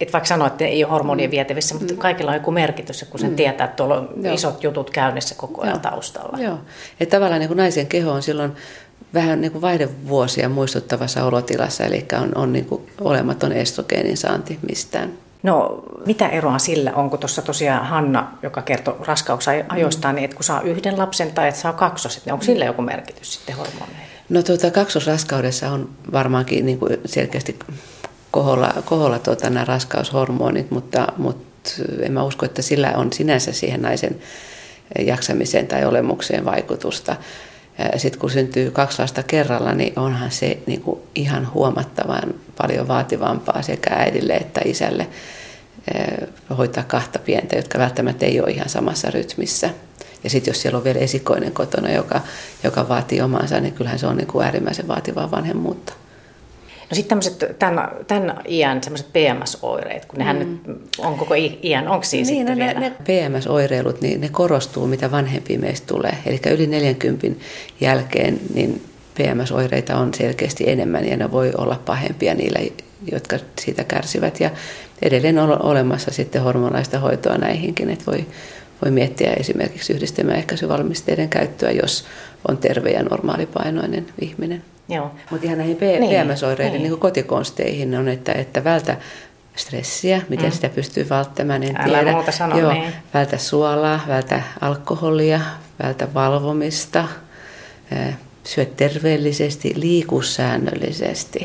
että 0.02 0.14
vaikka 0.14 0.28
sanoit, 0.28 0.54
että 0.54 0.66
ei 0.66 0.84
ole 0.84 0.92
hormonien 0.92 1.30
mm. 1.30 1.32
vietävissä, 1.32 1.76
mutta 1.76 1.94
mm. 1.94 2.00
kaikilla 2.00 2.32
on 2.32 2.38
joku 2.38 2.52
merkitys, 2.52 3.06
kun 3.10 3.20
sen 3.20 3.30
mm. 3.30 3.36
tietää, 3.36 3.66
että 3.66 3.76
tuolla 3.76 3.96
on 3.96 4.10
Joo. 4.22 4.34
isot 4.34 4.64
jutut 4.64 4.90
käynnissä 4.90 5.36
koko 5.36 5.62
ajan 5.62 5.74
Joo. 5.74 5.80
taustalla. 5.80 6.38
Joo, 6.40 6.58
että 7.00 7.16
tavallaan 7.16 7.40
niin 7.40 7.48
kuin 7.48 7.58
naisen 7.58 7.88
keho 7.88 8.12
on 8.12 8.24
silloin 8.24 8.52
vähän 9.14 9.42
niin 9.42 9.52
kuin 9.52 9.62
vaihdevuosia 9.62 10.50
muistuttavassa 10.50 11.26
olotilassa, 11.26 11.86
eli 11.86 12.06
on, 12.22 12.32
on 12.38 12.54
niin 12.54 12.66
kuin 12.66 12.92
olematon 13.02 13.52
estrogeenin 13.52 14.18
saanti 14.18 14.60
mistään. 14.70 15.14
No, 15.44 15.84
mitä 16.06 16.30
eroa 16.30 16.60
sillä 16.60 16.92
on, 16.96 17.10
kun 17.10 17.20
tuossa 17.20 17.42
tosiaan 17.42 17.86
Hanna, 17.86 18.32
joka 18.44 18.62
kertoi 18.62 18.96
raskauksen 19.06 19.66
ajoistaan, 19.70 20.14
mm. 20.14 20.16
niin 20.16 20.26
että 20.26 20.36
kun 20.36 20.44
saa 20.44 20.62
yhden 20.62 20.98
lapsen 20.98 21.32
tai 21.32 21.48
että 21.48 21.62
saa 21.62 21.74
kaksoset, 21.74 22.26
niin 22.26 22.34
onko 22.34 22.46
sillä 22.46 22.66
joku 22.66 22.82
merkitys 22.82 23.34
sitten 23.34 23.56
hormoneihin? 23.56 24.08
No 24.30 24.44
tuota, 24.44 24.72
kaksosraskaudessa 24.72 25.70
on 25.70 25.90
varmaankin 26.12 26.66
niin 26.66 26.80
kuin 26.80 26.98
selkeästi 27.06 27.60
koholla, 28.32 28.74
koholla 28.86 29.20
tuota, 29.20 29.50
nämä 29.50 29.66
raskaushormonit, 29.66 30.72
mutta, 30.72 31.08
mutta 31.18 31.72
en 32.02 32.14
mä 32.14 32.24
usko, 32.24 32.46
että 32.46 32.62
sillä 32.62 32.94
on 32.96 33.14
sinänsä 33.14 33.52
siihen 33.52 33.82
naisen 33.82 34.20
jaksamiseen 35.06 35.68
tai 35.68 35.86
olemukseen 35.86 36.46
vaikutusta. 36.46 37.16
Sitten 37.98 38.20
kun 38.20 38.30
syntyy 38.30 38.72
kaksi 38.72 39.02
lasta 39.02 39.24
kerralla, 39.24 39.74
niin 39.74 39.94
onhan 39.96 40.32
se 40.32 40.58
niin 40.68 40.82
kuin 40.82 41.00
ihan 41.16 41.54
huomattavan 41.54 42.34
paljon 42.58 42.88
vaativampaa 42.88 43.62
sekä 43.62 43.94
äidille 43.94 44.34
että 44.34 44.62
isälle 44.66 45.08
hoitaa 46.58 46.84
kahta 46.84 47.20
pientä, 47.20 47.56
jotka 47.56 47.80
välttämättä 47.80 48.26
ei 48.26 48.42
ole 48.42 48.52
ihan 48.52 48.70
samassa 48.70 49.12
rytmissä. 49.12 49.70
Ja 50.24 50.30
sitten 50.30 50.52
jos 50.52 50.62
siellä 50.62 50.78
on 50.78 50.84
vielä 50.84 51.00
esikoinen 51.00 51.52
kotona, 51.52 51.92
joka, 51.92 52.22
joka 52.64 52.90
vaatii 52.90 53.22
omansa, 53.22 53.60
niin 53.60 53.74
kyllähän 53.74 54.00
se 54.00 54.08
on 54.08 54.18
niin 54.18 54.28
kuin 54.28 54.46
äärimmäisen 54.46 54.88
vaativaa 54.88 55.32
vanhemmuutta. 55.32 55.94
No 56.92 56.96
sitten 56.96 57.10
tämmöiset 57.10 57.60
tämän, 57.60 57.90
tämän 58.08 58.42
iän 58.48 58.84
semmoiset 58.84 59.08
PMS-oireet, 59.14 60.06
kun 60.06 60.20
nehän 60.20 60.38
mm. 60.38 60.60
nyt 60.66 60.90
on 60.98 61.18
koko 61.18 61.34
iän, 61.64 61.88
onko 61.88 62.04
siinä 62.04 62.30
niin, 62.30 62.48
sitten 62.48 62.60
no, 62.60 62.66
vielä? 62.66 62.80
Ne, 62.80 62.90
PMS-oireilut, 62.90 64.02
niin 64.02 64.22
ne 64.22 64.30
korostuu, 64.30 64.88
mitä 64.88 65.12
vanhempi 65.12 65.58
meistä 65.58 65.88
tulee. 65.88 66.18
Eli 66.26 66.40
yli 66.54 66.68
40 66.68 67.28
jälkeen, 67.82 68.40
niin 68.54 68.82
PMS-oireita 69.16 69.98
on 69.98 70.14
selkeästi 70.14 70.70
enemmän 70.70 71.08
ja 71.08 71.18
ne 71.18 71.32
voi 71.32 71.52
olla 71.58 71.82
pahempia 71.86 72.36
niillä, 72.36 72.60
jotka 73.12 73.38
siitä 73.62 73.84
kärsivät. 73.84 74.40
Ja 74.40 74.50
edelleen 75.02 75.40
on 75.40 75.66
olemassa 75.66 76.12
sitten 76.12 76.42
hormonaista 76.42 77.00
hoitoa 77.00 77.38
näihinkin, 77.38 77.90
että 77.90 78.06
voi, 78.06 78.26
voi 78.86 78.92
miettiä 78.92 79.34
esimerkiksi 79.34 79.94
yhdistelmäehkäisyvalmisteiden 79.94 81.30
käyttöä, 81.30 81.72
jos 81.72 82.06
on 82.48 82.58
terve 82.58 82.90
ja 82.90 83.04
normaalipainoinen 83.04 84.06
ihminen. 84.22 84.64
Joo. 84.90 85.12
Mutta 85.32 85.46
ihan 85.46 85.58
näihin 85.58 85.78
PMS-oireiden 85.78 86.74
niin. 86.82 86.90
Niin 86.92 87.00
kotikonsteihin 87.00 87.96
on, 87.96 88.08
että, 88.08 88.32
että 88.32 88.64
vältä 88.64 88.98
stressiä, 89.56 90.22
miten 90.30 90.46
mm. 90.46 90.52
sitä 90.52 90.70
pystyy 90.70 91.10
välttämään, 91.10 91.64
en 91.64 91.82
Älä 91.82 91.98
tiedä. 91.98 92.12
muuta 92.12 92.32
sano, 92.32 92.60
Joo, 92.60 92.74
niin. 92.74 92.94
vältä 93.14 93.38
suolaa, 93.38 94.00
vältä 94.08 94.42
alkoholia, 94.62 95.42
vältä 95.84 96.14
valvomista, 96.14 97.08
syö 98.44 98.66
terveellisesti, 98.66 99.74
liiku 99.76 100.22
säännöllisesti, 100.22 101.40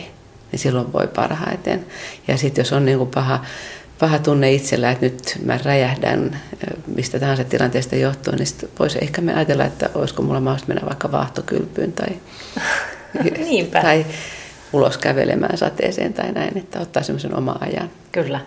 niin 0.53 0.61
silloin 0.61 0.93
voi 0.93 1.07
parhaiten. 1.07 1.87
Ja 2.29 2.37
sitten 2.37 2.63
jos 2.63 2.73
on 2.73 2.85
niin 2.85 2.99
kuin 2.99 3.11
paha, 3.11 3.45
paha 3.99 4.19
tunne 4.19 4.53
itsellä, 4.53 4.91
että 4.91 5.07
nyt 5.07 5.39
mä 5.45 5.59
räjähdän 5.65 6.41
mistä 6.87 7.21
tahansa 7.21 7.45
tilanteesta 7.45 7.97
johtuen, 7.97 8.37
niin 8.37 8.47
sitten 8.47 8.69
voisi 8.79 8.99
ehkä 9.03 9.21
me 9.21 9.35
ajatella, 9.35 9.65
että 9.65 9.91
olisiko 9.95 10.23
mulla 10.23 10.41
mahdollista 10.41 10.69
mennä 10.69 10.87
vaikka 10.87 11.13
vaahtokylpyyn 11.13 11.93
tai, 11.93 12.09
Niinpä. 13.39 13.83
tai 13.83 14.07
ulos 14.73 14.99
kävelemään 14.99 15.59
sateeseen 15.59 16.15
tai 16.15 16.33
näin, 16.33 16.59
että 16.59 16.81
ottaa 16.81 17.03
semmoisen 17.03 17.37
oma 17.37 17.57
ajan. 17.61 17.91
Kyllä. 18.13 18.41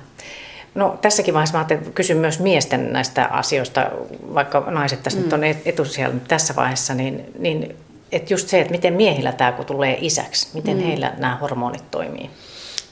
No 0.76 0.98
tässäkin 1.02 1.34
vaiheessa 1.34 1.58
mä 1.58 1.60
ajattelin, 1.60 1.94
kysyn 1.94 2.18
myös 2.18 2.40
miesten 2.40 2.94
näistä 2.94 3.26
asioista, 3.26 3.92
vaikka 4.34 4.60
naiset 4.60 5.04
tässä 5.04 5.20
mm. 5.20 5.24
nyt 5.24 5.34
on 5.34 5.44
etusijalla 5.44 6.16
tässä 6.28 6.56
vaiheessa, 6.56 6.94
niin, 6.94 7.26
niin 7.40 7.76
että 8.12 8.34
just 8.34 8.48
se, 8.48 8.62
että 8.62 8.72
miten 8.72 8.94
miehillä 8.94 9.32
tämä 9.32 9.52
kun 9.52 9.66
tulee 9.66 9.98
isäksi, 10.02 10.48
miten 10.54 10.78
mm. 10.78 10.84
heillä 10.84 11.14
nämä 11.18 11.36
hormonit 11.36 11.92
toimii? 11.92 12.30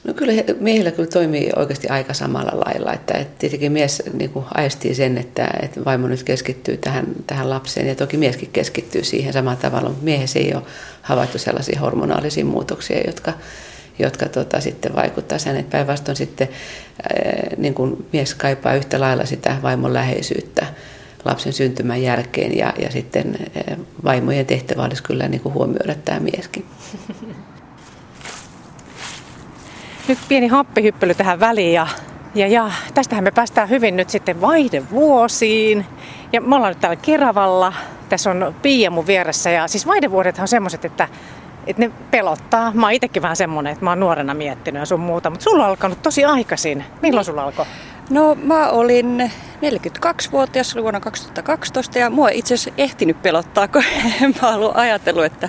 No 0.04 0.14
kyllä 0.14 0.32
miehillä 0.60 0.90
kyllä 0.90 1.08
toimii 1.08 1.50
oikeasti 1.56 1.88
aika 1.88 2.14
samalla 2.14 2.60
lailla, 2.66 2.92
että, 2.92 3.14
että 3.14 3.38
tietenkin 3.38 3.72
mies 3.72 4.02
niin 4.12 4.30
kuin 4.30 4.44
aistii 4.54 4.94
sen, 4.94 5.18
että, 5.18 5.48
että 5.62 5.84
vaimo 5.84 6.06
nyt 6.06 6.22
keskittyy 6.22 6.76
tähän, 6.76 7.06
tähän 7.26 7.50
lapseen 7.50 7.86
ja 7.86 7.94
toki 7.94 8.16
mieskin 8.16 8.50
keskittyy 8.52 9.04
siihen 9.04 9.32
samalla 9.32 9.60
tavalla, 9.60 9.88
mutta 9.88 10.04
miehessä 10.04 10.38
ei 10.38 10.54
ole 10.54 10.62
havaittu 11.02 11.38
sellaisia 11.38 11.80
hormonaalisia 11.80 12.44
muutoksia, 12.44 13.00
jotka, 13.06 13.32
jotka 13.98 14.28
tota, 14.28 14.60
sitten 14.60 14.94
vaikuttaa 14.94 15.38
sen, 15.38 15.56
että 15.56 15.70
päinvastoin 15.70 16.16
sitten 16.16 16.48
niin 17.56 17.74
kuin 17.74 18.06
mies 18.12 18.34
kaipaa 18.34 18.74
yhtä 18.74 19.00
lailla 19.00 19.26
sitä 19.26 19.56
vaimon 19.62 19.94
läheisyyttä 19.94 20.66
lapsen 21.24 21.52
syntymän 21.52 22.02
jälkeen 22.02 22.58
ja, 22.58 22.74
ja 22.78 22.90
sitten 22.90 23.36
vaimojen 24.04 24.46
tehtävä 24.46 24.82
olisi 24.82 25.02
kyllä 25.02 25.28
niin 25.28 25.40
kuin 25.40 25.54
huomioida 25.54 25.94
tämä 26.04 26.20
mieskin. 26.20 26.64
Nyt 30.08 30.18
pieni 30.28 30.46
happihyppely 30.46 31.14
tähän 31.14 31.40
väliin 31.40 31.72
ja, 31.72 31.86
ja, 32.34 32.46
ja 32.46 32.70
tästähän 32.94 33.24
me 33.24 33.30
päästään 33.30 33.68
hyvin 33.68 33.96
nyt 33.96 34.10
sitten 34.10 34.40
vaihdevuosiin. 34.40 35.86
Ja 36.32 36.40
me 36.40 36.56
ollaan 36.56 36.70
nyt 36.70 36.80
täällä 36.80 36.96
Keravalla. 36.96 37.72
Tässä 38.08 38.30
on 38.30 38.54
Pia 38.62 38.90
mun 38.90 39.06
vieressä 39.06 39.50
ja 39.50 39.68
siis 39.68 39.86
vaihdevuodethan 39.86 40.44
on 40.44 40.48
semmoiset, 40.48 40.84
että, 40.84 41.08
että 41.66 41.82
ne 41.82 41.90
pelottaa. 42.10 42.72
Mä 42.74 42.86
oon 42.86 42.92
itsekin 42.92 43.22
vähän 43.22 43.36
semmonen, 43.36 43.72
että 43.72 43.84
mä 43.84 43.90
oon 43.90 44.00
nuorena 44.00 44.34
miettinyt 44.34 44.80
ja 44.80 44.86
sun 44.86 45.00
muuta, 45.00 45.30
mutta 45.30 45.44
sulla 45.44 45.64
on 45.64 45.70
alkanut 45.70 46.02
tosi 46.02 46.24
aikaisin. 46.24 46.84
Milloin 47.02 47.24
sulla 47.24 47.42
alkoi? 47.44 47.66
No 48.10 48.34
mä 48.34 48.68
olin 48.68 49.32
42-vuotias 49.56 50.76
vuonna 50.76 51.00
2012 51.00 51.98
ja 51.98 52.10
mua 52.10 52.28
itse 52.28 52.54
asiassa 52.54 52.82
ehtinyt 52.82 53.22
pelottaa, 53.22 53.68
kun 53.68 53.84
en 54.22 54.34
mä 54.42 54.54
ollut 54.54 54.76
ajatellut, 54.76 55.24
että... 55.24 55.48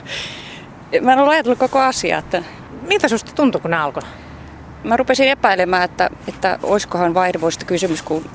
Mä 1.02 1.14
en 1.14 1.20
ollut 1.20 1.34
ajatellut 1.34 1.60
koko 1.60 1.80
asiaa, 1.80 2.20
että 2.20 2.44
Miltä 2.82 3.08
susta 3.08 3.32
tuntui, 3.36 3.62
kun 3.62 3.72
ne 3.72 3.78
alkoi? 3.78 4.04
Mä 4.84 4.98
rupesin 4.98 5.28
epäilemään, 5.28 5.84
että, 5.84 6.10
että 6.28 6.60
olisikohan 6.64 7.14
vaihdevuosista 7.14 7.66
kysymys, 7.66 8.02
kun 8.02 8.26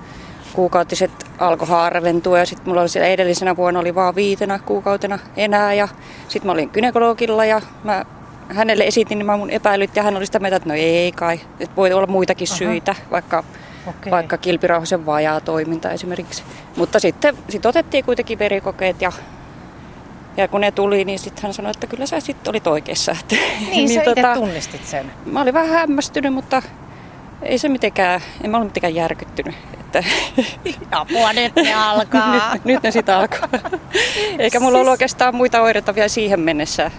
kuukautiset 0.52 1.10
alkoi 1.38 1.68
harventua 1.68 2.38
ja 2.38 2.46
sitten 2.46 2.68
mulla 2.68 2.80
oli 2.80 2.88
siellä 2.88 3.08
edellisenä 3.08 3.56
vuonna 3.56 3.80
oli 3.80 3.94
vaan 3.94 4.14
viitenä 4.14 4.58
kuukautena 4.58 5.18
enää 5.36 5.74
ja 5.74 5.88
sitten 6.28 6.46
mä 6.46 6.52
olin 6.52 6.70
gynekologilla 6.72 7.44
ja 7.44 7.60
mä 7.84 8.04
hänelle 8.48 8.84
esitin 8.84 9.18
nämä 9.18 9.36
mun 9.36 9.50
epäilyt 9.50 9.96
ja 9.96 10.02
hän 10.02 10.16
oli 10.16 10.26
sitä 10.26 10.38
mieltä, 10.38 10.56
että 10.56 10.68
no 10.68 10.74
ei 10.74 11.12
kai, 11.12 11.40
että 11.60 11.76
voi 11.76 11.92
olla 11.92 12.06
muitakin 12.06 12.48
Aha. 12.50 12.56
syitä, 12.56 12.94
vaikka, 13.10 13.44
Okei. 13.86 14.10
vaikka 14.10 14.38
kilpirauhasen 14.38 15.06
vajaa 15.06 15.40
toiminta 15.40 15.90
esimerkiksi. 15.90 16.42
Mutta 16.76 16.98
sitten 16.98 17.36
sit 17.48 17.66
otettiin 17.66 18.04
kuitenkin 18.04 18.38
verikokeet 18.38 19.02
ja, 19.02 19.12
ja 20.36 20.48
kun 20.48 20.60
ne 20.60 20.70
tuli, 20.70 21.04
niin 21.04 21.18
sitten 21.18 21.42
hän 21.42 21.54
sanoi, 21.54 21.70
että 21.70 21.86
kyllä 21.86 22.06
sä 22.06 22.20
sitten 22.20 22.50
olit 22.50 22.66
oikeassa. 22.66 23.12
Että, 23.20 23.36
Niin, 23.70 23.88
sä 23.88 24.00
itse 24.02 24.22
tunnistit 24.34 24.84
sen. 24.86 25.12
Mä 25.26 25.40
olin 25.40 25.54
vähän 25.54 25.68
hämmästynyt, 25.68 26.34
mutta 26.34 26.62
ei 27.42 27.58
se 27.58 27.68
mitenkään, 27.68 28.20
en 28.44 28.50
mä 28.50 28.56
ollut 28.56 28.68
mitenkään 28.70 28.94
järkyttynyt. 28.94 29.54
Että 29.80 30.04
Apua, 30.90 31.32
nyt 31.32 31.56
ne 31.56 31.74
alkaa. 31.90 32.52
nyt, 32.54 32.64
nyt 32.64 32.82
ne 32.82 32.90
sitä 32.90 33.18
alkaa. 33.18 33.48
Eikä 34.38 34.60
mulla 34.60 34.78
ollut 34.78 34.90
oikeastaan 34.90 35.34
muita 35.36 35.60
oireita 35.62 35.94
vielä 35.94 36.08
siihen 36.08 36.40
mennessä. 36.40 36.90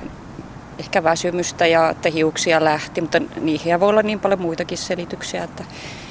Ehkä 0.80 1.04
väsymystä 1.04 1.68
ja 1.68 1.90
että 1.90 2.10
hiuksia 2.10 2.64
lähti, 2.64 3.02
mutta 3.02 3.22
niihin 3.42 3.80
voi 3.80 3.90
olla 3.90 4.02
niin 4.02 4.20
paljon 4.20 4.42
muitakin 4.42 4.78
selityksiä. 4.78 5.44
Että 5.44 5.64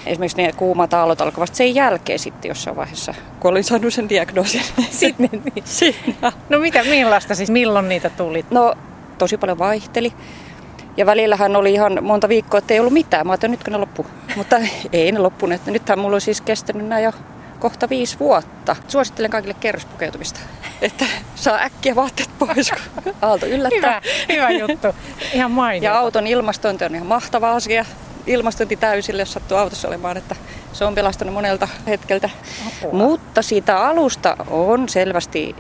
esimerkiksi 0.07 0.43
ne 0.43 0.53
kuumat 0.53 0.95
aallot 0.95 1.21
alkavat 1.21 1.55
sen 1.55 1.75
jälkeen 1.75 2.19
sitten 2.19 2.49
jossain 2.49 2.77
vaiheessa, 2.77 3.15
kun 3.41 3.51
olin 3.51 3.65
saanut 3.65 3.95
sen 3.95 4.09
diagnoosin. 4.09 4.63
Sitten 4.91 5.31
niin. 5.33 5.65
Siinä. 5.79 6.33
No 6.49 6.59
mitä, 6.59 6.85
millaista 6.85 7.35
siis, 7.35 7.51
milloin 7.51 7.89
niitä 7.89 8.11
tuli? 8.11 8.45
No 8.51 8.75
tosi 9.19 9.37
paljon 9.37 9.59
vaihteli. 9.59 10.13
Ja 10.97 11.07
välillähän 11.07 11.57
oli 11.57 11.73
ihan 11.73 11.99
monta 12.05 12.29
viikkoa, 12.29 12.59
että 12.59 12.75
ei 12.75 12.81
ollut 12.81 12.93
mitään. 12.93 13.27
Mä 13.27 13.33
ajattelin, 13.33 13.51
nytkö 13.51 13.71
ne 13.71 13.77
loppu. 13.77 14.07
Mutta 14.37 14.57
ei 14.93 15.13
ne 15.13 15.19
loppuneet. 15.19 15.67
Nythän 15.67 15.99
mulla 15.99 16.15
on 16.15 16.21
siis 16.21 16.41
kestänyt 16.41 16.87
nämä 16.87 17.01
jo 17.01 17.13
kohta 17.61 17.89
viisi 17.89 18.19
vuotta. 18.19 18.77
Suosittelen 18.89 19.31
kaikille 19.31 19.57
kerrospukeutumista, 19.61 20.41
että 20.85 21.05
saa 21.35 21.59
äkkiä 21.59 21.95
vaatteet 21.95 22.31
pois, 22.39 22.73
kun 23.03 23.15
aalto 23.23 23.47
yllättää. 23.47 24.03
Hyvä, 24.29 24.49
hyvä 24.49 24.51
juttu. 24.51 24.89
Ihan 25.33 25.51
mainio. 25.51 25.91
Ja 25.91 25.99
auton 25.99 26.27
ilmastointi 26.27 26.85
on 26.85 26.95
ihan 26.95 27.07
mahtava 27.07 27.53
asia. 27.53 27.85
Ilmastointi 28.27 28.77
täysille, 28.77 29.23
jos 29.23 29.33
sattuu 29.33 29.59
autossa 29.59 29.89
olemaan, 29.89 30.17
että 30.17 30.37
se 30.73 30.85
on 30.85 30.95
pelastanut 30.95 31.35
monelta 31.35 31.69
hetkeltä. 31.87 32.31
Apua. 32.67 32.93
Mutta 32.93 33.43
siitä 33.43 33.79
alusta 33.79 34.37
on 34.51 34.89
selvästi 34.89 35.57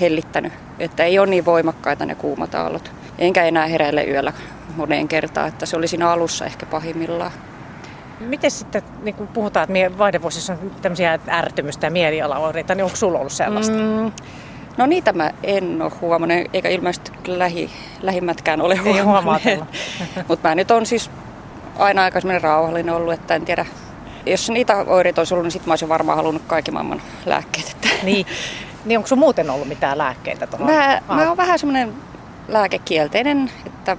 hellittänyt, 0.00 0.52
että 0.78 1.04
ei 1.04 1.18
ole 1.18 1.26
niin 1.26 1.44
voimakkaita 1.44 2.06
ne 2.06 2.14
kuumat 2.14 2.54
aallot. 2.54 2.92
Enkä 3.18 3.44
enää 3.44 3.66
heräile 3.66 4.04
yöllä 4.04 4.32
moneen 4.76 5.08
kertaan, 5.08 5.48
että 5.48 5.66
se 5.66 5.76
oli 5.76 5.88
siinä 5.88 6.10
alussa 6.10 6.44
ehkä 6.46 6.66
pahimmillaan. 6.66 7.32
Miten 8.20 8.50
sitten, 8.50 8.82
niin 9.02 9.14
kun 9.14 9.26
puhutaan, 9.28 9.76
että 9.76 9.98
vaihdevuosissa 9.98 10.52
on 10.52 10.70
tämmöisiä 10.82 11.18
ärtymystä 11.28 11.86
ja 11.86 11.90
mielialaoireita, 11.90 12.74
niin 12.74 12.84
onko 12.84 12.96
sulla 12.96 13.18
ollut 13.18 13.32
sellaista? 13.32 13.76
Mm, 13.76 14.12
no 14.76 14.86
niitä 14.86 15.12
mä 15.12 15.30
en 15.42 15.82
ole 15.82 15.92
huomannut, 16.00 16.38
eikä 16.52 16.68
ilmeisesti 16.68 17.12
lähi, 17.26 17.70
lähimmätkään 18.02 18.60
ole 18.60 18.74
Ei 18.74 18.80
huomanneet. 18.80 19.04
huomaatella. 19.06 19.66
Mutta 20.28 20.48
mä 20.48 20.54
nyt 20.54 20.70
on 20.70 20.86
siis 20.86 21.10
aina 21.78 22.02
aika 22.02 22.20
rauhallinen 22.42 22.94
ollut, 22.94 23.12
että 23.14 23.34
en 23.34 23.44
tiedä. 23.44 23.66
Jos 24.26 24.50
niitä 24.50 24.76
oireita 24.76 25.20
olisi 25.20 25.34
ollut, 25.34 25.44
niin 25.44 25.52
sit 25.52 25.66
mä 25.66 25.72
olisin 25.72 25.88
varmaan 25.88 26.16
halunnut 26.16 26.42
kaikki 26.46 26.70
maailman 26.70 27.02
lääkkeet. 27.26 27.68
Että 27.70 27.88
Niin. 28.02 28.26
niin 28.84 28.98
onko 28.98 29.06
sun 29.06 29.18
muuten 29.18 29.50
ollut 29.50 29.68
mitään 29.68 29.98
lääkkeitä 29.98 30.46
tuohon? 30.46 30.66
Mä, 30.74 31.00
mä 31.08 31.28
oon 31.28 31.36
vähän 31.36 31.58
semmoinen 31.58 31.92
lääkekielteinen, 32.48 33.50
että 33.66 33.96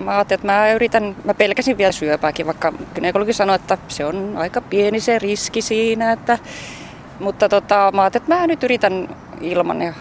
mä 0.00 0.10
ajattelin, 0.10 0.38
että 0.38 0.52
mä 0.52 0.72
yritän, 0.72 1.16
mä 1.24 1.34
pelkäsin 1.34 1.78
vielä 1.78 1.92
syöpääkin, 1.92 2.46
vaikka 2.46 2.72
gynekologi 2.94 3.32
sanoi, 3.32 3.56
että 3.56 3.78
se 3.88 4.04
on 4.04 4.34
aika 4.36 4.60
pieni 4.60 5.00
se 5.00 5.18
riski 5.18 5.62
siinä, 5.62 6.12
että, 6.12 6.38
mutta 7.20 7.48
tota, 7.48 7.90
mä 7.94 8.02
ajattelin, 8.02 8.22
että 8.22 8.34
mä 8.34 8.46
nyt 8.46 8.62
yritän 8.62 9.16
ilman 9.40 9.82
ja 9.82 9.92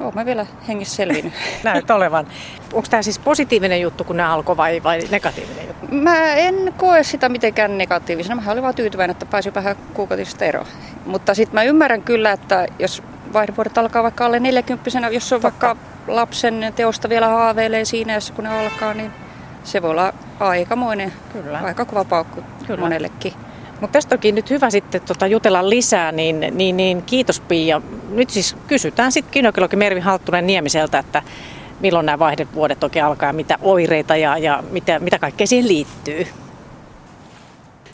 oon 0.00 0.12
mä 0.14 0.26
vielä 0.26 0.46
hengissä 0.68 0.96
selvinnyt. 0.96 1.32
Näyt 1.64 1.90
olevan. 1.90 2.26
Onko 2.72 2.88
tämä 2.90 3.02
siis 3.02 3.18
positiivinen 3.18 3.80
juttu, 3.80 4.04
kun 4.04 4.16
ne 4.16 4.22
alkoi 4.22 4.56
vai, 4.56 4.82
vai 4.82 5.00
negatiivinen 5.10 5.66
juttu? 5.66 5.86
Mä 5.90 6.34
en 6.34 6.74
koe 6.76 7.02
sitä 7.02 7.28
mitenkään 7.28 7.78
negatiivisena. 7.78 8.42
Mä 8.42 8.52
olin 8.52 8.62
vaan 8.62 8.74
tyytyväinen, 8.74 9.12
että 9.12 9.26
pääsin 9.26 9.54
vähän 9.54 9.76
kuukautisesta 9.94 10.44
eroon. 10.44 10.66
Mutta 11.06 11.34
sitten 11.34 11.54
mä 11.54 11.62
ymmärrän 11.62 12.02
kyllä, 12.02 12.32
että 12.32 12.66
jos 12.78 13.02
vaihdevuodet 13.32 13.78
alkaa 13.78 14.02
vaikka 14.02 14.26
alle 14.26 14.40
40 14.40 14.90
jos 15.10 15.32
on 15.32 15.42
vaikka 15.42 15.76
lapsen 16.06 16.72
teosta 16.76 17.08
vielä 17.08 17.28
haaveilee 17.28 17.84
siinä, 17.84 18.14
jos 18.14 18.30
kun 18.30 18.44
ne 18.44 18.60
alkaa, 18.60 18.94
niin 18.94 19.12
se 19.66 19.82
voi 19.82 19.90
olla 19.90 20.12
aikamoinen, 20.40 21.12
Kyllä. 21.32 21.58
aika 21.58 21.84
kova 21.84 22.04
paukku 22.04 22.42
Kyllä. 22.66 22.80
monellekin. 22.80 23.32
Mutta 23.80 23.92
tästä 23.92 24.14
onkin 24.14 24.34
nyt 24.34 24.50
hyvä 24.50 24.70
sitten 24.70 25.00
tota, 25.00 25.26
jutella 25.26 25.70
lisää, 25.70 26.12
niin, 26.12 26.46
niin, 26.50 26.76
niin 26.76 27.02
kiitos 27.02 27.40
Pia. 27.40 27.82
Nyt 28.10 28.30
siis 28.30 28.56
kysytään 28.66 29.12
sitten 29.12 29.32
gynekologi 29.32 29.76
Mervi 29.76 30.00
Halttunen 30.00 30.46
Niemiseltä, 30.46 30.98
että 30.98 31.22
milloin 31.80 32.06
nämä 32.06 32.18
vaihdevuodet 32.18 32.84
oikein 32.84 33.04
alkaa, 33.04 33.32
mitä 33.32 33.58
oireita 33.62 34.16
ja, 34.16 34.38
ja 34.38 34.64
mitä, 34.70 34.98
mitä 34.98 35.18
kaikkea 35.18 35.46
siihen 35.46 35.68
liittyy. 35.68 36.26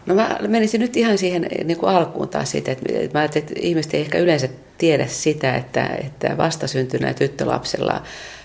No 0.07 0.15
mä 0.15 0.39
menisin 0.49 0.81
nyt 0.81 0.97
ihan 0.97 1.19
siihen 1.19 1.47
niin 1.65 1.79
kuin 1.79 1.93
alkuun 1.93 2.29
taas 2.29 2.51
siitä, 2.51 2.73
että 2.73 2.85
että 2.95 3.19
mä 3.19 3.21
ajattelin, 3.21 3.49
että 3.49 3.61
ihmiset 3.61 3.95
ei 3.95 4.01
ehkä 4.01 4.19
yleensä 4.19 4.49
tiedä 4.79 5.07
sitä, 5.07 5.55
että, 5.55 5.87
että 5.87 6.37
vastasyntyneellä 6.37 7.15
tyttölapsella 7.15 8.03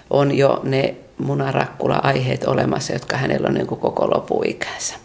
on 0.10 0.38
jo 0.38 0.62
ne 0.64 0.96
munarakkula-aiheet 1.18 2.44
olemassa, 2.44 2.94
jotka 2.94 3.18
hänellä 3.18 3.48
on 3.48 3.54
niin 3.54 3.68
kuin 3.68 3.82
koko 3.82 4.10
lopuikänsä. 4.14 4.96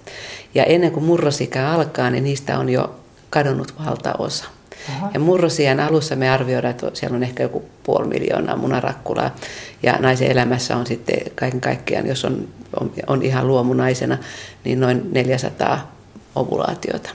Ja 0.54 0.64
ennen 0.64 0.92
kuin 0.92 1.04
murrosikä 1.04 1.70
alkaa, 1.70 2.10
niin 2.10 2.24
niistä 2.24 2.58
on 2.58 2.68
jo 2.68 2.94
kadonnut 3.30 3.74
valtaosa. 3.86 4.44
Aha. 4.88 5.10
Ja 5.14 5.20
murrosien 5.20 5.80
alussa 5.80 6.16
me 6.16 6.30
arvioidaan, 6.30 6.70
että 6.70 6.90
siellä 6.94 7.16
on 7.16 7.22
ehkä 7.22 7.42
joku 7.42 7.64
puoli 7.82 8.06
miljoonaa 8.06 8.56
munarakkulaa. 8.56 9.34
Ja 9.82 9.92
naisen 10.00 10.30
elämässä 10.30 10.76
on 10.76 10.86
sitten 10.86 11.18
kaiken 11.34 11.60
kaikkiaan, 11.60 12.06
jos 12.06 12.24
on, 12.24 12.48
on, 12.80 12.92
on 13.06 13.22
ihan 13.22 13.48
luomunaisena, 13.48 14.18
niin 14.64 14.80
noin 14.80 15.02
400 15.12 15.92
ovulaatiota. 16.34 17.10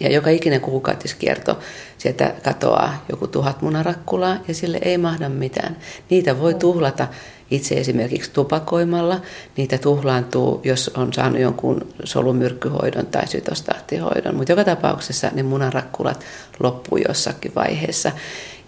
Ja 0.00 0.10
joka 0.10 0.30
ikinen 0.30 0.60
kuukautiskierto 0.60 1.58
sieltä 1.98 2.34
katoaa 2.44 3.04
joku 3.08 3.26
tuhat 3.26 3.62
munarakkulaa 3.62 4.36
ja 4.48 4.54
sille 4.54 4.78
ei 4.82 4.98
mahda 4.98 5.28
mitään. 5.28 5.76
Niitä 6.10 6.38
voi 6.38 6.54
tuhlata 6.54 7.08
itse 7.50 7.74
esimerkiksi 7.74 8.30
tupakoimalla. 8.30 9.20
Niitä 9.56 9.78
tuhlaantuu, 9.78 10.60
jos 10.64 10.90
on 10.96 11.12
saanut 11.12 11.40
jonkun 11.40 11.86
solumyrkkyhoidon 12.04 13.06
tai 13.06 13.26
sytostaattihoidon. 13.26 14.34
Mutta 14.34 14.52
joka 14.52 14.64
tapauksessa 14.64 15.30
ne 15.34 15.42
munarakkulat 15.42 16.24
loppuu 16.60 16.98
jossakin 17.08 17.54
vaiheessa. 17.54 18.12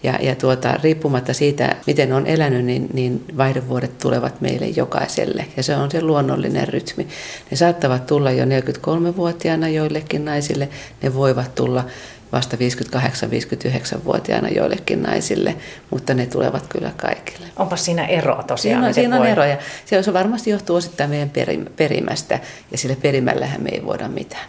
Ja, 0.02 0.18
ja 0.22 0.34
tuota, 0.34 0.74
riippumatta 0.82 1.32
siitä, 1.32 1.76
miten 1.86 2.12
on 2.12 2.26
elänyt, 2.26 2.64
niin, 2.64 2.88
niin 2.92 3.24
vaihdevuodet 3.36 3.98
tulevat 3.98 4.40
meille 4.40 4.66
jokaiselle. 4.66 5.46
Ja 5.56 5.62
se 5.62 5.76
on 5.76 5.90
se 5.90 6.02
luonnollinen 6.02 6.68
rytmi. 6.68 7.08
Ne 7.50 7.56
saattavat 7.56 8.06
tulla 8.06 8.30
jo 8.30 8.44
43-vuotiaana 8.44 9.68
joillekin 9.68 10.24
naisille. 10.24 10.68
Ne 11.02 11.14
voivat 11.14 11.54
tulla 11.54 11.84
vasta 12.32 12.56
58-59-vuotiaana 12.56 14.48
joillekin 14.48 15.02
naisille, 15.02 15.54
mutta 15.90 16.14
ne 16.14 16.26
tulevat 16.26 16.66
kyllä 16.66 16.90
kaikille. 16.96 17.46
Onpa 17.56 17.76
siinä 17.76 18.06
eroa 18.06 18.42
tosiaan? 18.42 18.82
Siinä, 18.82 18.92
siinä 18.92 19.16
on 19.16 19.22
voi... 19.22 19.30
eroja. 19.30 19.56
Se 19.84 20.12
varmasti 20.12 20.50
johtuu 20.50 20.76
osittain 20.76 21.10
meidän 21.10 21.30
perimästä, 21.76 22.38
ja 22.70 22.78
sille 22.78 22.96
perimällähän 22.96 23.62
me 23.62 23.68
ei 23.72 23.84
voida 23.84 24.08
mitään. 24.08 24.44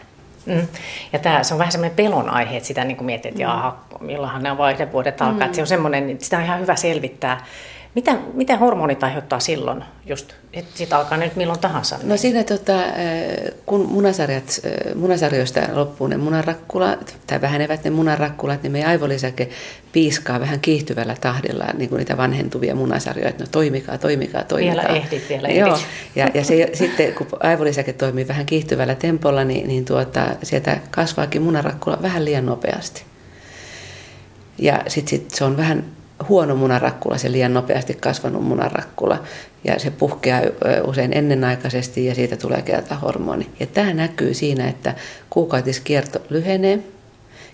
Mm. 0.46 0.68
Ja 1.14 1.20
tämä, 1.20 1.44
se 1.44 1.54
on 1.54 1.58
vähän 1.58 1.72
semmoinen 1.72 1.96
pelon 1.96 2.30
aihe, 2.30 2.58
että 2.58 2.68
sitä 2.68 2.84
niin 2.84 2.98
kuin 2.98 3.06
mietit, 3.06 3.26
että 3.26 3.38
mm. 3.38 3.42
jaha, 3.42 3.80
milloinhan 4.00 4.44
nämä 4.44 4.58
vaihdevuodet 4.58 5.22
alkaa. 5.22 5.38
Mm. 5.38 5.42
Että 5.42 5.56
se 5.56 5.62
on 5.62 5.68
semmoinen, 5.68 6.10
että 6.10 6.24
sitä 6.24 6.38
on 6.38 6.44
ihan 6.44 6.60
hyvä 6.60 6.76
selvittää. 6.76 7.46
Mitä, 7.96 8.18
mitä 8.34 8.58
hormonit 8.58 9.04
aiheuttaa 9.04 9.40
silloin, 9.40 9.84
just, 10.06 10.34
että 10.54 10.78
siitä 10.78 10.98
alkaa 10.98 11.18
nyt 11.18 11.36
milloin 11.36 11.60
tahansa? 11.60 11.98
No 12.04 12.18
siinä, 12.18 12.44
tota, 12.44 12.74
kun 13.66 13.86
munasarjat, 13.90 14.62
munasarjoista 14.96 15.62
loppuu 15.74 16.08
ne 16.08 16.18
munarakkulat, 16.18 17.16
tai 17.28 17.42
vähenevät 17.42 17.84
ne 17.84 17.90
munarakkulat, 17.90 18.64
niin 18.64 18.72
meidän 18.72 18.90
aivolisäke 18.90 19.50
piiskaa 19.92 20.40
vähän 20.40 20.60
kiihtyvällä 20.60 21.16
tahdilla 21.22 21.66
niin 21.78 21.90
kuin 21.90 21.98
niitä 21.98 22.18
vanhentuvia 22.18 22.76
munasarjoja, 22.76 23.30
että 23.30 23.44
no 23.44 23.48
toimikaa, 23.52 23.98
toimikaa, 23.98 24.44
toimikaa. 24.44 24.84
Vielä 24.84 24.98
ehdit, 24.98 25.30
vielä 25.30 25.48
ehdit. 25.48 25.60
Joo, 25.60 25.78
ja, 26.16 26.30
ja 26.34 26.44
se, 26.44 26.70
sitten 26.74 27.14
kun 27.14 27.28
aivolisäke 27.40 27.94
toimii 27.94 28.28
vähän 28.28 28.46
kiihtyvällä 28.46 28.96
tempolla, 28.96 29.44
niin, 29.44 29.68
niin 29.68 29.86
tuota, 29.86 30.26
sieltä 30.44 30.78
kasvaakin 30.92 31.42
munarakkula 31.42 32.02
vähän 32.02 32.26
liian 32.26 32.46
nopeasti. 32.46 33.04
Ja 34.58 34.84
sitten 34.88 35.10
sit 35.10 35.32
se 35.32 35.44
on 35.44 35.58
vähän 35.58 35.86
huono 36.30 36.56
munarakkula, 36.56 37.18
se 37.18 37.32
liian 37.32 37.54
nopeasti 37.54 37.94
kasvanut 37.94 38.44
munarakkula. 38.44 39.24
Ja 39.64 39.80
se 39.80 39.92
puhkeaa 39.92 40.42
usein 40.84 41.14
ennenaikaisesti 41.14 42.06
ja 42.06 42.16
siitä 42.16 42.38
tulee 42.38 42.64
hormoni. 43.02 43.50
Ja 43.60 43.66
tämä 43.66 43.94
näkyy 43.94 44.34
siinä, 44.34 44.68
että 44.68 44.96
kuukautiskierto 45.30 46.20
lyhenee 46.30 46.80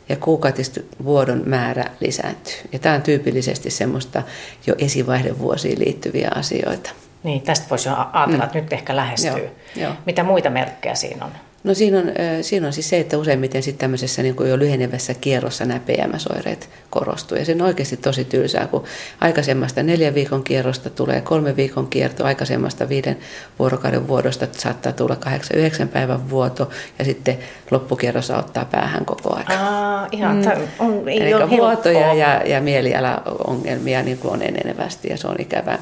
ja 0.09 0.15
kuukautisvuodon 0.15 1.43
määrä 1.45 1.85
lisääntyy. 1.99 2.53
Ja 2.71 2.79
tämä 2.79 2.95
on 2.95 3.01
tyypillisesti 3.01 3.69
semmoista 3.69 4.23
jo 4.67 4.75
esivaihdevuosiin 4.77 5.79
liittyviä 5.79 6.31
asioita. 6.35 6.89
Niin, 7.23 7.41
tästä 7.41 7.65
voisi 7.69 7.89
jo 7.89 7.95
ajatella, 8.13 8.43
että 8.43 8.57
mm. 8.57 8.63
nyt 8.63 8.73
ehkä 8.73 8.95
lähestyy. 8.95 9.29
Joo, 9.29 9.49
joo. 9.75 9.93
Mitä 10.05 10.23
muita 10.23 10.49
merkkejä 10.49 10.95
siinä 10.95 11.25
on? 11.25 11.31
No 11.67 11.73
siinä 11.73 11.97
on, 11.97 12.11
siinä 12.41 12.67
on 12.67 12.73
siis 12.73 12.89
se, 12.89 12.99
että 12.99 13.17
useimmiten 13.17 13.63
sitten 13.63 13.79
tämmöisessä 13.79 14.23
niin 14.23 14.35
kuin 14.35 14.49
jo 14.49 14.59
lyhenevässä 14.59 15.13
kierrossa 15.13 15.65
nämä 15.65 15.79
PMS-oireet 15.79 16.69
korostuu. 16.89 17.37
Ja 17.37 17.45
se 17.45 17.51
on 17.51 17.61
oikeasti 17.61 17.97
tosi 17.97 18.25
tylsää, 18.25 18.67
kun 18.67 18.83
aikaisemmasta 19.21 19.83
neljän 19.83 20.13
viikon 20.13 20.43
kierrosta 20.43 20.89
tulee 20.89 21.21
kolme 21.21 21.55
viikon 21.55 21.87
kierto, 21.87 22.25
aikaisemmasta 22.25 22.89
viiden 22.89 23.17
vuorokauden 23.59 24.07
vuodosta 24.07 24.47
saattaa 24.51 24.91
tulla 24.91 25.15
kahdeksan, 25.15 25.57
yhdeksän 25.57 25.89
päivän 25.89 26.29
vuoto 26.29 26.69
ja 26.99 27.05
sitten 27.05 27.37
loppukierrossa 27.71 28.37
ottaa 28.37 28.65
päähän 28.65 29.05
koko 29.05 29.35
ajan. 29.35 29.61
Aa, 29.61 30.07
ihan, 30.11 30.35
mm. 30.35 30.51
on, 30.79 31.09
ei 31.09 31.21
Eli 31.21 31.33
ole 31.33 31.49
vuotoja 31.49 32.13
ja, 32.13 32.41
ja 32.45 32.61
mielialaongelmia 32.61 34.03
niin 34.03 34.17
kuin 34.17 34.33
on 34.33 34.41
enenevästi 34.41 35.09
ja 35.09 35.17
se 35.17 35.27
on 35.27 35.35
ikävää. 35.39 35.79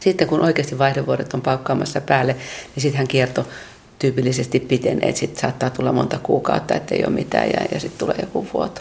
Sitten 0.00 0.28
kun 0.28 0.40
oikeasti 0.40 0.78
vaihdevuodet 0.78 1.34
on 1.34 1.40
paukkaamassa 1.40 2.00
päälle, 2.00 2.32
niin 2.74 2.82
sittenhän 2.82 3.08
kierto 3.08 3.46
tyypillisesti 3.98 4.60
pitenee, 4.60 5.08
että 5.08 5.18
sitten 5.18 5.40
saattaa 5.40 5.70
tulla 5.70 5.92
monta 5.92 6.18
kuukautta, 6.22 6.74
ettei 6.74 7.04
ole 7.04 7.14
mitään 7.14 7.46
ja, 7.46 7.60
ja 7.72 7.80
sitten 7.80 7.98
tulee 7.98 8.16
joku 8.20 8.46
vuoto. 8.54 8.80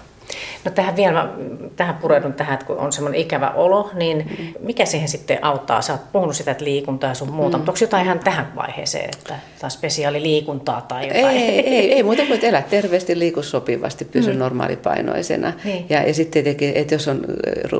No 0.66 0.72
tähän 0.72 0.96
vielä, 0.96 1.30
tähän 1.76 1.96
pureudun 1.96 2.34
tähän, 2.34 2.54
että 2.54 2.66
kun 2.66 2.78
on 2.78 2.92
semmoinen 2.92 3.22
ikävä 3.22 3.50
olo, 3.50 3.92
niin 3.94 4.18
mm. 4.18 4.54
mikä 4.60 4.86
siihen 4.86 5.08
sitten 5.08 5.44
auttaa? 5.46 5.82
Sä 5.82 5.94
oot 5.94 6.12
puhunut 6.12 6.36
sitä, 6.36 6.52
että 6.52 6.64
liikuntaa 6.64 7.10
ja 7.10 7.14
sun 7.14 7.32
muuta, 7.32 7.58
mm. 7.58 7.60
mutta 7.60 7.72
onko 7.72 7.80
jotain 7.82 8.06
ihan 8.06 8.20
tähän 8.20 8.52
vaiheeseen, 8.56 9.10
että 9.14 9.36
tämä 9.60 9.70
spesiaaliliikuntaa 9.70 10.82
tai 10.82 11.08
jotain? 11.08 11.38
Ei, 11.38 11.60
ei, 11.60 11.94
ei 11.94 12.04
muuta 12.04 12.22
kuin, 12.22 12.34
että 12.34 12.48
elä 12.48 12.62
terveesti, 12.62 13.20
liiku 13.20 13.44
sopivasti, 13.44 14.06
pysy 14.06 14.34
mm. 14.34 14.40
normaalipainoisena. 14.40 15.54
Niin. 15.64 15.86
Ja, 15.90 16.08
ja 16.08 16.14
sitten 16.14 16.34
tietenkin, 16.44 16.72
että 16.76 16.96
jos, 16.96 17.08
on, 17.08 17.26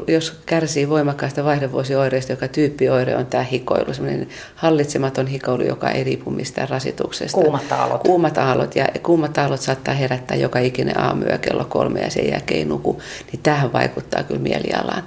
jos 0.08 0.40
kärsii 0.46 0.90
voimakkaasta 0.90 1.44
vaihdevuosioireista, 1.44 2.34
joka 2.34 2.48
tyyppioire 2.48 3.16
on 3.16 3.26
tämä 3.26 3.44
hikoilu, 3.44 3.94
semmoinen 3.94 4.28
hallitsematon 4.56 5.28
hikoilu, 5.28 5.64
joka 5.64 5.92
ei 5.92 6.04
riipu 6.04 6.32
mistään 6.32 6.70
rasituksesta. 6.70 7.42
Kuumat 7.42 7.72
aallot. 7.72 8.04
Kuumat 8.04 8.38
aallot, 8.38 8.76
ja 8.76 8.86
kuumat 9.04 9.38
aallot 9.38 9.62
saattaa 9.62 9.94
herättää 9.94 10.38
joka 10.38 10.60
ikinen 10.60 11.00
aamuyö 11.00 11.38
kello 11.38 11.66
kolme 11.66 12.00
ja 12.00 12.10
sen 12.10 12.24
jälkeen 12.24 12.37
ei 12.52 12.66
nuku, 12.66 13.02
niin 13.32 13.40
tähän 13.44 13.74
vaikuttaa 13.74 14.24
kyllä 14.24 14.42
mielialaan. 14.42 15.04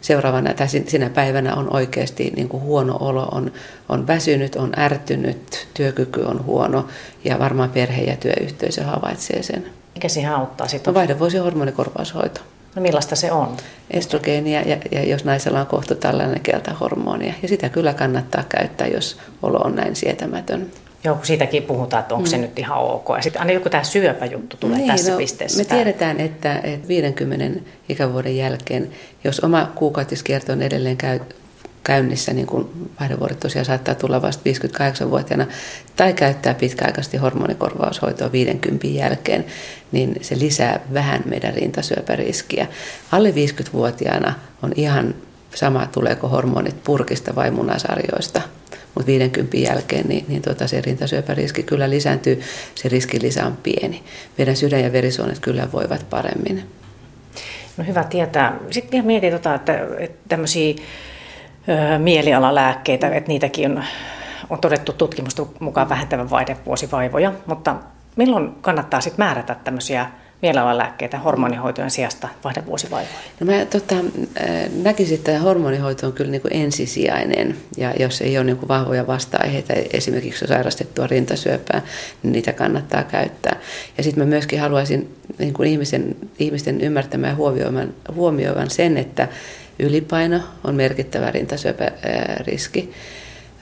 Seuraavana 0.00 0.54
tai 0.54 0.68
sinä 0.68 1.10
päivänä 1.10 1.54
on 1.54 1.76
oikeasti 1.76 2.32
niin 2.36 2.48
kuin 2.48 2.62
huono 2.62 2.96
olo, 3.00 3.28
on, 3.32 3.52
on 3.88 4.06
väsynyt, 4.06 4.56
on 4.56 4.72
ärtynyt, 4.78 5.68
työkyky 5.74 6.22
on 6.22 6.44
huono 6.44 6.86
ja 7.24 7.38
varmaan 7.38 7.70
perhe 7.70 8.02
ja 8.02 8.16
työyhteisö 8.16 8.84
havaitsee 8.84 9.42
sen. 9.42 9.66
Mikä 9.94 10.08
siihen 10.08 10.32
auttaa 10.32 10.68
sitten? 10.68 10.94
No 10.94 10.98
vaihdevuosi 10.98 11.38
hormonikorvaushoito. 11.38 12.40
No 12.76 12.82
millaista 12.82 13.16
se 13.16 13.32
on? 13.32 13.56
Estrogeenia 13.90 14.62
ja, 14.62 14.76
ja 14.90 15.04
jos 15.04 15.24
naisella 15.24 15.60
on 15.60 15.66
kohta 15.66 15.94
tällainen 15.94 16.40
keltahormonia. 16.40 17.34
Ja 17.42 17.48
sitä 17.48 17.68
kyllä 17.68 17.94
kannattaa 17.94 18.44
käyttää, 18.48 18.86
jos 18.86 19.18
olo 19.42 19.58
on 19.58 19.76
näin 19.76 19.96
sietämätön. 19.96 20.70
Joo, 21.04 21.14
kun 21.14 21.26
siitäkin 21.26 21.62
puhutaan, 21.62 22.00
että 22.00 22.14
onko 22.14 22.26
mm. 22.26 22.30
se 22.30 22.38
nyt 22.38 22.58
ihan 22.58 22.78
ok. 22.78 23.08
Ja 23.16 23.22
sitten 23.22 23.40
aina 23.42 23.52
joku 23.52 23.70
tämä 23.70 23.84
syöpäjuttu 23.84 24.56
tulee 24.56 24.78
niin, 24.78 24.88
tässä 24.88 25.12
no, 25.12 25.18
pisteessä. 25.18 25.58
Me 25.58 25.64
tiedetään, 25.64 26.20
että, 26.20 26.60
että 26.62 26.88
50 26.88 27.60
ikävuoden 27.88 28.36
jälkeen, 28.36 28.90
jos 29.24 29.40
oma 29.40 29.72
kuukautiskierto 29.74 30.52
on 30.52 30.62
edelleen 30.62 30.96
käy, 30.96 31.20
käynnissä, 31.84 32.32
niin 32.32 32.46
kuin 32.46 32.90
vaihdevuodet 33.00 33.40
tosiaan 33.40 33.64
saattaa 33.64 33.94
tulla 33.94 34.22
vasta 34.22 34.42
58-vuotiaana, 34.50 35.46
tai 35.96 36.12
käyttää 36.12 36.54
pitkäaikaisesti 36.54 37.16
hormonikorvaushoitoa 37.16 38.32
50 38.32 38.86
jälkeen, 38.86 39.44
niin 39.92 40.16
se 40.20 40.38
lisää 40.38 40.80
vähän 40.94 41.22
meidän 41.24 41.54
rintasyöpäriskiä. 41.54 42.66
Alle 43.12 43.30
50-vuotiaana 43.30 44.34
on 44.62 44.72
ihan 44.76 45.14
sama, 45.54 45.86
tuleeko 45.86 46.28
hormonit 46.28 46.84
purkista 46.84 47.34
vai 47.34 47.50
munasarjoista– 47.50 48.42
mutta 48.94 49.06
50 49.06 49.56
jälkeen 49.56 50.08
niin, 50.08 50.24
niin 50.28 50.42
tuota, 50.42 50.68
se 50.68 50.80
rintasyöpäriski 50.80 51.62
kyllä 51.62 51.90
lisääntyy, 51.90 52.40
se 52.74 52.88
riskilisä 52.88 53.46
on 53.46 53.56
pieni. 53.62 54.02
Meidän 54.38 54.56
sydän- 54.56 54.82
ja 54.82 54.92
verisuonet 54.92 55.38
kyllä 55.38 55.72
voivat 55.72 56.06
paremmin. 56.10 56.62
No 57.76 57.84
hyvä 57.84 58.04
tietää. 58.04 58.56
Sitten 58.70 58.90
vielä 58.92 59.06
mietin, 59.06 59.32
tota, 59.32 59.54
että, 59.54 59.80
että 59.98 60.18
tämmöisiä 60.28 60.74
mielialalääkkeitä, 61.98 63.08
että 63.08 63.28
niitäkin 63.28 63.70
on, 63.70 63.84
on 64.50 64.58
todettu 64.58 64.92
tutkimusta 64.92 65.46
mukaan 65.60 65.88
vähentävän 65.88 66.30
vaihdevuosivaivoja, 66.30 67.32
mutta 67.46 67.76
milloin 68.16 68.54
kannattaa 68.60 69.00
sitten 69.00 69.24
määrätä 69.24 69.56
tämmöisiä 69.64 70.06
mielialalääkkeitä 70.42 71.18
hormonihoitojen 71.18 71.90
sijasta 71.90 72.28
vaihdevuosivaivoihin? 72.44 73.30
No 73.40 73.46
mä 73.46 73.64
tota, 73.64 73.94
näkisin, 74.82 75.18
että 75.18 75.38
hormonihoito 75.38 76.06
on 76.06 76.12
kyllä 76.12 76.30
niin 76.30 76.42
kuin 76.42 76.56
ensisijainen 76.56 77.56
ja 77.76 77.94
jos 77.98 78.20
ei 78.20 78.38
ole 78.38 78.44
niin 78.44 78.56
kuin 78.56 78.68
vahvoja 78.68 79.06
vasta-aiheita, 79.06 79.72
esimerkiksi 79.92 80.46
sairastettua 80.46 81.06
rintasyöpää, 81.06 81.82
niin 82.22 82.32
niitä 82.32 82.52
kannattaa 82.52 83.02
käyttää. 83.02 83.56
Ja 83.98 84.02
sitten 84.02 84.24
mä 84.24 84.28
myöskin 84.28 84.60
haluaisin 84.60 85.16
niin 85.38 85.52
kuin 85.52 85.68
ihmisen, 85.68 86.16
ihmisten 86.38 86.80
ymmärtämään 86.80 87.30
ja 87.30 87.36
huomioivan, 87.36 87.94
huomioivan 88.14 88.70
sen, 88.70 88.96
että 88.96 89.28
ylipaino 89.78 90.40
on 90.64 90.74
merkittävä 90.74 91.30
rintasyöpäriski, 91.30 92.92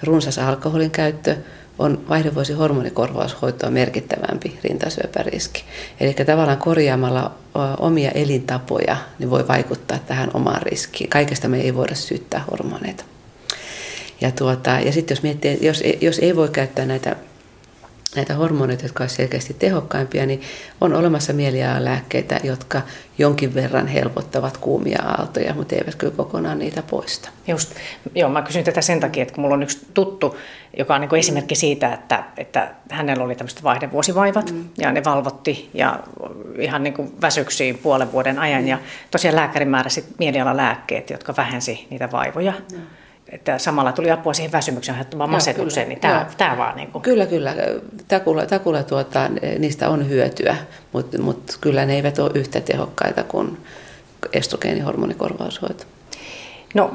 runsas 0.02 0.38
alkoholin 0.38 0.90
käyttö– 0.90 1.36
on 1.78 2.04
vaihdevuosi 2.08 2.52
hormonikorvaushoitoa 2.52 3.70
merkittävämpi 3.70 4.58
rintasyöpäriski. 4.64 5.64
Eli 6.00 6.14
tavallaan 6.14 6.58
korjaamalla 6.58 7.34
omia 7.78 8.10
elintapoja 8.10 8.96
niin 9.18 9.30
voi 9.30 9.48
vaikuttaa 9.48 9.98
tähän 9.98 10.30
omaan 10.34 10.62
riskiin. 10.62 11.10
Kaikesta 11.10 11.48
me 11.48 11.60
ei 11.60 11.74
voida 11.74 11.94
syyttää 11.94 12.44
hormoneita. 12.50 13.04
Ja, 14.20 14.30
tuota, 14.30 14.70
ja 14.70 14.92
sitten 14.92 15.14
jos 15.14 15.22
miettii, 15.22 15.58
jos, 15.60 15.82
jos 16.00 16.18
ei 16.18 16.36
voi 16.36 16.48
käyttää 16.48 16.86
näitä 16.86 17.16
näitä 18.16 18.34
hormoneita, 18.34 18.84
jotka 18.84 19.04
ovat 19.04 19.12
selkeästi 19.12 19.54
tehokkaimpia, 19.54 20.26
niin 20.26 20.42
on 20.80 20.94
olemassa 20.94 21.32
mielialalääkkeitä, 21.32 22.40
jotka 22.42 22.82
jonkin 23.18 23.54
verran 23.54 23.86
helpottavat 23.86 24.56
kuumia 24.56 25.02
aaltoja, 25.02 25.54
mutta 25.54 25.74
eivät 25.74 25.94
kyllä 25.94 26.14
kokonaan 26.16 26.58
niitä 26.58 26.82
poista. 26.82 27.28
Just, 27.46 27.74
joo, 28.14 28.28
mä 28.28 28.42
kysyn 28.42 28.64
tätä 28.64 28.80
sen 28.80 29.00
takia, 29.00 29.22
että 29.22 29.34
kun 29.34 29.42
mulla 29.42 29.54
on 29.54 29.62
yksi 29.62 29.86
tuttu, 29.94 30.36
joka 30.78 30.94
on 30.94 31.00
niin 31.00 31.08
kuin 31.08 31.18
esimerkki 31.18 31.54
siitä, 31.54 31.92
että, 31.92 32.24
että 32.36 32.74
hänellä 32.90 33.24
oli 33.24 33.34
tämmöiset 33.34 33.62
vaihdevuosivaivat 33.62 34.52
mm. 34.52 34.68
ja 34.78 34.92
ne 34.92 35.04
valvotti 35.04 35.70
ja 35.74 36.00
ihan 36.58 36.82
niin 36.82 36.94
kuin 36.94 37.12
väsyksiin 37.20 37.78
puolen 37.78 38.12
vuoden 38.12 38.38
ajan. 38.38 38.62
Mm. 38.62 38.68
Ja 38.68 38.78
tosiaan 39.10 39.36
lääkäri 39.36 39.64
määräsi 39.64 40.04
mielialalääkkeet, 40.18 41.10
jotka 41.10 41.34
vähensi 41.36 41.86
niitä 41.90 42.10
vaivoja. 42.12 42.52
Mm 42.72 42.82
että 43.32 43.58
samalla 43.58 43.92
tuli 43.92 44.10
apua 44.10 44.34
siihen 44.34 44.52
väsymyksen 44.52 44.94
aiheuttamaan 44.94 45.30
masennukseen, 45.30 45.88
niin 45.88 46.00
tämä, 46.00 46.26
tämä 46.38 46.56
vaan 46.56 46.76
niin 46.76 46.92
kuin... 46.92 47.02
Kyllä, 47.02 47.26
kyllä. 47.26 47.54
Takulla, 48.08 48.46
takulla 48.46 48.82
tuota, 48.82 49.30
niistä 49.58 49.88
on 49.88 50.08
hyötyä, 50.08 50.56
mutta, 50.92 51.22
mutta 51.22 51.54
kyllä 51.60 51.86
ne 51.86 51.94
eivät 51.94 52.18
ole 52.18 52.30
yhtä 52.34 52.60
tehokkaita 52.60 53.24
kuin 53.24 53.58
estrogeenihormonikorvaushoito. 54.32 55.84
No 56.74 56.94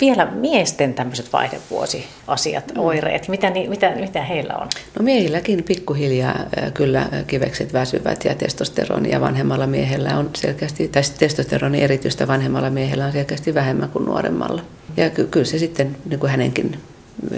vielä 0.00 0.26
miesten 0.26 0.94
tämmöiset 0.94 1.32
vaihdevuosiasiat, 1.32 2.74
mm. 2.74 2.80
oireet, 2.80 3.28
mitä, 3.28 3.52
mitä, 3.68 3.90
mitä 3.90 4.22
heillä 4.22 4.54
on? 4.54 4.68
No 4.98 5.02
miehilläkin 5.04 5.64
pikkuhiljaa 5.64 6.38
kyllä 6.74 7.06
kivekset 7.26 7.72
väsyvät 7.72 8.24
ja 8.24 8.34
testosteronia 8.34 9.20
vanhemmalla 9.20 9.66
miehellä 9.66 10.18
on 10.18 10.30
selkeästi, 10.36 10.88
tai 10.88 11.02
testosteroni 11.18 11.82
erityistä 11.82 12.28
vanhemmalla 12.28 12.70
miehellä 12.70 13.06
on 13.06 13.12
selkeästi 13.12 13.54
vähemmän 13.54 13.88
kuin 13.88 14.04
nuoremmalla. 14.04 14.62
Ja 14.98 15.10
ky- 15.10 15.26
kyllä 15.26 15.46
se 15.46 15.58
sitten 15.58 15.96
niin 16.04 16.20
kuin 16.20 16.30
hänenkin 16.30 16.78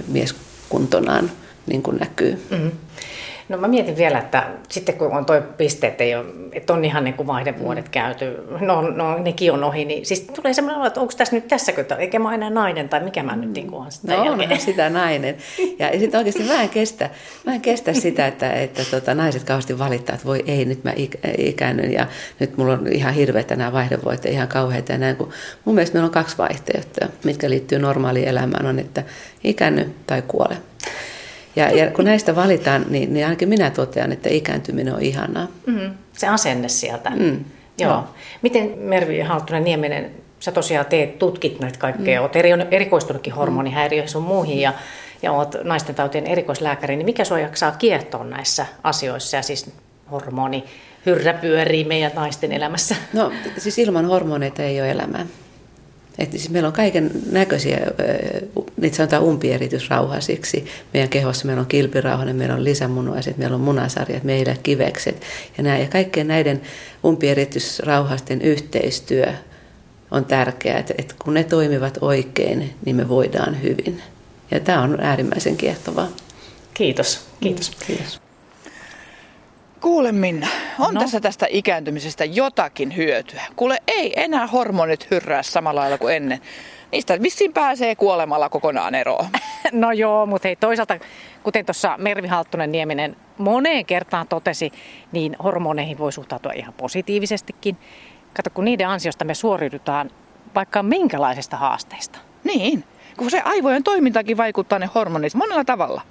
mieskuntonaan 0.08 1.30
niin 1.66 1.82
kuin 1.82 1.96
näkyy. 1.96 2.38
Mm-hmm. 2.50 2.70
No 3.50 3.56
mä 3.56 3.68
mietin 3.68 3.96
vielä, 3.96 4.18
että 4.18 4.46
sitten 4.68 4.94
kun 4.94 5.12
on 5.12 5.24
toi 5.24 5.42
piste, 5.56 5.86
että, 5.86 6.04
ei 6.04 6.14
ole, 6.14 6.26
että 6.52 6.72
on 6.72 6.84
ihan 6.84 7.04
niin 7.04 7.14
kuin 7.14 7.26
vaihdevuodet 7.26 7.84
mm. 7.84 7.90
käyty, 7.90 8.36
no, 8.60 8.80
no 8.80 9.18
nekin 9.18 9.52
on 9.52 9.64
ohi, 9.64 9.84
niin 9.84 10.06
siis 10.06 10.20
tulee 10.20 10.54
semmoinen 10.54 10.78
olo, 10.78 10.86
että 10.86 11.00
onko 11.00 11.12
tässä 11.16 11.36
nyt 11.36 11.48
tässäkö, 11.48 11.84
eikä 11.98 12.18
mä 12.18 12.34
enää 12.34 12.50
nainen 12.50 12.88
tai 12.88 13.00
mikä 13.00 13.22
mä 13.22 13.36
nyt 13.36 13.52
niin 13.52 13.66
kuin 13.66 13.82
on 13.82 13.92
sitä 13.92 14.16
No 14.16 14.22
onhan 14.22 14.60
sitä 14.60 14.90
nainen. 14.90 15.36
Ja 15.78 15.90
sitten 16.00 16.18
oikeasti 16.18 16.42
mä 16.42 16.62
en 16.62 16.68
kestä, 16.68 17.10
mä 17.46 17.54
en 17.54 17.60
kestä 17.60 17.92
sitä, 17.92 18.26
että, 18.26 18.52
että 18.52 18.82
tota, 18.90 19.14
naiset 19.14 19.44
kauheasti 19.44 19.78
valittaa, 19.78 20.14
että 20.14 20.26
voi 20.26 20.44
ei, 20.46 20.64
nyt 20.64 20.84
mä 20.84 20.92
ikäännyn 21.38 21.92
ja 21.92 22.06
nyt 22.38 22.56
mulla 22.56 22.72
on 22.72 22.86
ihan 22.92 23.14
hirveitä 23.14 23.56
nämä 23.56 23.72
vaihdevuodet 23.72 24.26
ihan 24.26 24.48
kauheita 24.48 24.92
ja 24.92 24.98
näin. 24.98 25.16
Kun 25.16 25.32
mun 25.64 25.74
mielestä 25.74 25.94
meillä 25.94 26.06
on 26.06 26.12
kaksi 26.12 26.38
vaihtoehtoa, 26.38 27.08
mitkä 27.24 27.50
liittyy 27.50 27.78
normaaliin 27.78 28.28
elämään, 28.28 28.66
on, 28.66 28.78
että 28.78 29.02
ikänny 29.44 29.90
tai 30.06 30.22
kuole. 30.28 30.56
Ja, 31.56 31.70
ja 31.70 31.90
kun 31.90 32.04
näistä 32.04 32.36
valitaan, 32.36 32.86
niin, 32.88 33.12
niin 33.12 33.24
ainakin 33.26 33.48
minä 33.48 33.70
totean, 33.70 34.12
että 34.12 34.28
ikääntyminen 34.28 34.94
on 34.94 35.02
ihanaa. 35.02 35.46
Mm, 35.66 35.94
se 36.12 36.28
asenne 36.28 36.68
sieltä. 36.68 37.10
Mm, 37.10 37.44
joo. 37.78 37.90
joo. 37.90 38.04
Miten 38.42 38.78
Mervi 38.78 39.20
Halttunen 39.20 39.64
Nieminen, 39.64 40.10
sä 40.40 40.52
tosiaan 40.52 40.86
teet, 40.86 41.18
tutkit 41.18 41.60
näitä 41.60 41.78
kaikkea, 41.78 42.20
mm. 42.20 42.24
olet 42.24 42.36
eri, 42.36 42.50
erikoistunutkin 42.70 43.32
hormonihäiriöihin 43.32 44.10
sun 44.10 44.22
muihin 44.22 44.60
ja, 44.60 44.72
ja 45.22 45.32
olet 45.32 45.56
naisten 45.64 45.94
tautien 45.94 46.26
erikoislääkäri, 46.26 46.96
niin 46.96 47.06
mikä 47.06 47.24
sua 47.24 47.38
jaksaa 47.38 47.72
kiehtoa 47.72 48.24
näissä 48.24 48.66
asioissa 48.82 49.36
ja 49.36 49.42
siis 49.42 49.70
hormoni 50.10 50.64
hyrrä 51.06 51.32
pyörii 51.32 51.84
meidän 51.84 52.12
naisten 52.14 52.52
elämässä? 52.52 52.96
No 53.12 53.32
siis 53.58 53.78
ilman 53.78 54.06
hormoneita 54.06 54.62
ei 54.62 54.80
ole 54.80 54.90
elämää. 54.90 55.26
Että 56.18 56.38
siis 56.38 56.50
meillä 56.50 56.66
on 56.66 56.72
kaiken 56.72 57.10
näköisiä, 57.32 57.78
niitä 58.76 58.96
sanotaan 58.96 59.22
umpieritysrauhasiksi. 59.22 60.64
Meidän 60.94 61.08
kehossa 61.08 61.46
meillä 61.46 61.60
on 61.60 61.66
kilpirauhanen, 61.66 62.36
meillä 62.36 62.54
on 62.54 62.64
lisämunuaiset, 62.64 63.36
meillä 63.36 63.54
on 63.54 63.60
munasarjat, 63.60 64.24
meillä 64.24 64.56
kivekset. 64.62 65.22
Ja, 65.56 65.62
nämä, 65.62 65.78
ja 65.78 65.88
kaikkien 65.88 66.28
näiden 66.28 66.60
umpieritysrauhasten 67.04 68.42
yhteistyö 68.42 69.32
on 70.10 70.24
tärkeää, 70.24 70.78
että, 70.78 70.94
että 70.98 71.14
kun 71.24 71.34
ne 71.34 71.44
toimivat 71.44 71.98
oikein, 72.00 72.74
niin 72.84 72.96
me 72.96 73.08
voidaan 73.08 73.62
hyvin. 73.62 74.02
Ja 74.50 74.60
tämä 74.60 74.82
on 74.82 75.00
äärimmäisen 75.00 75.56
kiehtovaa. 75.56 76.08
Kiitos. 76.74 77.20
Kiitos. 77.40 77.70
Mm, 77.70 77.86
kiitos. 77.86 78.29
Kuule 79.80 80.12
Minna, 80.12 80.46
on 80.78 80.94
no. 80.94 81.00
tässä 81.00 81.20
tästä 81.20 81.46
ikääntymisestä 81.50 82.24
jotakin 82.24 82.96
hyötyä. 82.96 83.42
Kuule, 83.56 83.78
ei 83.86 84.12
enää 84.16 84.46
hormonit 84.46 85.10
hyrrää 85.10 85.42
samalla 85.42 85.80
lailla 85.80 85.98
kuin 85.98 86.14
ennen. 86.14 86.40
Niistä 86.92 87.22
vissiin 87.22 87.52
pääsee 87.52 87.94
kuolemalla 87.94 88.48
kokonaan 88.48 88.94
eroon. 88.94 89.26
No 89.72 89.92
joo, 89.92 90.26
mutta 90.26 90.48
hei 90.48 90.56
toisaalta, 90.56 90.98
kuten 91.42 91.66
tuossa 91.66 91.94
Mervi 91.98 92.28
Halttunen 92.28 92.72
Nieminen 92.72 93.16
moneen 93.38 93.86
kertaan 93.86 94.28
totesi, 94.28 94.72
niin 95.12 95.36
hormoneihin 95.44 95.98
voi 95.98 96.12
suhtautua 96.12 96.52
ihan 96.52 96.74
positiivisestikin. 96.74 97.76
Kato, 98.34 98.50
kun 98.54 98.64
niiden 98.64 98.88
ansiosta 98.88 99.24
me 99.24 99.34
suoriudutaan 99.34 100.10
vaikka 100.54 100.82
minkälaisesta 100.82 101.56
haasteista. 101.56 102.18
Niin, 102.44 102.84
kun 103.16 103.30
se 103.30 103.40
aivojen 103.40 103.84
toimintakin 103.84 104.36
vaikuttaa 104.36 104.78
ne 104.78 104.90
hormonit 104.94 105.34
monella 105.34 105.64
tavalla. 105.64 106.02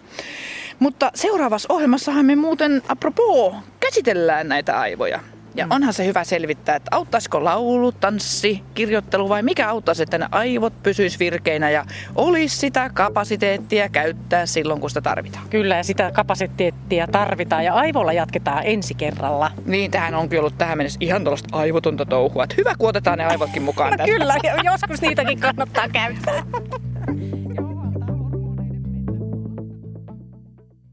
Mutta 0.80 1.12
seuraavassa 1.16 1.74
ohjelmassahan 1.74 2.26
me 2.26 2.36
muuten, 2.36 2.82
apropos, 2.88 3.54
käsitellään 3.80 4.48
näitä 4.48 4.80
aivoja. 4.80 5.20
Ja 5.56 5.66
mm. 5.66 5.72
onhan 5.72 5.94
se 5.94 6.06
hyvä 6.06 6.24
selvittää, 6.24 6.76
että 6.76 6.96
auttaisiko 6.96 7.44
laulu, 7.44 7.92
tanssi, 7.92 8.64
kirjoittelu 8.74 9.30
vai 9.30 9.44
mikä 9.44 9.70
auttaisi, 9.70 10.04
että 10.04 10.18
ne 10.18 10.28
aivot 10.32 10.84
pysyis 10.84 11.20
virkeinä 11.20 11.70
ja 11.70 11.86
olisi 12.16 12.58
sitä 12.58 12.90
kapasiteettia 12.94 13.90
käyttää 13.90 14.46
silloin, 14.46 14.82
kun 14.82 14.90
sitä 14.90 15.02
tarvitaan. 15.02 15.50
Kyllä, 15.50 15.76
ja 15.76 15.84
sitä 15.84 16.12
kapasiteettia 16.12 17.08
tarvitaan 17.08 17.66
ja 17.66 17.74
aivolla 17.74 18.14
jatketaan 18.14 18.62
ensi 18.66 18.94
kerralla. 18.94 19.52
Niin, 19.66 19.92
tähän 19.92 20.16
onkin 20.16 20.40
ollut 20.40 20.58
tähän 20.58 20.78
mennessä 20.78 20.98
ihan 21.02 21.24
tuollaista 21.24 21.58
aivotonta 21.58 22.06
touhua. 22.06 22.44
Että 22.44 22.56
hyvä, 22.58 22.76
kun 22.78 22.90
otetaan 22.90 23.18
ne 23.18 23.26
aivotkin 23.26 23.64
mukaan. 23.64 23.98
no 23.98 24.06
kyllä, 24.06 24.36
joskus 24.64 25.02
niitäkin 25.02 25.40
kannattaa 25.40 25.90
käyttää. 25.90 26.44